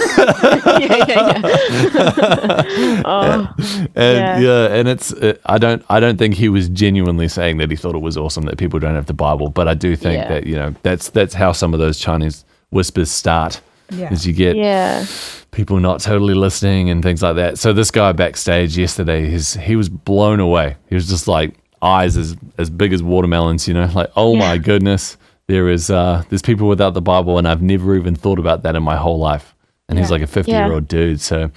yeah, 0.80 1.06
yeah. 1.08 1.42
oh, 3.06 3.54
and 3.96 4.18
yeah. 4.18 4.40
Yeah. 4.40 4.74
and 4.74 4.88
it's 4.88 5.14
uh, 5.14 5.38
I 5.46 5.58
don't 5.58 5.84
I 5.90 6.00
don't 6.00 6.18
think 6.18 6.34
he 6.36 6.50
was 6.50 6.70
genuinely 6.70 7.28
saying 7.28 7.58
that 7.58 7.70
he 7.70 7.78
thought 7.78 7.96
it 7.96 8.02
was 8.02 8.18
awesome 8.18 8.46
that 8.46 8.58
people 8.58 8.80
don't 8.80 8.96
have 8.96 9.06
the 9.06 9.14
Bible, 9.14 9.50
but 9.50 9.68
I 9.68 9.74
do 9.76 9.96
think 9.96 10.16
Yeah. 10.24 10.28
that 10.30 10.48
you 10.48 10.56
know 10.56 10.74
that's 10.82 11.10
that's 11.10 11.34
how 11.36 11.52
some 11.52 11.74
of 11.74 11.80
those 11.80 12.00
Chinese 12.00 12.46
whispers 12.72 13.12
start. 13.12 13.62
Yeah. 13.92 14.12
Is 14.12 14.26
you 14.26 14.34
get 14.34 14.56
yeah. 14.56 15.06
people 15.52 15.80
not 15.80 16.00
totally 16.00 16.34
listening 16.34 16.90
and 16.90 17.04
things 17.04 17.22
like 17.22 17.36
that. 17.36 17.60
So 17.60 17.74
this 17.74 17.92
guy 17.92 18.12
backstage 18.12 18.76
yesterday, 18.76 19.28
his 19.30 19.54
he 19.54 19.76
was 19.76 19.88
blown 19.90 20.40
away. 20.40 20.78
He 20.90 20.96
was 20.96 21.08
just 21.08 21.28
like 21.28 21.54
eyes 21.84 22.18
as 22.18 22.36
as 22.58 22.72
big 22.72 22.92
as 22.92 23.04
watermelons, 23.04 23.68
you 23.68 23.76
know, 23.76 23.88
like 23.94 24.10
oh 24.16 24.36
my 24.36 24.58
goodness, 24.58 25.16
there 25.48 25.70
is 25.70 25.90
uh 25.90 26.24
there's 26.30 26.42
people 26.42 26.68
without 26.68 26.94
the 26.94 27.02
Bible, 27.02 27.38
and 27.38 27.48
I've 27.48 27.62
never 27.62 27.96
even 27.96 28.16
thought 28.16 28.40
about 28.40 28.64
that 28.64 28.76
in 28.76 28.84
my 28.84 28.96
whole 28.96 29.20
life. 29.20 29.56
And 29.90 30.00
he's 30.00 30.10
like 30.10 30.22
a 30.22 30.28
fifty 30.28 30.52
Yeah. 30.52 30.66
year 30.66 30.74
old 30.74 30.88
dude. 30.88 31.20
So 31.22 31.52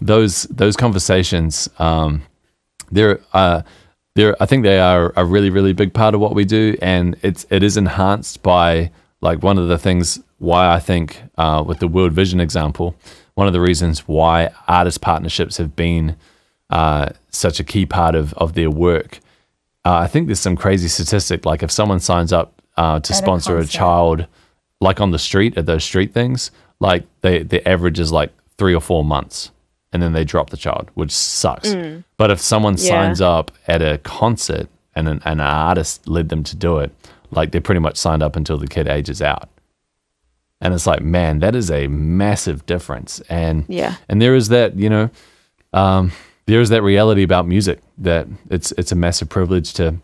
those 0.00 0.42
those 0.44 0.76
conversations, 0.76 1.68
um, 1.78 2.22
they're 2.92 3.20
uh 3.32 3.62
they're 4.14 4.36
I 4.42 4.46
think 4.46 4.62
they 4.64 4.78
are 4.78 5.12
a 5.16 5.24
really 5.24 5.50
really 5.50 5.72
big 5.72 5.92
part 5.94 6.14
of 6.14 6.20
what 6.20 6.34
we 6.34 6.44
do, 6.44 6.76
and 6.82 7.16
it's 7.22 7.46
it 7.50 7.62
is 7.62 7.76
enhanced 7.76 8.42
by 8.42 8.90
like 9.20 9.42
one 9.42 9.58
of 9.58 9.68
the 9.68 9.78
things 9.78 10.20
why 10.38 10.72
I 10.72 10.78
think 10.78 11.22
uh, 11.36 11.62
with 11.66 11.80
the 11.80 11.88
World 11.88 12.12
Vision 12.12 12.40
example, 12.40 12.94
one 13.34 13.46
of 13.46 13.52
the 13.52 13.60
reasons 13.60 14.00
why 14.08 14.50
artist 14.68 15.00
partnerships 15.02 15.58
have 15.58 15.76
been 15.76 16.16
uh, 16.70 17.10
such 17.30 17.60
a 17.60 17.64
key 17.64 17.86
part 17.86 18.14
of 18.14 18.32
of 18.34 18.54
their 18.54 18.70
work. 18.70 19.20
Uh, 19.84 19.94
I 19.96 20.06
think 20.06 20.26
there's 20.26 20.40
some 20.40 20.56
crazy 20.56 20.88
statistic 20.88 21.44
like 21.46 21.62
if 21.62 21.70
someone 21.70 22.00
signs 22.00 22.32
up 22.32 22.59
uh, 22.76 23.00
to 23.00 23.12
At 23.12 23.16
sponsor 23.16 23.56
a 23.56 23.60
concert. 23.60 23.72
child, 23.78 24.26
like 24.80 25.00
on 25.00 25.10
the 25.10 25.18
street 25.18 25.56
at 25.58 25.66
those 25.66 25.84
street 25.84 26.12
things, 26.14 26.50
like 26.78 27.04
they 27.20 27.42
the 27.42 27.66
average 27.68 27.98
is 28.00 28.10
like 28.12 28.32
three 28.58 28.74
or 28.74 28.80
four 28.80 29.04
months, 29.04 29.50
and 29.92 30.02
then 30.02 30.12
they 30.12 30.24
drop 30.24 30.50
the 30.50 30.56
child, 30.56 30.90
which 30.94 31.10
sucks. 31.12 31.74
But 32.16 32.30
if 32.30 32.40
someone 32.40 32.74
Yeah. 32.78 32.88
signs 32.88 33.20
up 33.20 33.50
at 33.68 33.82
a 33.82 33.98
concert 33.98 34.68
and 34.94 35.08
an, 35.08 35.20
and 35.24 35.40
an 35.40 35.46
artist 35.46 36.06
led 36.08 36.28
them 36.28 36.42
to 36.44 36.56
do 36.56 36.78
it, 36.78 36.90
like 37.30 37.50
they're 37.52 37.60
pretty 37.60 37.80
much 37.80 37.96
signed 37.96 38.22
up 38.22 38.36
until 38.36 38.58
the 38.58 38.66
kid 38.66 38.86
ages 38.88 39.20
out. 39.22 39.48
And 40.60 40.74
it's 40.74 40.86
like, 40.86 41.00
man, 41.02 41.38
that 41.38 41.54
is 41.56 41.70
a 41.70 41.86
massive 41.88 42.66
difference. 42.66 43.20
And 43.30 43.64
Yeah. 43.68 43.96
and 44.08 44.20
there 44.20 44.34
is 44.34 44.48
that, 44.48 44.76
you 44.78 44.90
know, 44.90 45.10
um, 45.72 46.12
there 46.46 46.60
is 46.60 46.68
that 46.70 46.82
reality 46.82 47.22
about 47.22 47.46
music 47.46 47.80
that 47.98 48.26
it's 48.50 48.72
it's 48.72 48.92
a 48.92 48.96
massive 48.96 49.28
privilege 49.28 49.72
to 49.74 49.94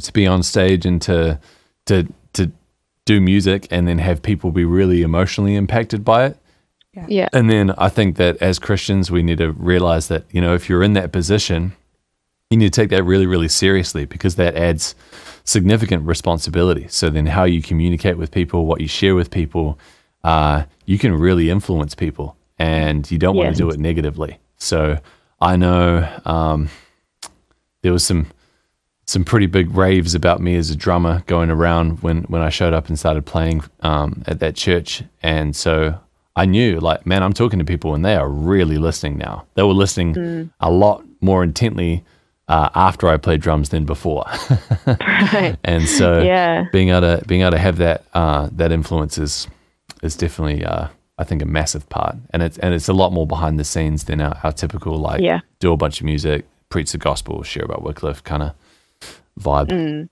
to 0.00 0.12
be 0.12 0.26
on 0.26 0.42
stage 0.42 0.84
and 0.86 1.00
to 1.02 1.38
to 1.90 2.06
to 2.32 2.50
do 3.04 3.20
music 3.20 3.66
and 3.70 3.86
then 3.88 3.98
have 3.98 4.22
people 4.22 4.50
be 4.52 4.64
really 4.64 5.02
emotionally 5.02 5.54
impacted 5.56 6.04
by 6.04 6.26
it. 6.26 6.36
Yeah. 7.08 7.28
And 7.32 7.48
then 7.48 7.70
I 7.78 7.88
think 7.88 8.16
that 8.16 8.36
as 8.42 8.58
Christians, 8.58 9.10
we 9.10 9.22
need 9.22 9.38
to 9.38 9.52
realize 9.52 10.08
that, 10.08 10.24
you 10.32 10.40
know, 10.40 10.54
if 10.54 10.68
you're 10.68 10.82
in 10.82 10.94
that 10.94 11.12
position, 11.12 11.72
you 12.50 12.58
need 12.58 12.72
to 12.72 12.80
take 12.80 12.90
that 12.90 13.04
really, 13.04 13.26
really 13.26 13.48
seriously 13.48 14.04
because 14.06 14.34
that 14.36 14.56
adds 14.56 14.94
significant 15.44 16.04
responsibility. 16.06 16.86
So 16.88 17.08
then, 17.10 17.26
how 17.26 17.44
you 17.44 17.62
communicate 17.62 18.18
with 18.18 18.30
people, 18.32 18.66
what 18.66 18.80
you 18.80 18.88
share 18.88 19.14
with 19.14 19.30
people, 19.30 19.78
uh, 20.24 20.64
you 20.84 20.98
can 20.98 21.12
really 21.14 21.48
influence 21.48 21.94
people 21.94 22.36
and 22.58 23.08
you 23.10 23.18
don't 23.18 23.36
want 23.36 23.50
Yes. 23.50 23.56
to 23.58 23.62
do 23.64 23.70
it 23.70 23.78
negatively. 23.80 24.38
So 24.56 24.98
I 25.40 25.56
know 25.56 26.06
um, 26.24 26.68
there 27.82 27.92
was 27.92 28.04
some 28.04 28.26
some 29.10 29.24
pretty 29.24 29.46
big 29.46 29.74
raves 29.74 30.14
about 30.14 30.40
me 30.40 30.54
as 30.56 30.70
a 30.70 30.76
drummer 30.76 31.22
going 31.26 31.50
around 31.50 32.00
when 32.02 32.22
when 32.32 32.42
I 32.42 32.50
showed 32.50 32.72
up 32.72 32.88
and 32.88 32.98
started 32.98 33.24
playing 33.26 33.62
um, 33.80 34.22
at 34.26 34.38
that 34.40 34.54
church, 34.54 35.02
and 35.22 35.54
so 35.56 35.94
I 36.36 36.44
knew 36.46 36.78
like, 36.80 37.06
man, 37.06 37.22
I'm 37.22 37.32
talking 37.32 37.58
to 37.58 37.64
people 37.64 37.94
and 37.94 38.04
they 38.04 38.14
are 38.16 38.28
really 38.28 38.78
listening 38.78 39.18
now. 39.18 39.46
They 39.54 39.62
were 39.64 39.74
listening 39.84 40.50
a 40.60 40.70
lot 40.70 41.02
more 41.20 41.42
intently 41.42 42.04
uh, 42.48 42.68
after 42.74 43.08
I 43.08 43.16
played 43.16 43.40
drums 43.40 43.68
than 43.70 43.84
before. 43.84 44.24
Right. 44.86 45.56
and 45.64 45.88
so 45.88 46.22
Yeah. 46.22 46.64
being 46.72 46.88
able 46.90 47.00
to 47.02 47.24
being 47.26 47.42
able 47.42 47.52
to 47.52 47.58
have 47.58 47.76
that 47.78 48.04
uh, 48.14 48.48
that 48.52 48.70
influence 48.72 49.18
is 49.18 49.48
is 50.02 50.16
definitely 50.16 50.64
uh, 50.64 50.86
I 51.18 51.24
think 51.24 51.42
a 51.42 51.46
massive 51.46 51.88
part, 51.88 52.16
and 52.32 52.42
it's 52.42 52.58
and 52.58 52.74
it's 52.74 52.88
a 52.88 52.92
lot 52.92 53.12
more 53.12 53.26
behind 53.26 53.58
the 53.58 53.64
scenes 53.64 54.04
than 54.04 54.20
our, 54.20 54.36
our 54.44 54.52
typical 54.52 54.96
like 54.98 55.20
Yeah. 55.20 55.40
do 55.58 55.72
a 55.72 55.76
bunch 55.76 56.00
of 56.00 56.06
music, 56.06 56.46
preach 56.70 56.92
the 56.92 56.98
gospel, 56.98 57.42
share 57.42 57.64
about 57.64 57.82
Wycliffe 57.82 58.22
kind 58.24 58.42
of 58.42 58.52
vibe. 59.38 59.68
Mm. 59.68 60.08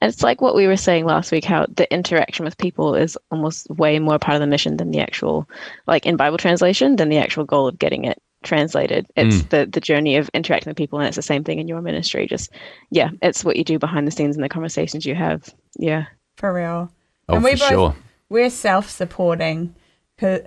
And 0.00 0.12
it's 0.12 0.22
like 0.22 0.42
what 0.42 0.54
we 0.54 0.66
were 0.66 0.76
saying 0.76 1.06
last 1.06 1.32
week, 1.32 1.44
how 1.44 1.64
the 1.74 1.90
interaction 1.92 2.44
with 2.44 2.58
people 2.58 2.94
is 2.94 3.16
almost 3.30 3.68
way 3.70 3.98
more 3.98 4.18
part 4.18 4.34
of 4.34 4.40
the 4.40 4.46
mission 4.46 4.76
than 4.76 4.90
the 4.90 5.00
actual, 5.00 5.48
like 5.86 6.04
in 6.04 6.16
Bible 6.16 6.36
translation, 6.36 6.96
than 6.96 7.08
the 7.08 7.16
actual 7.18 7.44
goal 7.44 7.66
of 7.66 7.78
getting 7.78 8.04
it 8.04 8.20
translated. 8.42 9.06
It's 9.16 9.42
the 9.44 9.64
the 9.64 9.80
journey 9.80 10.16
of 10.16 10.28
interacting 10.34 10.68
with 10.70 10.76
people, 10.76 10.98
and 10.98 11.08
it's 11.08 11.16
the 11.16 11.22
same 11.22 11.44
thing 11.44 11.60
in 11.60 11.66
your 11.66 11.80
ministry. 11.80 12.26
Just 12.26 12.50
yeah, 12.90 13.08
it's 13.22 13.42
what 13.42 13.56
you 13.56 13.64
do 13.64 13.78
behind 13.78 14.06
the 14.06 14.10
scenes 14.10 14.36
and 14.36 14.44
the 14.44 14.50
conversations 14.50 15.06
you 15.06 15.14
have. 15.14 15.48
Yeah. 15.78 16.04
For 16.36 16.52
real. 16.52 16.92
Oh, 17.28 17.34
And 17.36 17.42
for 17.42 17.50
we 17.50 17.56
both- 17.56 17.68
sure. 17.68 17.96
We're 18.28 18.50
self 18.50 18.90
supporting. 18.90 19.74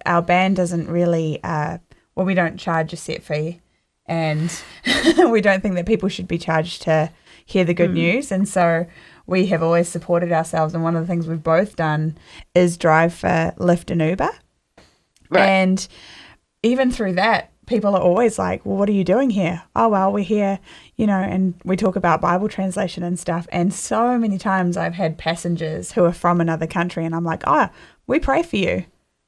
Our 0.06 0.22
band 0.22 0.56
doesn't 0.56 0.90
really, 0.90 1.40
uh, 1.44 1.78
well, 2.16 2.26
we 2.26 2.34
don't 2.34 2.58
charge 2.58 2.94
a 2.94 2.98
set 2.98 3.24
fee. 3.24 3.62
And 4.06 4.52
we 5.30 5.42
don't 5.42 5.62
think 5.62 5.76
that 5.76 5.86
people 5.86 6.10
should 6.10 6.28
be 6.28 6.38
charged 6.38 6.84
to 6.84 7.12
hear 7.48 7.64
the 7.64 7.74
good 7.74 7.90
hmm. 7.90 7.96
news. 7.96 8.32
And 8.32 8.48
so 8.48 8.86
we 9.26 9.48
have 9.48 9.64
always 9.64 9.88
supported 9.88 10.32
ourselves. 10.32 10.76
And 10.76 10.84
one 10.84 10.96
of 10.96 11.02
the 11.02 11.08
things 11.08 11.28
we've 11.28 11.42
both 11.42 11.76
done 11.76 12.18
is 12.54 12.78
drive 12.78 13.14
for 13.14 13.54
Lyft 13.58 13.90
and 13.90 14.02
Uber. 14.02 14.30
Right. 15.30 15.48
And 15.48 15.88
even 16.62 16.92
through 16.92 17.14
that, 17.14 17.52
people 17.66 17.96
are 17.96 18.02
always 18.02 18.38
like, 18.38 18.66
well, 18.66 18.76
what 18.76 18.90
are 18.90 18.94
you 18.94 19.06
doing 19.06 19.30
here? 19.30 19.64
Oh, 19.76 19.88
well, 19.90 20.12
we're 20.12 20.24
here, 20.24 20.60
you 20.98 21.08
know, 21.08 21.20
and 21.20 21.54
we 21.64 21.78
talk 21.78 21.96
about 21.96 22.22
Bible 22.22 22.50
translation 22.50 23.04
and 23.04 23.18
stuff. 23.18 23.48
And 23.52 23.74
so 23.74 24.18
many 24.18 24.38
times 24.38 24.76
I've 24.76 24.96
had 24.96 25.18
passengers 25.18 25.94
who 25.94 26.04
are 26.04 26.14
from 26.14 26.42
another 26.42 26.68
country 26.68 27.06
and 27.06 27.16
I'm 27.16 27.26
like, 27.26 27.44
oh, 27.48 27.70
we 28.08 28.20
pray 28.20 28.44
for 28.44 28.58
you. 28.58 28.86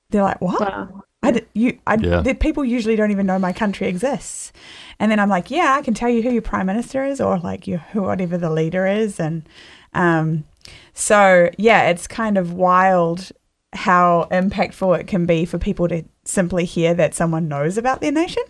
They're 0.10 0.24
like, 0.24 0.42
what? 0.42 0.62
Wow. 0.62 1.04
I 1.22 1.42
you, 1.54 1.78
I, 1.86 1.96
Yeah. 1.96 2.22
the 2.22 2.34
people 2.34 2.64
usually 2.64 2.96
don't 2.96 3.12
even 3.12 3.26
know 3.26 3.38
my 3.40 3.52
country 3.54 3.88
exists. 3.88 4.54
And 5.00 5.12
then 5.12 5.20
I'm 5.20 5.30
like, 5.30 5.52
yeah, 5.52 5.76
I 5.78 5.82
can 5.82 5.94
tell 5.94 6.10
you 6.10 6.22
who 6.22 6.32
your 6.32 6.42
prime 6.42 6.66
minister 6.66 7.04
is 7.06 7.20
or 7.22 7.38
like 7.40 7.68
you, 7.68 7.78
who, 7.78 8.04
whatever 8.04 8.38
the 8.38 8.50
leader 8.50 8.86
is. 8.88 9.20
And, 9.20 9.48
um, 9.94 10.46
so 10.94 11.50
yeah, 11.58 11.90
it's 11.90 12.08
kind 12.08 12.38
of 12.38 12.54
wild 12.54 13.32
how 13.74 14.28
impactful 14.32 15.00
it 15.00 15.08
can 15.08 15.26
be 15.26 15.46
for 15.46 15.58
people 15.60 15.88
to 15.90 16.04
simply 16.26 16.66
hear 16.66 16.94
that 16.96 17.14
someone 17.14 17.48
knows 17.48 17.78
about 17.78 18.02
their 18.02 18.12
nation. 18.12 18.44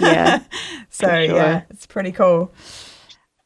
Yeah. 0.00 0.40
So 0.90 1.08
sure. 1.08 1.20
yeah, 1.36 1.62
it's 1.70 1.86
pretty 1.86 2.12
cool. 2.12 2.52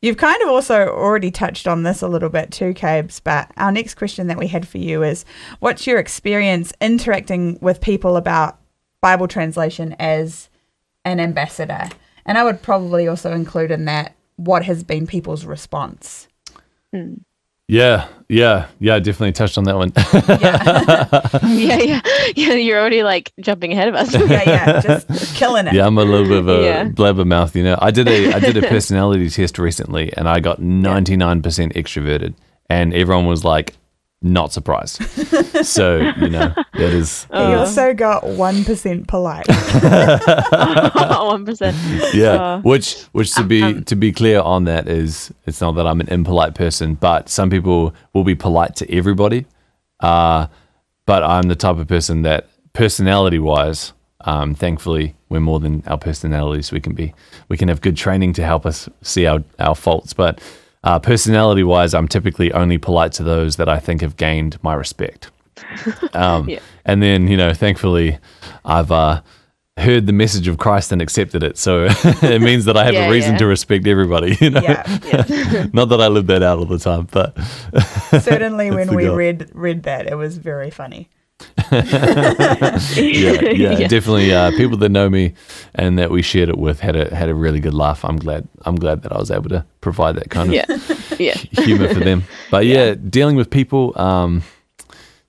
You've 0.01 0.17
kind 0.17 0.41
of 0.43 0.49
also 0.49 0.87
already 0.89 1.33
touched 1.33 1.67
on 1.67 1.83
this 1.83 2.03
a 2.03 2.09
little 2.09 2.29
bit 2.29 2.53
too, 2.53 2.73
Cabes, 2.73 3.19
but 3.19 3.51
our 3.57 3.73
next 3.73 3.95
question 3.95 4.29
that 4.29 4.39
we 4.39 4.47
had 4.47 4.67
for 4.67 4.79
you 4.79 5.03
is 5.03 5.25
what's 5.59 5.87
your 5.87 5.99
experience 5.99 6.73
interacting 6.81 7.59
with 7.61 7.81
people 7.81 8.17
about 8.17 8.61
Bible 9.01 9.27
translation 9.27 9.97
as 9.99 10.51
an 11.05 11.19
ambassador? 11.19 11.89
And 12.25 12.39
I 12.39 12.45
would 12.45 12.63
probably 12.63 13.09
also 13.09 13.33
include 13.33 13.73
in 13.73 13.87
that 13.87 14.15
what 14.37 14.65
has 14.65 14.85
been 14.85 15.07
people's 15.07 15.45
response. 15.45 16.29
Hmm. 16.95 17.15
Yeah, 17.69 18.09
yeah, 18.31 18.67
yeah. 18.81 18.95
I 18.95 18.99
definitely 18.99 19.33
touched 19.33 19.59
on 19.59 19.65
that 19.65 19.77
one. 19.77 19.93
yeah, 21.59 21.79
yeah, 21.79 22.01
yeah. 22.35 22.55
You're 22.55 22.81
already 22.81 23.03
like 23.03 23.33
jumping 23.41 23.73
ahead 23.73 23.89
of 23.89 23.95
us. 23.95 24.15
Yeah, 24.15 24.43
yeah, 24.47 24.81
just 25.07 25.37
killing 25.37 25.67
it. 25.67 25.75
yeah, 25.75 25.87
I'm 25.87 25.99
a 25.99 26.05
little 26.05 26.27
bit 26.27 26.39
of 26.39 26.49
a 26.49 26.65
Yeah. 26.65 26.85
blabbermouth. 26.89 27.55
You 27.55 27.65
know, 27.65 27.79
I 27.81 27.91
did 27.91 28.09
a 28.09 28.33
I 28.33 28.39
did 28.41 28.57
a 28.57 28.63
personality 28.69 29.29
test 29.29 29.59
recently, 29.59 30.13
and 30.17 30.29
I 30.29 30.41
got 30.41 30.61
99% 30.61 31.43
extroverted, 31.75 32.35
and 32.71 32.95
everyone 32.95 33.27
was 33.27 33.45
like, 33.45 33.75
not 34.21 34.53
surprised. 34.53 35.03
so 35.65 35.99
you 36.19 36.29
know, 36.29 36.53
that 36.75 36.93
is 36.93 37.27
You 37.33 37.39
also 37.39 37.95
got 37.95 38.25
1% 38.25 39.07
polite. 39.07 39.47
One 41.29 41.45
percent. 41.45 41.77
yeah 42.15 42.33
Uh, 42.33 42.61
which 42.63 43.03
which 43.13 43.33
to 43.35 43.45
be 43.45 43.81
to 43.83 43.95
be 43.97 44.13
clear 44.13 44.41
on 44.41 44.65
that 44.65 44.89
is 44.89 45.33
it's 45.47 45.61
not 45.61 45.73
that 45.77 45.87
i'm 45.87 46.01
an 46.01 46.09
impolite 46.09 46.55
person 46.55 46.95
but 46.95 47.29
some 47.29 47.51
people 47.51 47.95
will 48.15 48.25
be 48.25 48.35
polite 48.35 48.75
to 48.77 48.91
everybody 48.91 49.45
uh 50.01 50.47
but 51.07 51.23
i'm 51.23 51.49
the 51.49 51.55
type 51.57 51.77
of 51.77 51.87
person 51.87 52.23
that 52.23 52.49
personality 52.73 53.39
wise 53.39 53.93
um 54.23 54.55
thankfully 54.55 55.15
we're 55.29 55.41
more 55.41 55.61
than 55.61 55.83
our 55.87 55.99
personalities 55.99 56.73
we 56.73 56.81
can 56.81 56.95
be 56.95 57.13
we 57.49 57.57
can 57.57 57.69
have 57.69 57.81
good 57.81 57.97
training 57.97 58.33
to 58.33 58.43
help 58.43 58.65
us 58.65 58.89
see 59.03 59.27
our 59.27 59.43
our 59.59 59.75
faults 59.75 60.13
but 60.15 60.41
uh, 60.85 60.99
personality 60.99 61.63
wise 61.63 61.95
i'm 61.95 62.09
typically 62.09 62.53
only 62.53 62.79
polite 62.79 63.13
to 63.13 63.23
those 63.23 63.57
that 63.57 63.69
i 63.69 63.79
think 63.79 64.01
have 64.01 64.17
gained 64.17 64.63
my 64.63 64.75
respect 64.75 65.31
um, 66.15 66.49
Yeah. 66.49 66.61
and 66.85 67.03
then 67.03 67.27
you 67.29 67.37
know 67.37 67.53
thankfully 67.53 68.19
i've 68.65 68.91
uh 68.93 69.23
heard 69.77 70.07
the 70.09 70.13
message 70.13 70.49
of 70.49 70.59
Christ 70.59 70.91
and 70.91 71.01
accepted 71.01 71.45
it. 71.45 71.57
So 71.57 71.87
it 72.03 72.43
means 72.43 72.65
that 72.65 72.77
I 72.77 72.85
have 72.85 72.95
Yeah, 72.95 73.07
a 73.07 73.11
reason 73.13 73.35
yeah. 73.35 73.39
to 73.39 73.47
respect 73.47 73.87
everybody. 73.87 74.37
You 74.41 74.51
know, 74.51 74.61
not 75.73 75.89
that 75.91 76.01
I 76.01 76.09
live 76.09 76.27
that 76.27 76.43
out 76.43 76.59
all 76.59 76.65
the 76.65 76.81
time, 76.81 77.07
but 77.13 77.39
Certainly 78.21 78.73
when 78.73 78.93
we 78.93 79.09
read 79.09 79.49
read 79.55 79.85
that, 79.85 80.09
it 80.09 80.17
was 80.17 80.39
very 80.39 80.71
funny. 80.71 81.09
yeah, 81.73 82.79
yeah, 82.97 83.87
definitely. 83.89 84.33
Uh, 84.33 84.51
people 84.53 84.77
that 84.79 84.89
know 84.89 85.09
me 85.09 85.35
and 85.75 85.99
that 85.99 86.11
we 86.11 86.23
shared 86.23 86.49
it 86.49 86.59
with 86.59 86.81
had 86.81 86.97
a 86.97 87.15
had 87.15 87.29
a 87.29 87.35
really 87.35 87.61
good 87.61 87.75
laugh. 87.75 88.05
I'm 88.05 88.17
glad. 88.17 88.49
I'm 88.65 88.77
glad 88.77 89.03
that 89.03 89.13
I 89.13 89.19
was 89.19 89.31
able 89.31 89.49
to 89.51 89.65
provide 89.81 90.17
that 90.17 90.31
kind 90.31 90.49
of 90.49 90.55
Yeah, 90.55 90.65
yeah. 91.19 91.35
humor 91.65 91.93
for 91.93 92.01
them. 92.01 92.25
But 92.51 92.67
yeah, 92.67 92.95
dealing 92.95 93.37
with 93.37 93.51
people, 93.51 93.93
um, 94.01 94.43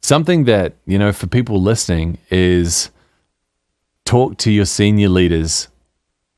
something 0.02 0.46
that 0.46 0.76
you 0.86 0.98
know 0.98 1.12
for 1.12 1.28
people 1.28 1.62
listening 1.62 2.18
is 2.30 2.90
talk 4.06 4.38
to 4.40 4.52
your 4.52 4.66
senior 4.66 5.10
leaders 5.10 5.68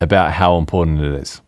about 0.01 0.33
how 0.33 0.57
important 0.57 0.99
it 1.01 1.13
is 1.13 1.41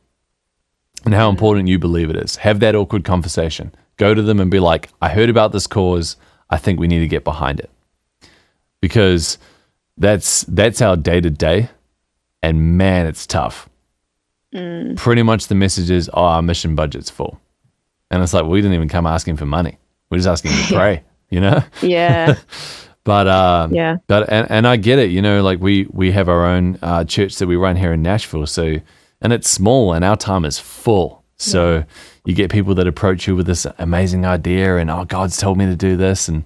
and 1.06 1.14
how 1.14 1.30
important 1.30 1.68
you 1.68 1.80
believe 1.80 2.10
it 2.10 2.16
is. 2.16 2.38
Have 2.38 2.60
that 2.62 2.76
awkward 2.76 3.04
conversation. 3.04 3.74
Go 3.98 4.14
to 4.14 4.22
them 4.22 4.40
and 4.40 4.50
be 4.50 4.60
like, 4.60 4.90
"I 5.02 5.10
heard 5.10 5.30
about 5.30 5.52
this 5.52 5.68
cause. 5.68 6.16
I 6.50 6.58
think 6.58 6.80
we 6.80 6.88
need 6.88 7.00
to 7.00 7.08
get 7.08 7.24
behind 7.24 7.60
it." 7.60 7.70
Because 8.84 9.38
that's 9.96 10.44
that's 10.44 10.82
our 10.82 10.98
day 10.98 11.22
to 11.22 11.30
day, 11.30 11.70
and 12.42 12.78
man, 12.78 13.06
it's 13.06 13.26
tough. 13.26 13.70
Pretty 14.98 15.24
much 15.24 15.48
the 15.48 15.56
message 15.56 15.90
is, 15.90 16.10
"Oh, 16.14 16.26
our 16.26 16.42
mission 16.42 16.76
budget's 16.76 17.10
full." 17.10 17.40
And 18.12 18.22
it's 18.22 18.34
like 18.34 18.44
we 18.44 18.60
didn't 18.60 18.76
even 18.76 18.90
come 18.90 19.08
asking 19.08 19.38
for 19.38 19.46
money. 19.46 19.78
We're 20.10 20.18
just 20.18 20.28
asking 20.28 20.52
to 20.52 20.74
pray, 20.76 21.04
you 21.30 21.40
know. 21.40 21.64
Yeah, 21.82 22.36
But 23.06 23.28
um, 23.30 23.74
Yeah. 23.74 23.98
But 24.08 24.30
and, 24.30 24.52
and 24.52 24.68
I 24.68 24.76
get 24.76 25.00
it, 25.00 25.12
you 25.12 25.22
know, 25.22 25.42
like 25.44 25.62
we 25.62 25.88
we 25.92 26.12
have 26.12 26.28
our 26.28 26.46
own 26.46 26.78
uh, 26.82 27.06
church 27.06 27.38
that 27.38 27.48
we 27.48 27.56
run 27.56 27.78
here 27.78 27.94
in 27.94 28.02
Nashville, 28.02 28.48
so 28.48 28.76
and 29.22 29.32
it's 29.32 29.50
small 29.50 29.94
and 29.94 30.04
our 30.04 30.18
time 30.18 30.44
is 30.44 30.60
full. 30.60 31.24
So 31.38 31.84
you 32.26 32.36
get 32.36 32.52
people 32.52 32.76
that 32.76 32.88
approach 32.88 33.28
you 33.28 33.36
with 33.36 33.46
this 33.46 33.66
amazing 33.78 34.26
idea 34.26 34.78
and 34.78 34.90
oh 34.90 35.06
God's 35.06 35.38
told 35.38 35.58
me 35.58 35.66
to 35.66 35.76
do 35.76 35.98
this 35.98 36.30
and 36.30 36.44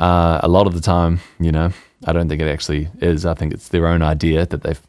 uh, 0.00 0.40
a 0.42 0.48
lot 0.48 0.66
of 0.66 0.74
the 0.74 0.80
time, 0.80 1.20
you 1.38 1.52
know, 1.52 1.70
I 2.06 2.12
don't 2.12 2.28
think 2.28 2.40
it 2.42 2.48
actually 2.48 2.88
is. 3.00 3.24
I 3.26 3.34
think 3.34 3.52
it's 3.52 3.68
their 3.68 3.86
own 3.86 4.02
idea 4.02 4.46
that 4.46 4.62
they've 4.62 4.80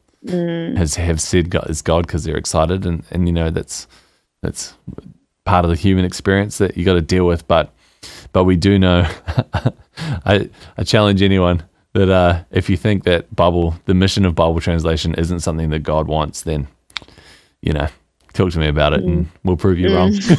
has 0.77 0.95
have 0.95 1.19
said 1.19 1.49
God 1.49 1.67
is 1.69 1.81
God 1.81 2.05
because 2.07 2.23
they're 2.23 2.37
excited 2.37 2.85
and 2.85 3.03
and 3.09 3.27
you 3.27 3.33
know 3.33 3.49
that's 3.49 3.87
that's 4.43 4.75
part 5.45 5.65
of 5.65 5.69
the 5.71 5.75
human 5.75 6.05
experience 6.05 6.59
that 6.59 6.77
you 6.77 6.85
got 6.85 6.93
to 6.93 7.01
deal 7.01 7.25
with. 7.25 7.47
But 7.47 7.73
but 8.31 8.43
we 8.45 8.55
do 8.55 8.77
know, 8.79 9.07
I 10.25 10.49
I 10.77 10.83
challenge 10.83 11.21
anyone 11.21 11.63
that 11.93 12.09
uh, 12.09 12.43
if 12.51 12.69
you 12.69 12.77
think 12.77 13.03
that 13.03 13.35
Bible, 13.35 13.75
the 13.85 13.93
mission 13.93 14.25
of 14.25 14.33
Bible 14.35 14.61
translation 14.61 15.13
isn't 15.15 15.41
something 15.41 15.71
that 15.71 15.79
God 15.83 16.07
wants, 16.07 16.41
then 16.43 16.67
you 17.61 17.73
know. 17.73 17.87
Talk 18.33 18.51
to 18.53 18.59
me 18.59 18.69
about 18.69 18.93
it, 18.93 19.03
and 19.03 19.27
we'll 19.43 19.57
prove 19.57 19.77
you 19.77 19.93
wrong. 19.93 20.13
so 20.21 20.31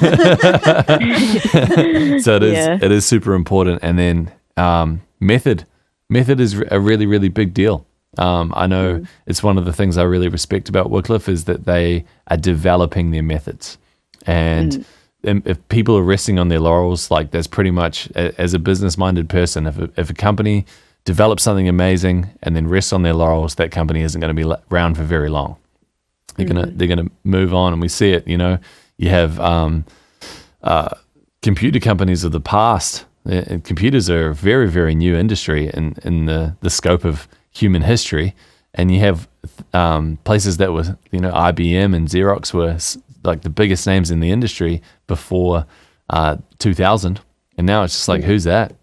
it 2.36 2.42
is 2.42 2.54
Yeah. 2.54 2.78
it 2.80 2.90
is 2.90 3.04
super 3.04 3.34
important. 3.34 3.80
And 3.82 3.98
then 3.98 4.32
um, 4.57 5.03
method 5.20 5.66
method 6.09 6.40
is 6.40 6.62
a 6.70 6.80
really 6.80 7.07
really 7.07 7.28
big 7.28 7.55
deal. 7.55 7.86
Um, 8.18 8.53
I 8.55 8.66
know 8.66 9.03
it's 9.26 9.42
one 9.42 9.57
of 9.57 9.64
the 9.64 9.72
things 9.72 9.96
I 9.96 10.03
really 10.03 10.28
respect 10.28 10.68
about 10.68 10.90
Wycliffe 10.90 11.28
is 11.28 11.44
that 11.44 11.64
they 11.64 12.05
are 12.26 12.36
developing 12.36 13.11
their 13.11 13.22
methods, 13.22 13.78
and 14.26 14.84
and 15.24 15.46
if 15.46 15.66
people 15.68 15.96
are 15.96 16.03
resting 16.03 16.38
on 16.38 16.48
their 16.48 16.61
laurels, 16.61 17.11
like 17.11 17.30
that's 17.30 17.46
pretty 17.46 17.70
much 17.70 18.11
as 18.12 18.55
a 18.55 18.59
business 18.59 18.98
minded 18.98 19.28
person, 19.28 19.66
if 19.66 19.78
a, 19.78 19.90
if 19.96 20.11
a 20.11 20.14
company 20.14 20.66
develops 21.05 21.42
something 21.42 21.68
amazing 21.68 22.30
and 22.42 22.55
then 22.55 22.68
rests 22.68 22.92
on 22.92 23.03
their 23.03 23.14
laurels, 23.14 23.57
that 23.57 23.70
company 23.70 24.03
isn't 24.03 24.20
going 24.20 24.34
to 24.34 24.44
be 24.44 24.55
around 24.70 24.96
for 24.96 25.03
very 25.03 25.28
long. 25.28 25.57
They're 26.36 26.46
gonna 26.46 26.66
they're 26.66 26.88
gonna 26.88 27.11
move 27.24 27.53
on, 27.53 27.72
and 27.72 27.82
we 27.82 27.88
see 27.88 28.12
it. 28.12 28.26
You 28.26 28.38
know, 28.38 28.59
you 28.96 29.11
have 29.11 29.38
um, 29.38 29.84
uh, 30.62 30.94
computer 31.42 31.78
companies 31.78 32.24
of 32.24 32.32
the 32.32 32.40
past. 32.40 33.05
Uh, 33.26 33.42
and 33.46 33.64
computers 33.64 34.08
are 34.10 34.28
a 34.30 34.34
very 34.34 34.68
very 34.68 34.94
new 34.94 35.16
industry 35.16 35.68
in 35.72 35.94
in 36.04 36.26
the 36.26 36.56
the 36.60 36.70
scope 36.70 37.04
of 37.04 37.28
human 37.50 37.82
history, 37.82 38.34
and 38.74 38.90
you 38.92 39.00
have 39.00 39.28
um, 39.72 40.18
places 40.24 40.56
that 40.58 40.72
were 40.72 40.96
you 41.10 41.20
know 41.20 41.32
IBM 41.32 41.94
and 41.94 42.08
Xerox 42.08 42.52
were 42.54 42.76
like 43.24 43.42
the 43.42 43.50
biggest 43.50 43.86
names 43.86 44.10
in 44.10 44.20
the 44.20 44.30
industry 44.30 44.82
before 45.06 45.64
uh, 46.10 46.36
2000, 46.58 47.20
and 47.56 47.66
now 47.66 47.84
it's 47.84 47.94
just 47.94 48.08
like, 48.08 48.22
who's 48.24 48.44
that? 48.44 48.74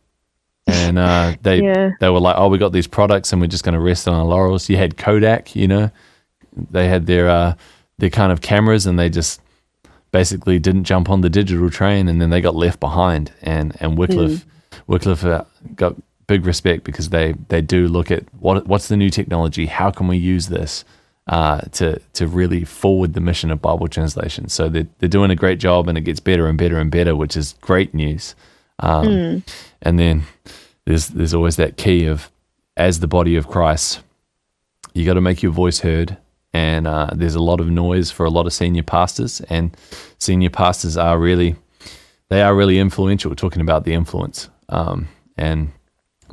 And 0.68 0.98
uh, 0.98 1.36
they 1.42 1.62
Yeah. 1.62 1.92
they 2.00 2.10
were 2.10 2.20
like, 2.22 2.36
oh, 2.38 2.48
we 2.48 2.58
got 2.58 2.72
these 2.72 2.88
products, 2.88 3.32
and 3.34 3.42
we're 3.42 3.48
just 3.48 3.64
going 3.64 3.74
to 3.74 3.80
rest 3.82 4.08
on 4.08 4.14
our 4.14 4.26
laurels. 4.26 4.70
You 4.70 4.78
had 4.78 4.96
Kodak, 4.98 5.56
you 5.56 5.68
know, 5.68 5.92
they 6.72 6.88
had 6.88 7.06
their 7.06 7.30
uh, 7.30 7.54
their 7.98 8.10
kind 8.10 8.32
of 8.32 8.40
cameras, 8.42 8.86
and 8.86 8.98
they 8.98 9.10
just 9.10 9.42
basically 10.12 10.60
didn't 10.60 10.86
jump 10.86 11.10
on 11.10 11.22
the 11.22 11.30
digital 11.30 11.70
train, 11.70 12.08
and 12.08 12.22
then 12.22 12.30
they 12.30 12.42
got 12.42 12.56
left 12.56 12.80
behind. 12.80 13.32
And 13.42 13.76
and 13.80 13.98
Wycliffe 13.98 14.46
Wycliffe 14.88 15.26
uh, 15.26 15.44
got 15.76 15.96
big 16.28 16.46
respect 16.46 16.84
because 16.84 17.10
they 17.10 17.34
they 17.48 17.62
do 17.62 17.88
look 17.88 18.12
at 18.12 18.24
what 18.40 18.68
what's 18.68 18.88
the 18.88 18.98
new 18.98 19.10
technology, 19.10 19.66
how 19.66 19.92
can 19.92 20.08
we 20.08 20.18
use 20.18 20.48
this 20.48 20.86
uh, 21.28 21.62
to 21.72 22.00
to 22.14 22.28
really 22.28 22.66
forward 22.66 23.14
the 23.14 23.22
mission 23.22 23.52
of 23.52 23.62
Bible 23.62 23.88
translation. 23.88 24.50
So 24.50 24.68
they're 24.70 24.88
they're 24.98 25.10
doing 25.10 25.32
a 25.32 25.36
great 25.36 25.60
job, 25.60 25.88
and 25.88 25.98
it 25.98 26.02
gets 26.02 26.20
better 26.20 26.48
and 26.48 26.58
better 26.58 26.78
and 26.80 26.92
better, 26.92 27.16
which 27.16 27.38
is 27.38 27.56
great 27.62 27.94
news. 27.94 28.36
Um, 28.80 29.44
And 29.82 30.00
then 30.00 30.24
there's 30.86 31.10
there's 31.10 31.34
always 31.34 31.56
that 31.58 31.78
key 31.78 32.06
of 32.06 32.32
as 32.76 33.00
the 33.00 33.08
body 33.08 33.36
of 33.36 33.48
Christ, 33.48 34.02
you 34.94 35.06
got 35.06 35.14
to 35.16 35.22
make 35.22 35.44
your 35.44 35.52
voice 35.52 35.80
heard. 35.82 36.18
And 36.54 36.88
uh, 36.88 37.10
there's 37.14 37.36
a 37.36 37.42
lot 37.42 37.60
of 37.62 37.68
noise 37.70 38.10
for 38.12 38.26
a 38.26 38.30
lot 38.30 38.48
of 38.48 38.54
senior 38.54 38.84
pastors, 38.84 39.40
and 39.50 39.76
senior 40.18 40.50
pastors 40.50 40.98
are 40.98 41.20
really 41.20 41.56
they 42.30 42.42
are 42.42 42.56
really 42.56 42.80
influential. 42.80 43.36
Talking 43.36 43.62
about 43.62 43.84
the 43.84 43.94
influence, 43.94 44.50
um, 44.70 45.08
and 45.38 45.72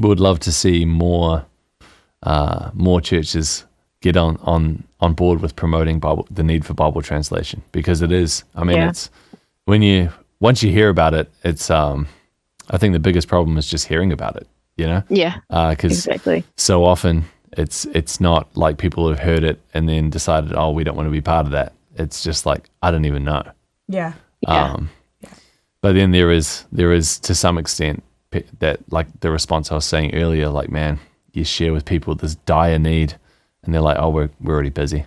we 0.00 0.08
would 0.08 0.20
love 0.20 0.40
to 0.40 0.52
see 0.52 0.84
more 0.86 1.44
uh, 2.22 2.70
more 2.72 3.00
churches 3.02 3.64
get 4.00 4.16
on 4.16 4.38
on 4.42 4.84
on 5.00 5.12
board 5.12 5.42
with 5.42 5.54
promoting 5.54 5.98
Bible, 6.00 6.26
the 6.30 6.42
need 6.42 6.64
for 6.64 6.72
Bible 6.74 7.02
translation 7.02 7.62
because 7.72 8.00
it 8.00 8.10
is. 8.12 8.44
I 8.54 8.64
mean, 8.64 8.76
Yeah. 8.78 8.88
it's 8.88 9.10
when 9.66 9.82
you 9.82 10.10
once 10.40 10.62
you 10.62 10.72
hear 10.72 10.88
about 10.88 11.12
it, 11.14 11.30
it's. 11.44 11.70
Um, 11.70 12.06
I 12.70 12.78
think 12.78 12.94
the 12.94 12.98
biggest 12.98 13.28
problem 13.28 13.58
is 13.58 13.70
just 13.70 13.86
hearing 13.86 14.12
about 14.12 14.36
it. 14.36 14.48
You 14.76 14.86
know, 14.86 15.02
Yeah, 15.08 15.38
because 15.70 15.92
exactly. 16.06 16.42
so 16.56 16.84
often 16.84 17.24
it's 17.57 17.84
it's 17.86 18.20
not 18.20 18.54
like 18.57 18.78
people 18.78 19.09
have 19.09 19.18
heard 19.18 19.44
it 19.44 19.61
and 19.74 19.88
then 19.88 20.11
decided, 20.11 20.52
oh, 20.54 20.70
we 20.70 20.84
don't 20.84 20.96
want 20.96 21.07
to 21.07 21.12
be 21.12 21.20
part 21.20 21.46
of 21.46 21.52
that. 21.52 21.72
It's 21.96 22.22
just 22.22 22.46
like 22.46 22.68
I 22.82 22.90
don't 22.90 23.04
even 23.04 23.24
know. 23.24 23.42
Yeah. 23.88 24.12
Yeah. 24.42 24.72
Um, 24.72 24.90
but 25.80 25.94
then 25.94 26.11
there 26.11 26.30
is 26.30 26.64
there 26.72 26.92
is 26.92 27.18
to 27.20 27.34
some 27.34 27.59
extent 27.59 28.02
that 28.59 28.80
like 28.92 29.07
the 29.20 29.30
response 29.30 29.72
I 29.72 29.76
was 29.76 29.86
saying 29.86 30.14
earlier, 30.14 30.48
like 30.48 30.68
man, 30.68 30.98
you 31.32 31.44
share 31.44 31.72
with 31.72 31.84
people 31.84 32.14
this 32.14 32.34
dire 32.34 32.78
need, 32.78 33.14
and 33.62 33.74
they're 33.74 33.80
like, 33.80 33.98
oh, 33.98 34.11
we're 34.11 34.30
we're 34.40 34.54
already 34.54 34.70
busy. 34.70 35.07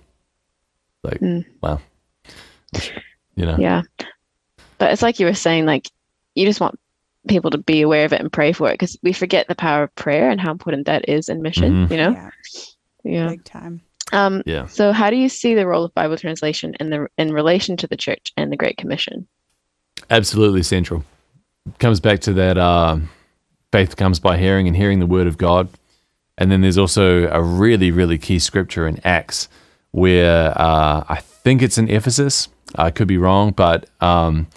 Like, 1.04 1.20
well, 1.62 1.82
you 3.36 3.46
know, 3.46 3.58
Yeah. 3.58 3.84
But 4.78 4.94
it's 4.94 5.02
like 5.02 5.20
you 5.20 5.26
were 5.26 5.34
saying, 5.34 5.66
like, 5.66 5.90
you 6.36 6.46
just 6.46 6.62
want 6.62 6.79
people 7.28 7.52
to 7.52 7.58
be 7.58 7.82
aware 7.82 8.06
of 8.06 8.14
it 8.14 8.22
and 8.22 8.32
pray 8.32 8.52
for 8.54 8.70
it 8.70 8.74
because 8.74 8.98
we 9.04 9.12
forget 9.14 9.48
the 9.48 9.56
power 9.56 9.84
of 9.84 9.96
prayer 9.96 10.30
and 10.30 10.40
how 10.40 10.52
important 10.52 10.86
that 10.88 11.08
is 11.10 11.28
in 11.30 11.42
mission, 11.42 11.88
Mhm. 11.88 11.92
you 11.92 11.98
know? 11.98 12.12
Yeah. 12.12 12.30
Yeah. 13.04 13.30
Big 13.30 13.44
time. 13.44 13.82
Um, 14.12 14.42
yeah. 14.46 14.66
so 14.68 14.92
how 14.92 15.10
do 15.12 15.16
you 15.16 15.30
see 15.30 15.54
the 15.54 15.68
role 15.68 15.84
of 15.84 15.94
Bible 15.94 16.18
translation 16.18 16.74
in 16.80 16.90
the 16.90 17.08
in 17.18 17.32
relation 17.32 17.78
to 17.78 17.88
the 17.88 17.96
church 17.98 18.34
and 18.38 18.52
the 18.52 18.58
Great 18.58 18.78
Commission? 18.78 19.28
absolutely 20.10 20.64
central. 20.64 21.04
Comes 21.78 22.00
back 22.00 22.22
to 22.22 22.34
that 22.34 22.58
uh, 22.58 22.98
faith 23.72 23.96
comes 23.98 24.20
by 24.20 24.38
hearing 24.38 24.66
and 24.68 24.76
hearing 24.76 25.00
the 25.00 25.06
word 25.06 25.28
of 25.28 25.38
God. 25.38 25.68
And 26.38 26.50
then 26.52 26.62
there's 26.62 26.78
also 26.78 27.28
a 27.28 27.42
really, 27.42 27.92
really 27.92 28.18
key 28.18 28.40
scripture 28.40 28.88
in 28.88 29.00
Acts 29.04 29.50
where 29.92 30.52
uh, 30.60 31.04
I 31.08 31.20
think 31.22 31.62
it's 31.62 31.78
in 31.78 31.90
Ephesus. 31.90 32.48
I 32.76 32.92
could 32.92 33.08
be 33.10 33.18
wrong, 33.18 33.52
but 33.52 33.88
um, 34.02 34.48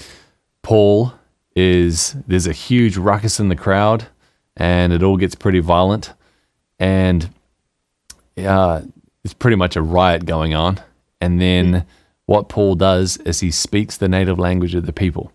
Paul 0.62 1.12
is 1.54 2.16
there's 2.26 2.46
a 2.46 2.52
huge 2.52 2.96
ruckus 2.96 3.38
in 3.38 3.48
the 3.48 3.56
crowd 3.56 4.06
and 4.56 4.92
it 4.92 5.02
all 5.02 5.16
gets 5.16 5.34
pretty 5.34 5.60
violent. 5.60 6.12
And 6.78 7.30
uh, 8.38 8.82
it's 9.24 9.34
pretty 9.34 9.56
much 9.56 9.76
a 9.76 9.82
riot 9.82 10.26
going 10.26 10.54
on. 10.54 10.80
And 11.20 11.40
then 11.40 11.86
what 12.26 12.48
Paul 12.48 12.74
does 12.74 13.16
is 13.18 13.40
he 13.40 13.50
speaks 13.50 13.96
the 13.96 14.08
native 14.08 14.38
language 14.38 14.74
of 14.74 14.86
the 14.86 14.92
people. 14.92 15.32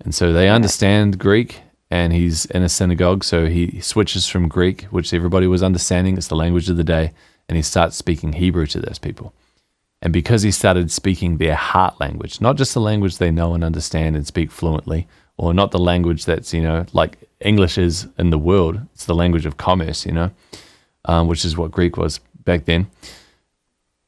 And 0.00 0.14
so 0.14 0.32
they 0.32 0.48
understand 0.48 1.18
Greek, 1.18 1.60
and 1.90 2.12
he's 2.12 2.46
in 2.46 2.62
a 2.62 2.68
synagogue. 2.68 3.24
So 3.24 3.46
he 3.46 3.80
switches 3.80 4.26
from 4.26 4.48
Greek, 4.48 4.82
which 4.84 5.12
everybody 5.12 5.46
was 5.46 5.62
understanding, 5.62 6.16
it's 6.16 6.28
the 6.28 6.36
language 6.36 6.70
of 6.70 6.76
the 6.76 6.84
day, 6.84 7.12
and 7.48 7.56
he 7.56 7.62
starts 7.62 7.96
speaking 7.96 8.34
Hebrew 8.34 8.66
to 8.66 8.80
those 8.80 8.98
people. 8.98 9.34
And 10.02 10.12
because 10.12 10.42
he 10.42 10.50
started 10.50 10.90
speaking 10.90 11.36
their 11.36 11.56
heart 11.56 12.00
language, 12.00 12.40
not 12.40 12.56
just 12.56 12.72
the 12.72 12.80
language 12.80 13.18
they 13.18 13.30
know 13.30 13.52
and 13.52 13.62
understand 13.62 14.16
and 14.16 14.26
speak 14.26 14.50
fluently, 14.50 15.06
or 15.40 15.54
not 15.54 15.70
the 15.70 15.78
language 15.78 16.24
that's, 16.26 16.52
you 16.52 16.60
know, 16.62 16.84
like 16.92 17.16
English 17.40 17.78
is 17.78 18.06
in 18.18 18.28
the 18.30 18.38
world, 18.38 18.78
it's 18.94 19.06
the 19.06 19.14
language 19.14 19.46
of 19.46 19.56
commerce, 19.56 20.04
you 20.04 20.12
know, 20.12 20.30
um, 21.06 21.28
which 21.28 21.44
is 21.44 21.56
what 21.56 21.70
Greek 21.70 21.96
was 21.96 22.20
back 22.44 22.66
then. 22.66 22.86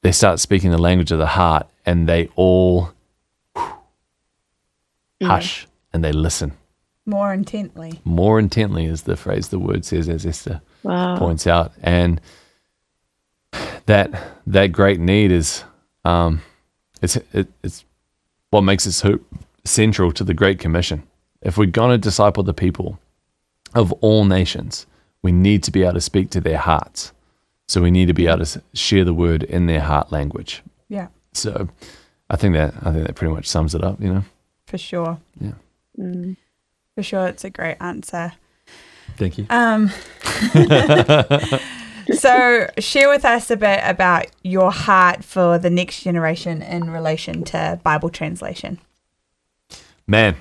They 0.03 0.12
start 0.12 0.41
speaking 0.41 0.70
the 0.70 0.78
language 0.89 1.11
of 1.12 1.18
the 1.18 1.26
heart 1.26 1.66
and 1.87 2.07
they 2.09 2.28
all 2.37 2.91
hush 5.22 5.66
and 5.93 6.03
they 6.05 6.12
listen 6.12 6.53
More 7.07 7.33
intently. 7.33 8.01
more 8.05 8.39
intently, 8.39 8.87
is 8.87 9.03
the 9.03 9.16
phrase 9.16 9.49
the 9.49 9.59
word 9.59 9.85
says, 9.85 10.09
as 10.09 10.26
Esther 10.26 10.61
Wow. 10.83 11.16
points 11.16 11.47
out. 11.47 11.72
And 11.83 12.20
that 13.87 14.11
that 14.47 14.72
great 14.72 14.99
need 15.01 15.30
is 15.30 15.64
um, 16.05 16.43
it's 17.01 17.16
it, 17.33 17.49
it's 17.62 17.85
what 18.51 18.62
makes 18.62 18.87
it 18.87 18.93
so 18.93 19.20
central 19.64 20.11
to 20.12 20.24
the 20.24 20.35
Great 20.35 20.59
Commission. 20.59 21.03
If 21.43 21.59
we're 21.59 21.66
gonna 21.66 21.99
disciple 21.99 22.43
the 22.43 22.55
people 22.55 22.99
of 23.74 23.93
all 23.95 24.24
nations, 24.24 24.86
we 25.22 25.32
need 25.32 25.62
to 25.64 25.70
be 25.70 25.82
able 25.82 25.95
to 25.95 26.01
speak 26.01 26.30
to 26.30 26.40
their 26.40 26.59
hearts. 26.59 27.12
So 27.68 27.80
we 27.80 27.90
need 27.90 28.07
to 28.07 28.14
be 28.14 28.26
able 28.26 28.45
to 28.45 28.62
share 28.74 29.05
the 29.05 29.14
word 29.14 29.43
in 29.45 29.66
their 29.66 29.80
heart 29.80 30.12
language. 30.12 30.62
Yeah. 30.88 31.09
So 31.32 31.68
I 32.28 32.36
think 32.36 32.55
that 32.55 32.74
I 32.82 32.93
think 32.93 33.07
that 33.07 33.14
pretty 33.14 33.32
much 33.32 33.47
sums 33.47 33.74
it 33.74 33.82
up. 33.82 34.01
You 34.01 34.14
know. 34.14 34.24
For 34.66 34.78
sure. 34.78 35.18
Yeah. 35.40 35.53
Mm. 35.99 36.36
For 36.95 37.03
sure. 37.03 37.26
It's 37.28 37.45
a 37.45 37.51
great 37.51 37.76
answer. 37.80 38.32
Thank 39.16 39.38
you. 39.38 39.47
Um, 39.51 39.90
so, 42.14 42.68
share 42.78 43.09
with 43.09 43.24
us 43.24 43.51
a 43.51 43.57
bit 43.57 43.80
about 43.84 44.26
your 44.43 44.72
heart 44.72 45.24
for 45.24 45.59
the 45.59 45.70
next 45.70 46.03
generation 46.03 46.62
in 46.62 46.90
relation 46.90 47.45
to 47.45 47.80
Bible 47.82 48.09
translation. 48.09 48.78
Man, 50.07 50.36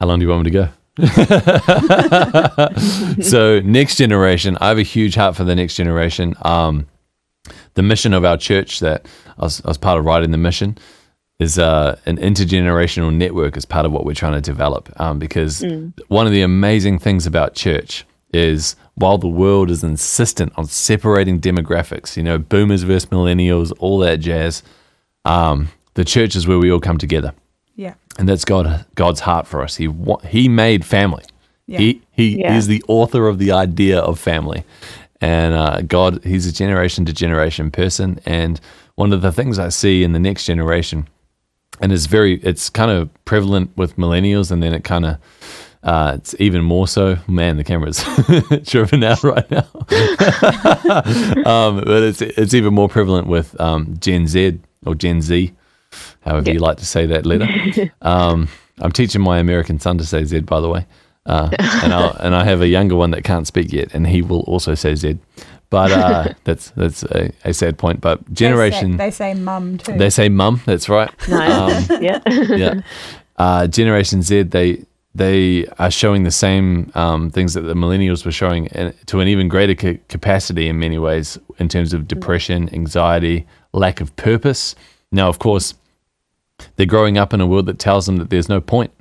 how 0.00 0.06
long 0.06 0.18
do 0.18 0.24
you 0.24 0.30
want 0.30 0.44
me 0.44 0.50
to 0.50 0.58
go? 0.58 0.68
so, 3.22 3.60
next 3.60 3.96
generation, 3.96 4.56
I 4.60 4.68
have 4.68 4.78
a 4.78 4.82
huge 4.82 5.14
heart 5.14 5.36
for 5.36 5.44
the 5.44 5.54
next 5.54 5.76
generation. 5.76 6.34
Um, 6.42 6.86
the 7.74 7.82
mission 7.82 8.14
of 8.14 8.24
our 8.24 8.36
church 8.36 8.80
that 8.80 9.06
I 9.38 9.44
was, 9.44 9.64
I 9.64 9.68
was 9.68 9.78
part 9.78 9.98
of 9.98 10.04
writing 10.04 10.30
the 10.30 10.38
mission 10.38 10.78
is 11.38 11.58
uh, 11.58 11.98
an 12.06 12.16
intergenerational 12.16 13.14
network 13.14 13.56
as 13.56 13.64
part 13.64 13.86
of 13.86 13.92
what 13.92 14.04
we're 14.04 14.14
trying 14.14 14.34
to 14.34 14.40
develop. 14.40 14.90
Um, 15.00 15.18
because 15.18 15.64
one 16.08 16.26
of 16.26 16.32
the 16.32 16.42
amazing 16.42 16.98
things 16.98 17.26
about 17.26 17.54
church 17.54 18.04
is 18.32 18.76
while 18.94 19.18
the 19.18 19.28
world 19.28 19.70
is 19.70 19.82
insistent 19.82 20.52
on 20.56 20.66
separating 20.66 21.40
demographics, 21.40 22.16
you 22.16 22.22
know, 22.22 22.38
boomers 22.38 22.82
versus 22.82 23.08
millennials, 23.10 23.72
all 23.78 23.98
that 23.98 24.20
jazz, 24.20 24.62
um, 25.24 25.70
the 25.94 26.04
church 26.04 26.36
is 26.36 26.46
where 26.46 26.58
we 26.58 26.70
all 26.70 26.80
come 26.80 26.98
together 26.98 27.32
Yeah. 27.80 27.94
and 28.18 28.28
that's 28.28 28.44
God 28.44 28.84
God's 28.94 29.20
heart 29.20 29.46
for 29.46 29.62
us. 29.62 29.76
He 29.76 29.88
he 30.28 30.48
made 30.48 30.84
family. 30.84 31.24
Yeah. 31.66 31.78
He 31.78 32.02
he 32.12 32.40
Yeah. 32.40 32.56
is 32.58 32.66
the 32.66 32.82
author 32.88 33.26
of 33.26 33.38
the 33.38 33.52
idea 33.52 33.98
of 34.00 34.18
family, 34.18 34.64
and 35.20 35.54
uh, 35.54 35.80
God 35.82 36.22
he's 36.24 36.46
a 36.46 36.52
generation 36.52 37.04
to 37.06 37.12
generation 37.12 37.70
person. 37.70 38.20
And 38.26 38.60
one 38.96 39.12
of 39.14 39.22
the 39.22 39.32
things 39.32 39.58
I 39.58 39.70
see 39.70 40.02
in 40.04 40.12
the 40.12 40.18
next 40.18 40.44
generation, 40.44 41.08
and 41.80 41.90
it's 41.92 42.06
very 42.06 42.34
it's 42.42 42.68
kind 42.70 42.90
of 42.90 43.08
prevalent 43.24 43.70
with 43.76 43.96
millennials, 43.96 44.50
and 44.50 44.62
then 44.62 44.74
it 44.74 44.84
kind 44.84 45.06
of. 45.06 45.16
Uh, 45.82 46.12
it's 46.18 46.34
even 46.38 46.62
more 46.62 46.86
so. 46.86 47.16
Man, 47.26 47.56
the 47.56 47.64
camera's 47.64 48.04
driven 48.70 49.02
out 49.02 49.24
right 49.24 49.50
now. 49.50 49.66
um, 51.46 51.76
but 51.80 52.02
it's 52.02 52.20
it's 52.20 52.52
even 52.52 52.74
more 52.74 52.88
prevalent 52.90 53.26
with 53.28 53.58
um, 53.58 53.96
Gen 53.98 54.26
Z 54.26 54.58
or 54.84 54.94
Gen 54.94 55.22
Z, 55.22 55.52
however 56.22 56.50
you 56.50 56.58
like 56.58 56.76
to 56.78 56.86
say 56.86 57.06
that 57.06 57.26
letter. 57.26 57.48
Um, 58.02 58.48
I'm 58.82 58.92
teaching 58.92 59.20
my 59.20 59.38
American 59.38 59.78
son 59.78 59.98
to 59.98 60.04
say 60.04 60.24
Z, 60.24 60.40
by 60.40 60.60
the 60.60 60.68
way, 60.68 60.86
uh, 61.26 61.50
and 61.82 61.92
I 61.92 62.16
and 62.20 62.34
I 62.34 62.44
have 62.44 62.62
a 62.62 62.66
younger 62.68 62.96
one 62.96 63.10
that 63.10 63.24
can't 63.24 63.46
speak 63.46 63.72
yet, 63.72 63.92
and 63.94 64.06
he 64.06 64.22
will 64.22 64.40
also 64.42 64.74
say 64.74 64.94
Z. 64.94 65.18
But 65.68 65.92
uh, 65.92 66.34
that's 66.44 66.70
that's 66.70 67.02
a, 67.04 67.30
a 67.44 67.52
sad 67.52 67.76
point. 67.78 68.00
But 68.00 68.32
generation, 68.32 68.96
They 68.96 69.10
say, 69.10 69.34
they 69.34 69.38
say 69.38 69.40
mum 69.42 69.78
too. 69.78 69.98
they 69.98 70.10
say 70.10 70.28
mum. 70.28 70.62
That's 70.64 70.88
right. 70.88 71.10
Nice. 71.28 71.90
Um, 71.90 72.02
yeah. 72.02 72.20
yeah. 72.26 72.80
Uh, 73.36 73.66
Generation 73.66 74.22
Z, 74.22 74.44
they 74.44 74.84
they 75.14 75.66
are 75.78 75.90
showing 75.90 76.22
the 76.24 76.30
same 76.30 76.90
um, 76.94 77.30
things 77.30 77.52
that 77.54 77.62
the 77.62 77.74
millennials 77.74 78.24
were 78.24 78.32
showing 78.32 78.68
to 79.06 79.20
an 79.20 79.28
even 79.28 79.48
greater 79.48 79.74
ca- 79.74 80.00
capacity 80.08 80.68
in 80.68 80.78
many 80.78 80.98
ways 80.98 81.38
in 81.58 81.68
terms 81.68 81.92
of 81.92 82.06
depression, 82.08 82.72
anxiety, 82.72 83.46
lack 83.72 84.00
of 84.00 84.14
purpose. 84.16 84.74
Now, 85.12 85.28
of 85.28 85.38
course, 85.40 85.74
they're 86.76 86.86
growing 86.86 87.18
up 87.18 87.32
in 87.32 87.40
a 87.40 87.46
world 87.46 87.66
that 87.66 87.78
tells 87.78 88.06
them 88.06 88.16
that 88.16 88.30
there's 88.30 88.48
no 88.48 88.60
point. 88.60 88.92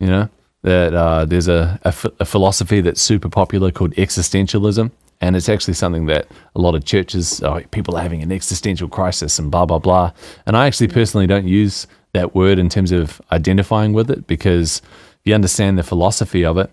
You 0.00 0.06
know 0.06 0.28
that 0.62 0.92
uh, 0.94 1.24
there's 1.24 1.48
a, 1.48 1.78
a, 1.84 1.94
a 2.20 2.24
philosophy 2.24 2.80
that's 2.80 3.00
super 3.00 3.28
popular 3.28 3.70
called 3.70 3.92
existentialism, 3.94 4.90
and 5.20 5.36
it's 5.36 5.48
actually 5.48 5.74
something 5.74 6.06
that 6.06 6.26
a 6.54 6.60
lot 6.60 6.74
of 6.74 6.84
churches, 6.84 7.42
oh, 7.42 7.60
people 7.70 7.96
are 7.96 8.02
having 8.02 8.22
an 8.22 8.32
existential 8.32 8.88
crisis 8.88 9.38
and 9.38 9.50
blah 9.50 9.66
blah 9.66 9.78
blah. 9.78 10.12
And 10.46 10.56
I 10.56 10.66
actually 10.66 10.88
personally 10.88 11.26
don't 11.26 11.46
use 11.46 11.86
that 12.12 12.34
word 12.34 12.58
in 12.58 12.68
terms 12.68 12.92
of 12.92 13.20
identifying 13.30 13.92
with 13.92 14.10
it 14.10 14.26
because 14.26 14.82
if 15.20 15.20
you 15.24 15.34
understand 15.34 15.78
the 15.78 15.82
philosophy 15.82 16.44
of 16.44 16.58
it, 16.58 16.70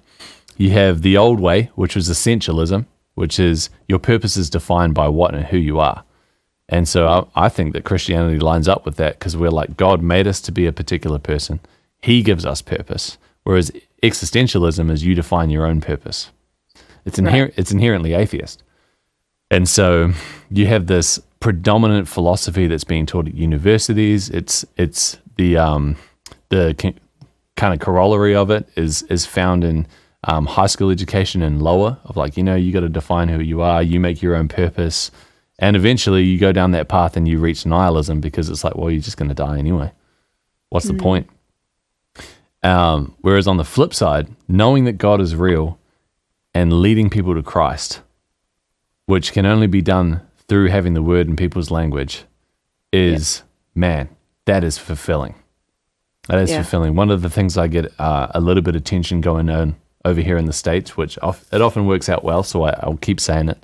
you 0.57 0.71
have 0.71 1.01
the 1.01 1.17
old 1.17 1.39
way, 1.39 1.69
which 1.75 1.95
was 1.95 2.09
essentialism, 2.09 2.85
which 3.13 3.39
is 3.39 3.69
your 3.87 3.99
purpose 3.99 4.37
is 4.37 4.49
defined 4.49 4.95
by 4.95 5.07
what 5.07 5.35
and 5.35 5.45
who 5.45 5.57
you 5.57 5.79
are. 5.79 6.03
And 6.69 6.87
so 6.87 7.07
I, 7.35 7.45
I 7.45 7.49
think 7.49 7.73
that 7.73 7.85
Christianity 7.85 8.39
lines 8.39 8.67
up 8.67 8.85
with 8.85 8.97
that 8.97 9.17
because 9.19 9.37
we're 9.37 9.49
like, 9.49 9.77
God 9.77 10.01
made 10.01 10.27
us 10.27 10.41
to 10.41 10.51
be 10.51 10.65
a 10.65 10.73
particular 10.73 11.19
person. 11.19 11.59
He 12.01 12.21
gives 12.21 12.45
us 12.45 12.61
purpose. 12.61 13.17
Whereas 13.43 13.71
existentialism 14.03 14.91
is 14.91 15.05
you 15.05 15.15
define 15.15 15.49
your 15.49 15.65
own 15.65 15.79
purpose. 15.79 16.31
It's, 17.05 17.19
inher- 17.19 17.53
it's 17.55 17.71
inherently 17.71 18.13
atheist. 18.13 18.63
And 19.49 19.69
so 19.69 20.11
you 20.51 20.67
have 20.67 20.87
this 20.87 21.21
predominant 21.39 22.09
philosophy 22.09 22.67
that's 22.67 22.83
being 22.83 23.05
taught 23.05 23.27
at 23.27 23.35
universities. 23.35 24.29
It's, 24.29 24.65
it's 24.75 25.17
the, 25.37 25.57
um, 25.57 25.95
the 26.49 26.75
ki- 26.77 26.95
kind 27.55 27.73
of 27.73 27.79
corollary 27.79 28.35
of 28.35 28.51
it 28.51 28.67
is, 28.75 29.03
is 29.03 29.25
found 29.25 29.63
in 29.63 29.87
um, 30.25 30.45
high 30.47 30.67
school 30.67 30.89
education 30.89 31.41
and 31.41 31.61
lower 31.61 31.97
of 32.03 32.17
like, 32.17 32.35
you 32.35 32.43
know, 32.43 32.55
you 32.55 32.73
got 32.73 32.81
to 32.81 32.89
define 32.89 33.29
who 33.29 33.39
you 33.39 33.61
are, 33.61 33.81
you 33.81 34.01
make 34.01 34.21
your 34.21 34.35
own 34.35 34.49
purpose. 34.49 35.11
And 35.59 35.75
eventually 35.75 36.23
you 36.23 36.37
go 36.37 36.51
down 36.51 36.71
that 36.71 36.87
path 36.87 37.17
and 37.17 37.27
you 37.27 37.39
reach 37.39 37.65
nihilism 37.65 38.21
because 38.21 38.49
it's 38.49 38.63
like, 38.63 38.75
well, 38.75 38.91
you're 38.91 39.01
just 39.01 39.17
going 39.17 39.29
to 39.29 39.35
die 39.35 39.57
anyway. 39.57 39.91
What's 40.69 40.87
the 40.87 40.93
point? 40.93 41.29
Um, 42.63 43.15
whereas 43.21 43.47
on 43.47 43.57
the 43.57 43.63
flip 43.63 43.93
side, 43.93 44.27
knowing 44.47 44.83
that 44.85 44.93
God 44.93 45.21
is 45.21 45.35
real 45.35 45.79
and 46.53 46.73
leading 46.73 47.09
people 47.09 47.33
to 47.35 47.43
Christ, 47.43 48.01
which 49.05 49.31
can 49.31 49.45
only 49.45 49.67
be 49.67 49.81
done 49.81 50.21
through 50.47 50.67
having 50.67 50.93
the 50.93 51.01
word 51.03 51.27
in 51.27 51.35
people's 51.35 51.71
language, 51.71 52.23
is 52.91 53.43
man, 53.73 54.09
that 54.45 54.63
is 54.63 54.77
fulfilling. 54.77 55.35
That 56.27 56.39
is 56.39 56.49
Yeah. 56.51 56.61
fulfilling. 56.61 56.95
One 56.95 57.09
of 57.09 57.21
the 57.21 57.29
things 57.29 57.57
I 57.57 57.67
get 57.67 57.91
uh, 57.99 58.27
a 58.33 58.41
little 58.41 58.63
bit 58.63 58.75
of 58.75 58.83
tension 58.83 59.21
going 59.21 59.49
on 59.49 59.75
over 60.07 60.21
here 60.21 60.37
in 60.37 60.45
the 60.45 60.53
States, 60.53 60.97
which 60.97 61.17
of, 61.19 61.45
it 61.51 61.61
often 61.61 61.85
works 61.85 62.09
out 62.09 62.23
well, 62.23 62.43
so 62.43 62.63
I, 62.63 62.71
I'll 62.81 62.97
keep 62.97 63.19
saying 63.19 63.49
it. 63.49 63.63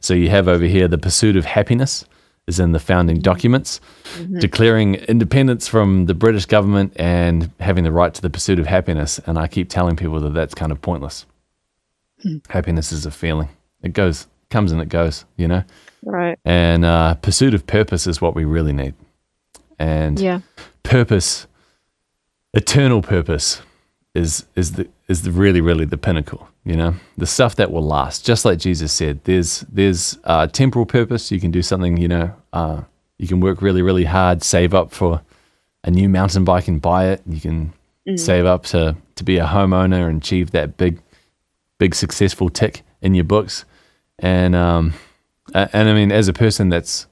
So 0.00 0.14
you 0.14 0.28
have 0.30 0.48
over 0.48 0.64
here 0.64 0.88
the 0.88 0.98
pursuit 0.98 1.36
of 1.36 1.44
happiness 1.44 2.04
is 2.46 2.60
in 2.60 2.72
the 2.72 2.78
founding 2.78 3.16
mm-hmm. 3.16 3.22
documents, 3.22 3.80
mm-hmm. 4.14 4.38
declaring 4.38 4.96
independence 4.96 5.66
from 5.66 6.06
the 6.06 6.14
British 6.14 6.46
government 6.46 6.92
and 6.96 7.50
having 7.60 7.84
the 7.84 7.92
right 7.92 8.12
to 8.12 8.20
the 8.20 8.30
pursuit 8.30 8.58
of 8.58 8.66
happiness. 8.66 9.18
And 9.26 9.38
I 9.38 9.46
keep 9.48 9.68
telling 9.68 9.96
people 9.96 10.20
that 10.20 10.34
that's 10.34 10.54
kind 10.54 10.70
of 10.72 10.80
pointless. 10.82 11.26
Hmm. 12.22 12.38
Happiness 12.48 12.92
is 12.92 13.06
a 13.06 13.10
feeling. 13.10 13.48
It 13.82 13.92
goes, 13.92 14.26
comes 14.50 14.72
and 14.72 14.80
it 14.80 14.88
goes, 14.88 15.24
you 15.36 15.48
know? 15.48 15.64
Right. 16.02 16.38
And 16.44 16.84
uh, 16.84 17.14
pursuit 17.14 17.54
of 17.54 17.66
purpose 17.66 18.06
is 18.06 18.20
what 18.20 18.34
we 18.34 18.44
really 18.44 18.72
need. 18.72 18.94
And 19.78 20.20
Yeah. 20.20 20.40
purpose, 20.82 21.46
eternal 22.52 23.00
purpose, 23.02 23.62
is 24.14 24.46
is 24.54 24.72
the 24.72 24.88
is 25.08 25.22
the 25.22 25.30
really 25.30 25.60
really 25.60 25.84
the 25.84 25.98
pinnacle. 25.98 26.48
You 26.64 26.76
know, 26.76 26.94
the 27.18 27.26
stuff 27.26 27.56
that 27.56 27.70
will 27.70 27.84
last. 27.84 28.24
Just 28.24 28.44
like 28.44 28.58
Jesus 28.58 28.92
said, 28.92 29.20
there's 29.24 29.60
there's 29.70 30.18
uh, 30.24 30.46
temporal 30.46 30.86
purpose. 30.86 31.30
You 31.30 31.40
can 31.40 31.50
do 31.50 31.62
something. 31.62 31.96
You 31.96 32.08
know, 32.08 32.34
uh, 32.52 32.82
you 33.18 33.28
can 33.28 33.40
work 33.40 33.60
really 33.60 33.82
really 33.82 34.04
hard, 34.04 34.42
save 34.42 34.72
up 34.72 34.92
for 34.92 35.20
a 35.82 35.90
new 35.90 36.08
mountain 36.08 36.44
bike 36.44 36.68
and 36.68 36.80
buy 36.80 37.08
it. 37.08 37.22
You 37.26 37.40
can 37.40 37.74
save 38.16 38.46
up 38.46 38.64
to 38.64 38.96
to 39.16 39.24
be 39.24 39.38
a 39.38 39.46
homeowner 39.46 40.08
and 40.08 40.22
achieve 40.22 40.52
that 40.52 40.76
big 40.76 41.00
big 41.78 41.94
successful 41.94 42.48
tick 42.48 42.82
in 43.02 43.14
your 43.14 43.24
books. 43.24 43.64
And 44.18 44.54
um, 44.54 44.94
and 45.52 45.88
I 45.88 45.92
mean, 45.92 46.12
as 46.12 46.28
a 46.28 46.32
person 46.32 46.68
that's 46.68 47.06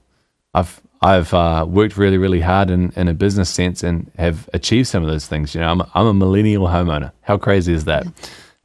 I've 0.53 0.81
I've 1.03 1.33
uh, 1.33 1.65
worked 1.67 1.97
really 1.97 2.17
really 2.17 2.39
hard 2.39 2.69
in, 2.69 2.91
in 2.95 3.07
a 3.09 3.13
business 3.13 3.49
sense 3.49 3.83
and 3.83 4.09
have 4.17 4.49
achieved 4.53 4.87
some 4.87 5.03
of 5.03 5.09
those 5.09 5.27
things. 5.27 5.53
You 5.53 5.61
know, 5.61 5.67
I'm 5.69 5.81
a, 5.81 5.91
I'm 5.93 6.07
a 6.07 6.13
millennial 6.13 6.67
homeowner. 6.67 7.11
How 7.21 7.37
crazy 7.37 7.73
is 7.73 7.85
that? 7.85 8.07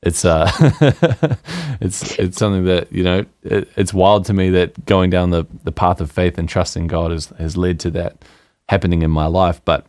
It's 0.03 0.25
uh, 0.25 0.49
it's 1.81 2.17
it's 2.19 2.39
something 2.39 2.65
that 2.67 2.93
you 2.93 3.03
know 3.03 3.25
it, 3.43 3.69
it's 3.77 3.93
wild 3.93 4.25
to 4.27 4.33
me 4.33 4.51
that 4.51 4.87
going 4.87 5.11
down 5.11 5.31
the, 5.31 5.45
the 5.65 5.73
path 5.73 6.01
of 6.01 6.13
faith 6.13 6.39
and 6.39 6.49
trusting 6.49 6.87
God 6.87 7.11
has 7.11 7.27
has 7.39 7.57
led 7.57 7.81
to 7.81 7.91
that 7.91 8.25
happening 8.69 9.03
in 9.03 9.11
my 9.11 9.27
life. 9.27 9.61
But 9.65 9.85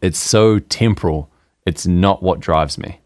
it's 0.00 0.18
so 0.18 0.58
temporal. 0.58 1.30
It's 1.64 1.86
not 1.86 2.22
what 2.24 2.40
drives 2.40 2.76
me. 2.78 2.98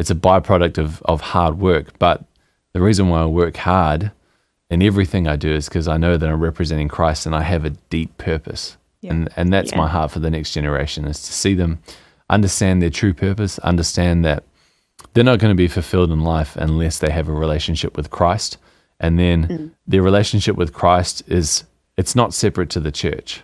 It's 0.00 0.10
a 0.10 0.14
byproduct 0.14 0.78
of 0.78 1.02
of 1.02 1.20
hard 1.20 1.58
work. 1.58 1.98
But 1.98 2.24
the 2.72 2.80
reason 2.80 3.10
why 3.10 3.20
I 3.22 3.26
work 3.26 3.58
hard 3.58 4.12
in 4.74 4.82
everything 4.82 5.26
I 5.28 5.36
do 5.36 5.52
is 5.52 5.68
because 5.68 5.88
I 5.88 5.96
know 5.96 6.16
that 6.16 6.28
I'm 6.28 6.40
representing 6.40 6.88
Christ 6.88 7.26
and 7.26 7.34
I 7.34 7.42
have 7.42 7.64
a 7.64 7.70
deep 7.70 8.16
purpose. 8.18 8.76
Yeah. 9.00 9.12
And 9.12 9.28
and 9.36 9.52
that's 9.52 9.70
Yeah. 9.72 9.78
my 9.78 9.88
heart 9.88 10.10
for 10.10 10.20
the 10.20 10.30
next 10.30 10.52
generation 10.52 11.04
is 11.06 11.22
to 11.22 11.32
see 11.32 11.54
them 11.54 11.78
understand 12.28 12.82
their 12.82 12.90
true 12.90 13.14
purpose, 13.14 13.58
understand 13.60 14.24
that 14.24 14.42
they're 15.12 15.24
not 15.32 15.38
going 15.38 15.50
to 15.52 15.62
be 15.66 15.68
fulfilled 15.68 16.10
in 16.10 16.20
life 16.22 16.56
unless 16.56 16.98
they 16.98 17.10
have 17.10 17.28
a 17.28 17.32
relationship 17.32 17.96
with 17.96 18.10
Christ. 18.10 18.56
And 19.00 19.18
then 19.18 19.72
their 19.86 20.02
relationship 20.02 20.56
with 20.56 20.72
Christ 20.72 21.22
is 21.26 21.64
it's 21.96 22.14
not 22.16 22.34
separate 22.34 22.70
to 22.70 22.80
the 22.80 22.92
church. 22.92 23.42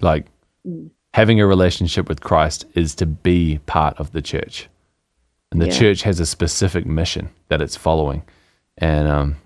Like 0.00 0.26
having 1.14 1.40
a 1.40 1.46
relationship 1.46 2.08
with 2.08 2.20
Christ 2.20 2.64
is 2.74 2.94
to 2.96 3.06
be 3.06 3.58
part 3.66 3.96
of 3.98 4.12
the 4.12 4.22
church. 4.22 4.68
And 5.52 5.60
the 5.62 5.66
Yeah. 5.66 5.78
church 5.78 6.02
has 6.02 6.20
a 6.20 6.26
specific 6.26 6.84
mission 6.86 7.28
that 7.48 7.60
it's 7.62 7.76
following. 7.76 8.22
And 8.78 9.08
um, 9.08 9.36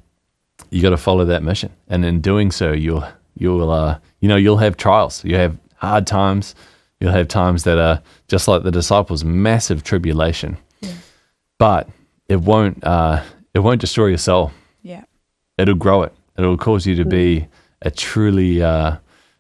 you 0.71 0.83
got 0.83 0.91
to 0.91 0.97
follow 0.97 1.25
that 1.25 1.43
mission. 1.43 1.73
And 1.89 2.05
in 2.05 2.21
doing 2.21 2.51
so, 2.51 2.73
you'll 2.73 3.05
you'll 3.37 3.71
uh, 3.71 3.99
you 4.21 4.29
know 4.29 4.37
you'll 4.37 4.59
have 4.59 4.77
trials. 4.77 5.25
You 5.25 5.37
have 5.37 5.57
hard 5.77 6.07
times. 6.07 6.55
You'll 7.01 7.13
have 7.13 7.29
times 7.29 7.65
that 7.65 7.79
are 7.79 8.01
just 8.29 8.47
like 8.47 8.63
the 8.63 8.71
disciples, 8.71 9.25
massive 9.25 9.83
tribulation. 9.83 10.57
But 11.59 11.89
it 12.29 12.41
won't 12.41 12.83
uh, 12.85 13.23
it 13.55 13.61
won't 13.61 13.81
destroy 13.81 14.07
your 14.07 14.19
soul. 14.19 14.53
Yeah. 14.83 15.05
It'll 15.59 15.75
grow 15.75 16.03
it. 16.03 16.13
It'll 16.39 16.57
cause 16.57 16.87
you 16.87 16.97
to 16.97 17.05
be 17.05 17.47
a 17.83 17.91
truly 17.91 18.63
uh, 18.63 18.97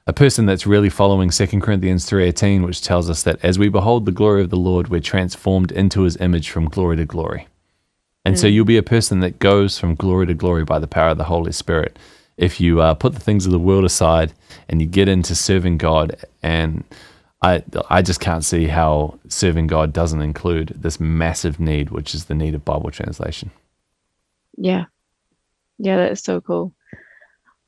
a 0.06 0.12
person 0.12 0.46
that's 0.46 0.66
really 0.66 0.90
following 0.90 1.30
2 1.30 1.60
Corinthians 1.60 2.08
3:18 2.08 2.64
which 2.64 2.82
tells 2.82 3.08
us 3.08 3.22
that 3.22 3.38
as 3.44 3.58
we 3.58 3.68
behold 3.68 4.04
the 4.04 4.12
glory 4.12 4.42
of 4.42 4.50
the 4.50 4.56
Lord 4.56 4.88
we're 4.88 5.00
transformed 5.00 5.72
into 5.72 6.02
his 6.02 6.16
image 6.16 6.50
from 6.50 6.68
glory 6.68 6.96
to 6.96 7.04
glory. 7.04 7.46
And 8.24 8.38
so 8.38 8.46
you'll 8.46 8.64
be 8.64 8.76
a 8.76 8.82
person 8.82 9.20
that 9.20 9.40
goes 9.40 9.78
from 9.78 9.96
glory 9.96 10.26
to 10.26 10.34
glory 10.34 10.64
by 10.64 10.78
the 10.78 10.86
power 10.86 11.10
of 11.10 11.18
the 11.18 11.24
Holy 11.24 11.52
Spirit. 11.52 11.98
If 12.36 12.60
you 12.60 12.80
uh, 12.80 12.94
put 12.94 13.14
the 13.14 13.20
things 13.20 13.46
of 13.46 13.52
the 13.52 13.58
world 13.58 13.84
aside 13.84 14.32
and 14.68 14.80
you 14.80 14.86
get 14.86 15.08
into 15.08 15.34
serving 15.34 15.78
God, 15.78 16.16
and 16.42 16.84
I, 17.42 17.64
I 17.90 18.00
just 18.02 18.20
can't 18.20 18.44
see 18.44 18.68
how 18.68 19.18
serving 19.28 19.66
God 19.66 19.92
doesn't 19.92 20.22
include 20.22 20.68
this 20.76 21.00
massive 21.00 21.58
need, 21.58 21.90
which 21.90 22.14
is 22.14 22.26
the 22.26 22.34
need 22.34 22.54
of 22.54 22.64
Bible 22.64 22.90
translation. 22.92 23.50
Yeah. 24.56 24.84
Yeah, 25.78 25.96
that 25.96 26.12
is 26.12 26.22
so 26.22 26.40
cool. 26.40 26.72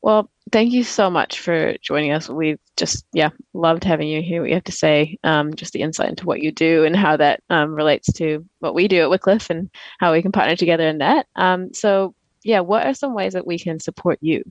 Well, 0.05 0.31
thank 0.53 0.75
you 0.75 0.85
so 0.85 1.09
much 1.09 1.41
for 1.41 1.79
joining 1.81 2.13
us. 2.13 2.29
We've 2.29 2.59
just, 2.77 3.07
yeah, 3.15 3.31
loved 3.55 3.85
having 3.85 4.07
you 4.07 4.21
here. 4.21 4.43
what 4.43 4.51
you 4.51 4.55
have 4.55 4.65
to 4.65 4.71
say, 4.71 5.17
um, 5.25 5.55
just 5.55 5.73
the 5.73 5.81
insight 5.81 6.11
into 6.11 6.27
what 6.27 6.43
you 6.43 6.53
do 6.53 6.85
and 6.85 6.95
how 6.95 7.17
that 7.17 7.43
um, 7.49 7.75
relates 7.75 8.13
to 8.19 8.45
what 8.59 8.75
we 8.75 8.87
do 8.87 9.01
at 9.01 9.09
Wycliffe 9.09 9.49
and 9.49 9.71
how 10.01 10.13
we 10.13 10.21
can 10.21 10.31
partner 10.31 10.57
together 10.57 10.87
in 10.87 10.99
that. 10.99 11.27
Um, 11.37 11.73
so, 11.73 12.15
yeah, 12.43 12.61
what 12.61 12.87
are 12.87 12.93
some 12.93 13.15
ways 13.15 13.33
that 13.33 13.47
we 13.47 13.59
can 13.59 13.81
support 13.81 14.19
you? 14.21 14.45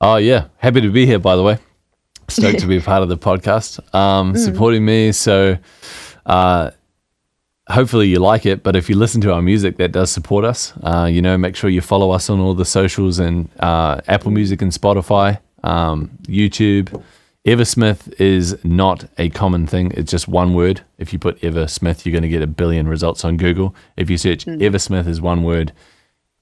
Oh 0.00 0.16
yeah, 0.16 0.46
happy 0.56 0.80
to 0.80 0.90
be 0.90 1.04
here. 1.04 1.18
By 1.18 1.36
the 1.36 1.42
way, 1.42 1.58
stoked 2.28 2.60
to 2.60 2.66
be 2.66 2.78
a 2.78 2.80
part 2.80 3.02
of 3.02 3.10
the 3.10 3.18
podcast, 3.18 3.94
um, 3.94 4.34
supporting 4.38 4.86
me. 4.86 5.12
So, 5.12 5.58
uh, 6.24 6.70
hopefully 7.68 8.08
you 8.08 8.18
like 8.18 8.46
it. 8.46 8.62
But 8.62 8.76
if 8.76 8.88
you 8.88 8.96
listen 8.96 9.20
to 9.22 9.32
our 9.32 9.42
music, 9.42 9.76
that 9.76 9.92
does 9.92 10.10
support 10.10 10.44
us. 10.44 10.72
Uh, 10.82 11.08
you 11.10 11.22
know, 11.22 11.36
make 11.38 11.56
sure 11.56 11.70
you 11.70 11.80
follow 11.80 12.10
us 12.10 12.30
on 12.30 12.40
all 12.40 12.54
the 12.54 12.64
socials 12.64 13.18
and 13.18 13.48
uh, 13.60 14.00
Apple 14.08 14.30
Music 14.30 14.62
and 14.62 14.72
Spotify, 14.72 15.40
um, 15.64 16.10
YouTube. 16.24 17.02
Eversmith 17.44 18.20
is 18.20 18.62
not 18.64 19.08
a 19.16 19.30
common 19.30 19.66
thing. 19.66 19.92
It's 19.94 20.10
just 20.10 20.28
one 20.28 20.54
word. 20.54 20.82
If 20.98 21.12
you 21.12 21.18
put 21.18 21.40
Eversmith, 21.40 22.04
you're 22.04 22.12
going 22.12 22.22
to 22.22 22.28
get 22.28 22.42
a 22.42 22.46
billion 22.46 22.88
results 22.88 23.24
on 23.24 23.36
Google. 23.36 23.74
If 23.96 24.10
you 24.10 24.18
search 24.18 24.44
Eversmith 24.44 25.06
as 25.06 25.20
one 25.20 25.42
word, 25.44 25.72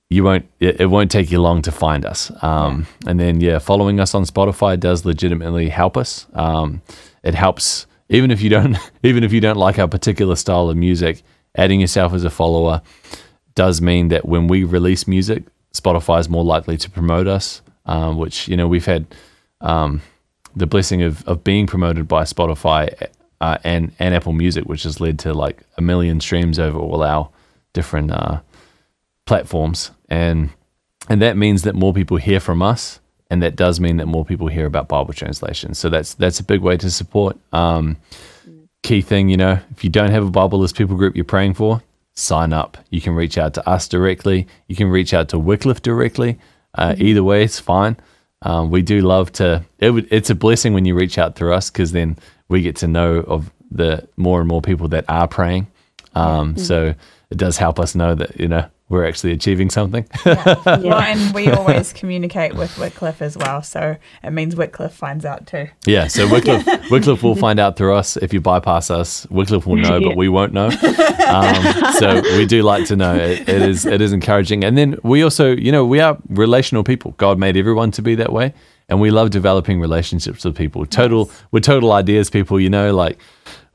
you 0.09 0.23
won't 0.23 0.49
it, 0.61 0.81
it 0.81 0.87
won't 0.87 1.11
take 1.11 1.31
you 1.31 1.41
long 1.41 1.63
to 1.63 1.73
find 1.73 2.05
us 2.05 2.31
um, 2.43 2.87
and 3.07 3.19
then 3.19 3.41
yeah 3.41 3.59
following 3.59 3.99
us 3.99 4.15
on 4.15 4.23
spotify 4.23 4.79
does 4.79 5.05
legitimately 5.05 5.69
help 5.69 5.97
us 5.97 6.27
um, 6.35 6.81
it 7.23 7.35
helps 7.35 7.87
even 8.09 8.31
if 8.31 8.41
you 8.41 8.51
don't 8.51 8.77
even 9.03 9.25
if 9.25 9.33
you 9.33 9.41
don't 9.41 9.57
like 9.57 9.79
our 9.79 9.89
particular 9.89 10.37
style 10.37 10.69
of 10.71 10.77
music 10.77 11.23
adding 11.55 11.81
yourself 11.81 12.13
as 12.13 12.25
a 12.25 12.31
follower 12.31 12.83
does 13.55 13.81
mean 13.81 14.09
that 14.09 14.27
when 14.27 14.49
we 14.49 14.65
release 14.65 15.07
music 15.09 15.45
spotify 15.73 16.21
is 16.21 16.29
more 16.29 16.45
likely 16.45 16.77
to 16.77 16.91
promote 16.91 17.27
us 17.27 17.63
um, 17.87 18.17
which 18.19 18.49
you 18.49 18.57
know 18.57 18.69
we've 18.69 18.87
had 18.87 19.07
um, 19.61 20.03
the 20.55 20.67
blessing 20.67 21.03
of 21.03 21.27
of 21.29 21.45
being 21.45 21.67
promoted 21.67 22.09
by 22.09 22.23
Spotify 22.23 23.09
uh, 23.41 23.59
and 23.63 23.93
and 23.99 24.15
Apple 24.15 24.33
Music, 24.33 24.65
which 24.65 24.85
has 24.85 25.01
led 25.01 25.19
to 25.21 25.35
like 25.35 25.63
a 25.77 25.83
million 25.83 26.21
streams 26.21 26.59
over 26.59 26.79
all 26.79 27.03
our 27.03 27.29
different 27.73 28.11
uh, 28.11 28.41
platforms, 29.27 29.91
and 30.09 30.51
and 31.09 31.21
that 31.23 31.37
means 31.37 31.63
that 31.63 31.75
more 31.75 31.93
people 31.93 32.17
hear 32.17 32.41
from 32.41 32.63
us, 32.63 33.01
and 33.31 33.43
that 33.43 33.57
does 33.57 33.81
mean 33.81 33.97
that 33.97 34.07
more 34.07 34.25
people 34.25 34.49
hear 34.49 34.67
about 34.67 34.89
Bible 34.89 35.13
translation. 35.13 35.75
So 35.75 35.89
that's 35.89 36.15
that's 36.15 36.41
a 36.41 36.45
big 36.45 36.61
way 36.61 36.77
to 36.77 36.91
support. 36.91 37.37
Um, 37.53 37.97
key 38.83 39.03
thing, 39.03 39.29
you 39.29 39.37
know, 39.37 39.59
if 39.73 39.83
you 39.83 39.91
don't 39.91 40.11
have 40.11 40.25
a 40.27 40.31
Bibleless 40.31 40.75
people 40.75 40.97
group 40.97 41.17
you're 41.17 41.25
praying 41.25 41.55
for, 41.55 41.83
sign 42.15 42.53
up. 42.53 42.79
You 42.91 43.01
can 43.01 43.15
reach 43.15 43.37
out 43.37 43.55
to 43.55 43.69
us 43.69 43.89
directly. 43.89 44.47
You 44.69 44.77
can 44.77 44.89
reach 44.89 45.13
out 45.13 45.29
to 45.31 45.39
Wycliffe 45.39 45.83
directly. 45.83 46.39
Uh, 46.75 46.93
Mm-hmm. 46.93 47.03
Either 47.03 47.25
way, 47.25 47.43
it's 47.43 47.59
fine. 47.59 47.97
Um, 48.43 48.71
we 48.71 48.83
do 48.83 49.01
love 49.01 49.33
to. 49.33 49.65
It 49.79 49.91
would, 49.91 50.07
it's 50.11 50.31
a 50.31 50.35
blessing 50.35 50.75
when 50.75 50.85
you 50.85 50.95
reach 50.95 51.19
out 51.19 51.35
through 51.37 51.55
us 51.55 51.71
because 51.71 51.93
then 51.93 52.17
we 52.49 52.63
get 52.63 52.77
to 52.77 52.87
know 52.87 53.17
of 53.17 53.51
the 53.71 54.07
more 54.17 54.41
and 54.41 54.49
more 54.49 54.63
people 54.63 54.89
that 54.89 55.05
are 55.09 55.27
praying. 55.27 55.67
Um, 56.15 56.55
Mm-hmm. 56.55 56.63
So 56.63 56.95
it 57.31 57.39
does 57.39 57.57
help 57.57 57.81
us 57.81 57.95
know 57.95 58.15
that 58.15 58.39
you 58.39 58.47
know 58.49 58.67
we're 58.89 59.05
actually 59.05 59.33
achieving 59.33 59.69
something. 59.71 60.07
Well, 60.25 60.95
and 60.95 61.35
we 61.35 61.49
always 61.59 61.93
communicate 61.93 62.55
with 62.55 62.77
Wycliffe 62.79 63.21
as 63.23 63.37
well, 63.37 63.63
so 63.63 63.97
it 64.23 64.31
means 64.31 64.55
Wycliffe 64.57 64.95
finds 64.95 65.25
out 65.25 65.47
too. 65.47 65.69
Yeah, 65.87 66.07
so 66.09 66.29
Wycliffe, 66.31 66.67
Wycliffe 66.91 67.23
will 67.23 67.35
find 67.37 67.59
out 67.59 67.77
through 67.77 67.95
us. 67.95 68.17
If 68.17 68.33
you 68.33 68.41
bypass 68.41 68.91
us, 68.91 69.27
Wycliffe 69.31 69.67
will 69.67 69.77
know, 69.77 69.99
Yeah. 69.99 70.09
but 70.09 70.17
we 70.17 70.29
won't 70.29 70.53
know. 70.53 70.67
Um, 70.67 71.93
so 71.95 72.23
we 72.37 72.47
do 72.47 72.63
like 72.63 72.87
to 72.87 72.97
know. 72.97 73.15
It, 73.17 73.49
it 73.49 73.63
is 73.63 73.87
it 73.87 74.01
is 74.01 74.13
encouraging, 74.13 74.65
and 74.65 74.77
then 74.79 74.99
we 75.03 75.23
also, 75.23 75.51
you 75.53 75.73
know, 75.73 75.85
we 75.85 76.01
are 76.01 76.17
relational 76.29 76.85
people. 76.85 77.13
God 77.17 77.39
made 77.39 77.57
everyone 77.57 77.91
to 77.93 78.03
be 78.03 78.15
that 78.17 78.33
way, 78.33 78.53
and 78.89 79.01
we 79.01 79.11
love 79.11 79.31
developing 79.31 79.81
relationships 79.81 80.45
with 80.45 80.57
people. 80.57 80.87
Total, 80.87 81.31
we're 81.51 81.61
total 81.61 81.93
ideas 81.93 82.31
people. 82.31 82.61
You 82.61 82.71
know, 82.71 82.95
like 82.95 83.19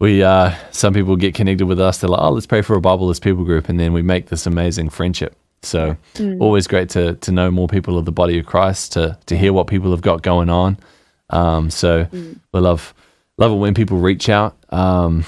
we 0.01 0.23
uh, 0.23 0.55
some 0.71 0.95
people 0.95 1.15
get 1.15 1.35
connected 1.35 1.67
with 1.67 1.79
us. 1.79 1.99
They're 1.99 2.09
like, 2.09 2.21
oh, 2.21 2.31
let's 2.31 2.47
pray 2.47 2.63
for 2.63 2.75
a 2.75 2.81
Bibleless 2.81 3.21
people 3.21 3.43
group, 3.43 3.69
and 3.69 3.79
then 3.79 3.93
we 3.93 4.01
make 4.01 4.25
this 4.25 4.47
amazing 4.47 4.89
friendship. 4.89 5.35
So 5.61 5.95
always 6.41 6.65
great 6.65 6.89
to 6.89 7.13
to 7.13 7.31
know 7.31 7.51
more 7.51 7.67
people 7.67 7.99
of 7.99 8.05
the 8.05 8.11
body 8.11 8.39
of 8.39 8.47
Christ, 8.47 8.93
to 8.93 9.15
to 9.27 9.37
hear 9.37 9.53
what 9.53 9.67
people 9.67 9.91
have 9.91 10.01
got 10.01 10.23
going 10.23 10.49
on. 10.49 10.77
Um, 11.29 11.69
so 11.69 12.07
we 12.11 12.59
love 12.59 12.95
love 13.37 13.51
it 13.51 13.57
when 13.57 13.75
people 13.75 13.99
reach 13.99 14.27
out. 14.27 14.57
Um, 14.71 15.23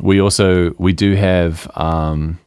we 0.00 0.18
also 0.18 0.74
we 0.78 0.94
do 0.94 1.14
have 1.14 1.70
um, 1.74 2.38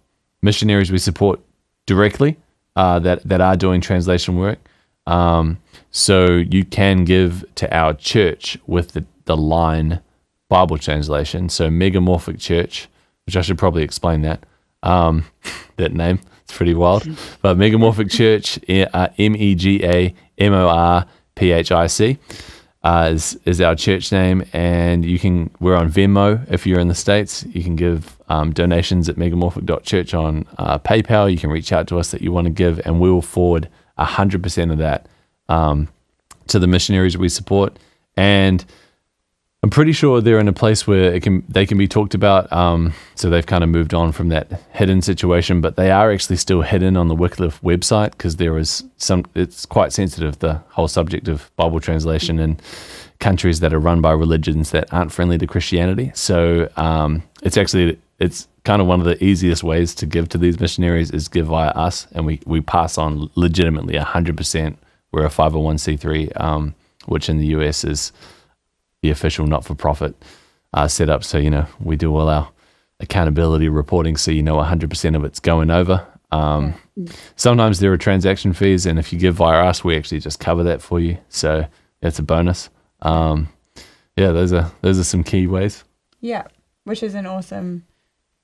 missionaries 0.42 0.92
we 0.92 0.98
support 0.98 1.40
directly 1.86 2.38
uh, 2.76 2.98
that 2.98 3.24
that 3.26 3.42
are 3.42 3.56
doing 3.56 3.80
translation 3.80 4.38
work. 4.38 4.58
Um, 5.06 5.60
so 5.92 6.26
you 6.26 6.66
can 6.66 7.06
give 7.06 7.46
to 7.56 7.72
our 7.76 7.94
church 7.94 8.58
with 8.66 8.94
the, 8.94 9.06
the 9.26 9.38
line 9.38 10.02
Bible 10.50 10.78
translation. 10.78 11.48
So 11.48 11.70
Megamorphic 11.70 12.40
Church, 12.40 12.90
which 13.26 13.38
I 13.38 13.42
should 13.42 13.58
probably 13.58 13.84
explain 13.84 14.24
that 14.24 14.46
um, 14.84 15.26
that 15.78 15.94
name. 15.94 16.20
It's 16.44 16.56
pretty 16.58 16.74
wild. 16.74 17.08
But 17.42 17.58
Megamorphic 17.58 18.12
Church, 18.12 18.60
uh, 18.70 19.08
M 19.18 19.36
E 19.36 19.56
G 19.56 19.84
A 19.84 20.14
M 20.38 20.54
O 20.54 20.68
R 20.68 21.06
P 21.36 21.52
H 21.52 21.72
I 21.72 21.88
C, 21.88 22.18
uh, 22.84 23.12
is 23.14 23.40
is 23.46 23.62
our 23.62 23.76
church 23.76 24.12
name, 24.12 24.44
and 24.52 25.06
you 25.06 25.20
can 25.20 25.50
we're 25.60 25.76
on 25.76 25.92
Venmo 25.92 26.46
if 26.52 26.66
you're 26.66 26.80
in 26.80 26.88
the 26.88 26.96
states. 26.96 27.46
You 27.50 27.64
can 27.64 27.76
give 27.76 28.18
um, 28.30 28.52
donations 28.52 29.10
at 29.10 29.16
megamorphic.church 29.16 30.14
on 30.14 30.46
uh, 30.58 30.80
PayPal. 30.80 31.32
You 31.32 31.38
can 31.38 31.50
reach 31.50 31.72
out 31.72 31.88
to 31.88 32.00
us 32.00 32.12
that 32.12 32.22
you 32.22 32.32
want 32.32 32.46
to 32.46 32.52
give, 32.52 32.82
and 32.86 33.00
we 33.00 33.12
will 33.12 33.22
forward 33.22 33.70
hundred 33.98 34.42
percent 34.42 34.72
of 34.72 34.78
that 34.80 35.08
um, 35.50 35.90
to 36.48 36.58
the 36.58 36.68
missionaries 36.68 37.18
we 37.18 37.30
support. 37.30 37.78
And 38.16 38.66
I'm 39.62 39.70
pretty 39.70 39.92
sure 39.92 40.22
they're 40.22 40.40
in 40.40 40.48
a 40.48 40.54
place 40.54 40.88
where 40.88 41.14
it 41.14 41.22
can 41.22 41.44
they 41.50 41.66
can 41.66 41.78
be 41.78 41.88
talked 41.88 42.14
about. 42.14 42.52
Um, 42.54 42.94
so 43.16 43.30
they've 43.30 43.46
kind 43.46 43.62
of 43.62 43.70
moved 43.70 43.94
on 43.94 44.14
from 44.14 44.30
that 44.30 44.62
hidden 44.72 45.02
situation, 45.02 45.60
but 45.60 45.76
they 45.76 45.92
are 45.92 46.12
actually 46.12 46.38
still 46.38 46.62
hidden 46.62 46.96
on 46.96 47.10
the 47.10 47.16
Wycliffe 47.16 47.60
website 47.62 48.12
because 48.12 48.38
there 48.38 48.58
is 48.58 48.86
some. 48.96 49.26
It's 49.36 49.66
quite 49.66 49.92
sensitive 49.92 50.40
the 50.40 50.62
whole 50.70 50.88
subject 50.88 51.28
of 51.28 51.54
Bible 51.58 51.82
translation 51.82 52.40
in 52.40 52.58
countries 53.20 53.60
that 53.60 53.74
are 53.74 53.80
run 53.80 54.00
by 54.00 54.14
religions 54.14 54.72
that 54.72 54.94
aren't 54.94 55.12
friendly 55.12 55.38
to 55.38 55.46
Christianity. 55.46 56.14
So 56.16 56.70
um, 56.78 57.22
it's 57.44 57.58
actually 57.58 58.00
it's 58.18 58.48
kind 58.64 58.82
of 58.82 58.88
one 58.88 59.02
of 59.02 59.06
the 59.06 59.22
easiest 59.22 59.62
ways 59.62 59.94
to 59.96 60.06
give 60.06 60.30
to 60.30 60.38
these 60.38 60.58
missionaries 60.58 61.12
is 61.12 61.28
give 61.28 61.48
via 61.48 61.72
us, 61.72 62.08
and 62.14 62.26
we 62.26 62.40
we 62.46 62.62
pass 62.62 62.98
on 62.98 63.30
legitimately 63.36 63.98
hundred 63.98 64.38
percent. 64.38 64.80
We're 65.12 65.26
a 65.26 65.30
501c3, 65.30 66.40
um, 66.40 66.76
which 67.08 67.30
in 67.30 67.40
the 67.40 67.48
US 67.48 67.84
is 67.84 68.14
the 69.02 69.10
official 69.10 69.48
not-for-profit 69.48 70.16
uh, 70.74 70.88
setup. 70.88 71.24
So 71.24 71.38
you 71.38 71.50
know 71.50 71.66
we 71.80 71.96
do 71.96 72.16
all 72.16 72.30
our 72.30 72.50
accountability 73.00 73.70
reporting, 73.70 74.18
so 74.18 74.32
you 74.32 74.44
know 74.44 74.58
100% 74.58 75.16
of 75.16 75.24
it's 75.24 75.40
going 75.40 75.72
over. 75.72 76.06
Um, 76.32 76.76
Sometimes 77.36 77.80
there 77.80 77.92
are 77.94 77.98
transaction 77.98 78.54
fees, 78.54 78.86
and 78.86 79.00
if 79.00 79.14
you 79.14 79.20
give 79.20 79.36
via 79.36 79.66
us, 79.66 79.84
we 79.84 79.96
actually 79.96 80.20
just 80.20 80.40
cover 80.40 80.64
that 80.64 80.82
for 80.82 81.00
you. 81.00 81.18
So 81.30 81.66
that's 82.02 82.20
a 82.20 82.24
bonus. 82.24 82.70
Um, 83.02 83.50
yeah, 84.16 84.32
those 84.32 84.52
are 84.52 84.72
those 84.82 85.00
are 85.00 85.04
some 85.04 85.24
key 85.24 85.48
ways. 85.48 85.84
Yeah, 86.20 86.44
which 86.84 87.02
is 87.04 87.16
an 87.16 87.26
awesome 87.26 87.86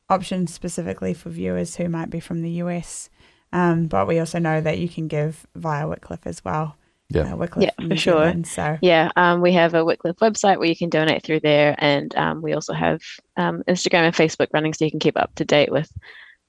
option 0.09 0.47
specifically 0.47 1.13
for 1.13 1.29
viewers 1.29 1.75
who 1.75 1.89
might 1.89 2.09
be 2.09 2.19
from 2.19 2.41
the 2.41 2.51
US. 2.51 3.09
Um, 3.51 3.87
but 3.87 4.07
we 4.07 4.19
also 4.19 4.39
know 4.39 4.61
that 4.61 4.77
you 4.79 4.87
can 4.87 5.07
give 5.07 5.45
via 5.55 5.87
Wycliffe 5.87 6.25
as 6.25 6.43
well. 6.45 6.77
Yeah. 7.09 7.33
Uh, 7.33 7.35
Wycliffe 7.37 7.69
Yeah, 7.79 7.87
for 7.87 7.95
sure. 7.95 8.13
Zealand, 8.25 8.47
So 8.47 8.77
Yeah, 8.81 9.11
um, 9.15 9.41
we 9.41 9.53
have 9.53 9.73
a 9.75 9.85
Wycliffe 9.85 10.17
website 10.17 10.57
where 10.57 10.67
you 10.67 10.75
can 10.75 10.89
donate 10.89 11.23
through 11.23 11.41
there, 11.41 11.75
and 11.77 12.15
um, 12.15 12.41
we 12.41 12.53
also 12.53 12.73
have 12.73 13.01
um, 13.37 13.63
Instagram 13.67 14.05
and 14.05 14.15
Facebook 14.15 14.47
running, 14.53 14.73
so 14.73 14.85
you 14.85 14.91
can 14.91 14.99
keep 14.99 15.15
up 15.17 15.33
to 15.35 15.45
date 15.45 15.71
with 15.71 15.91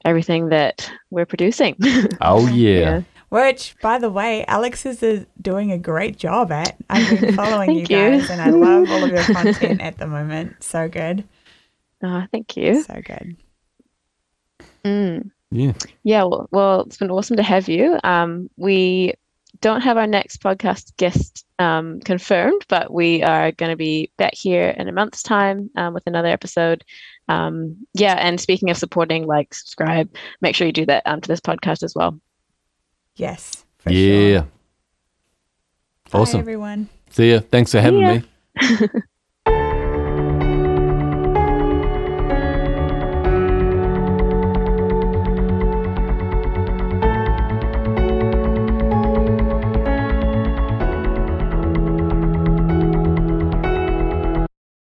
everything 0.05 0.49
that 0.51 0.91
we're 1.11 1.27
producing. 1.27 1.77
Oh 2.21 2.47
yeah, 2.49 3.03
Which, 3.29 3.75
by 3.83 3.99
the 3.99 4.09
way, 4.11 4.45
Alex 4.47 4.87
is 4.87 5.03
uh 5.03 5.25
doing 5.43 5.73
a 5.73 5.79
great 5.79 6.17
job 6.17 6.51
at. 6.53 6.77
I've 6.89 7.21
been 7.21 7.35
following 7.43 7.71
you 7.73 7.87
Thank 7.87 7.91
you. 7.91 7.97
guys, 8.21 8.31
and 8.31 8.41
I 8.41 8.51
love 8.51 8.89
all 8.91 9.05
of 9.05 9.11
your 9.11 9.25
content 9.35 9.81
at 9.83 9.99
the 9.99 10.07
moment. 10.07 10.63
So 10.63 10.89
good, 10.89 11.25
Ah, 12.03 12.27
thank 12.33 12.57
you. 12.57 12.83
so 12.83 13.01
good. 13.05 13.37
Mm. 14.85 15.31
yeah. 15.51 15.73
Yeah, 16.05 16.23
well, 16.25 16.49
well, 16.51 16.81
it's 16.83 16.97
been 16.97 17.11
awesome 17.11 17.37
to 17.37 17.43
have 17.43 17.69
you. 17.69 17.99
Um, 18.05 18.49
we 18.57 19.13
don't 19.61 19.81
have 19.83 19.97
our 19.97 20.07
next 20.07 20.43
podcast 20.43 20.97
guest 20.97 21.45
um, 21.59 22.01
confirmed, 22.01 22.65
but 22.69 22.93
we 22.93 23.23
are 23.23 23.53
going 23.53 23.71
to 23.71 23.77
be 23.77 24.11
back 24.17 24.35
here 24.35 24.69
in 24.69 24.89
a 24.89 24.93
month's 24.93 25.23
time 25.23 25.71
um, 25.77 25.95
with 25.95 26.07
another 26.07 26.29
episode. 26.29 26.85
Um, 27.29 27.87
yeah, 27.95 28.15
and 28.15 28.41
speaking 28.41 28.71
of 28.71 28.77
supporting, 28.77 29.27
like, 29.27 29.55
subscribe, 29.55 30.15
make 30.41 30.55
sure 30.55 30.67
you 30.67 30.73
do 30.73 30.87
that 30.87 31.03
um, 31.07 31.21
to 31.21 31.29
this 31.29 31.41
podcast 31.41 31.83
as 31.83 31.95
well. 31.95 32.21
Yes, 33.17 33.65
for 33.79 33.91
yeah. 33.91 34.41
sure. 34.41 34.49
Bye, 36.11 36.19
Awesome. 36.21 36.41
everyone. 36.41 36.89
See 37.11 37.33
ya. 37.33 37.41
Thanks 37.41 37.73
for 37.73 37.81
having 37.81 38.01
ya. 38.01 38.21
me. 38.61 38.89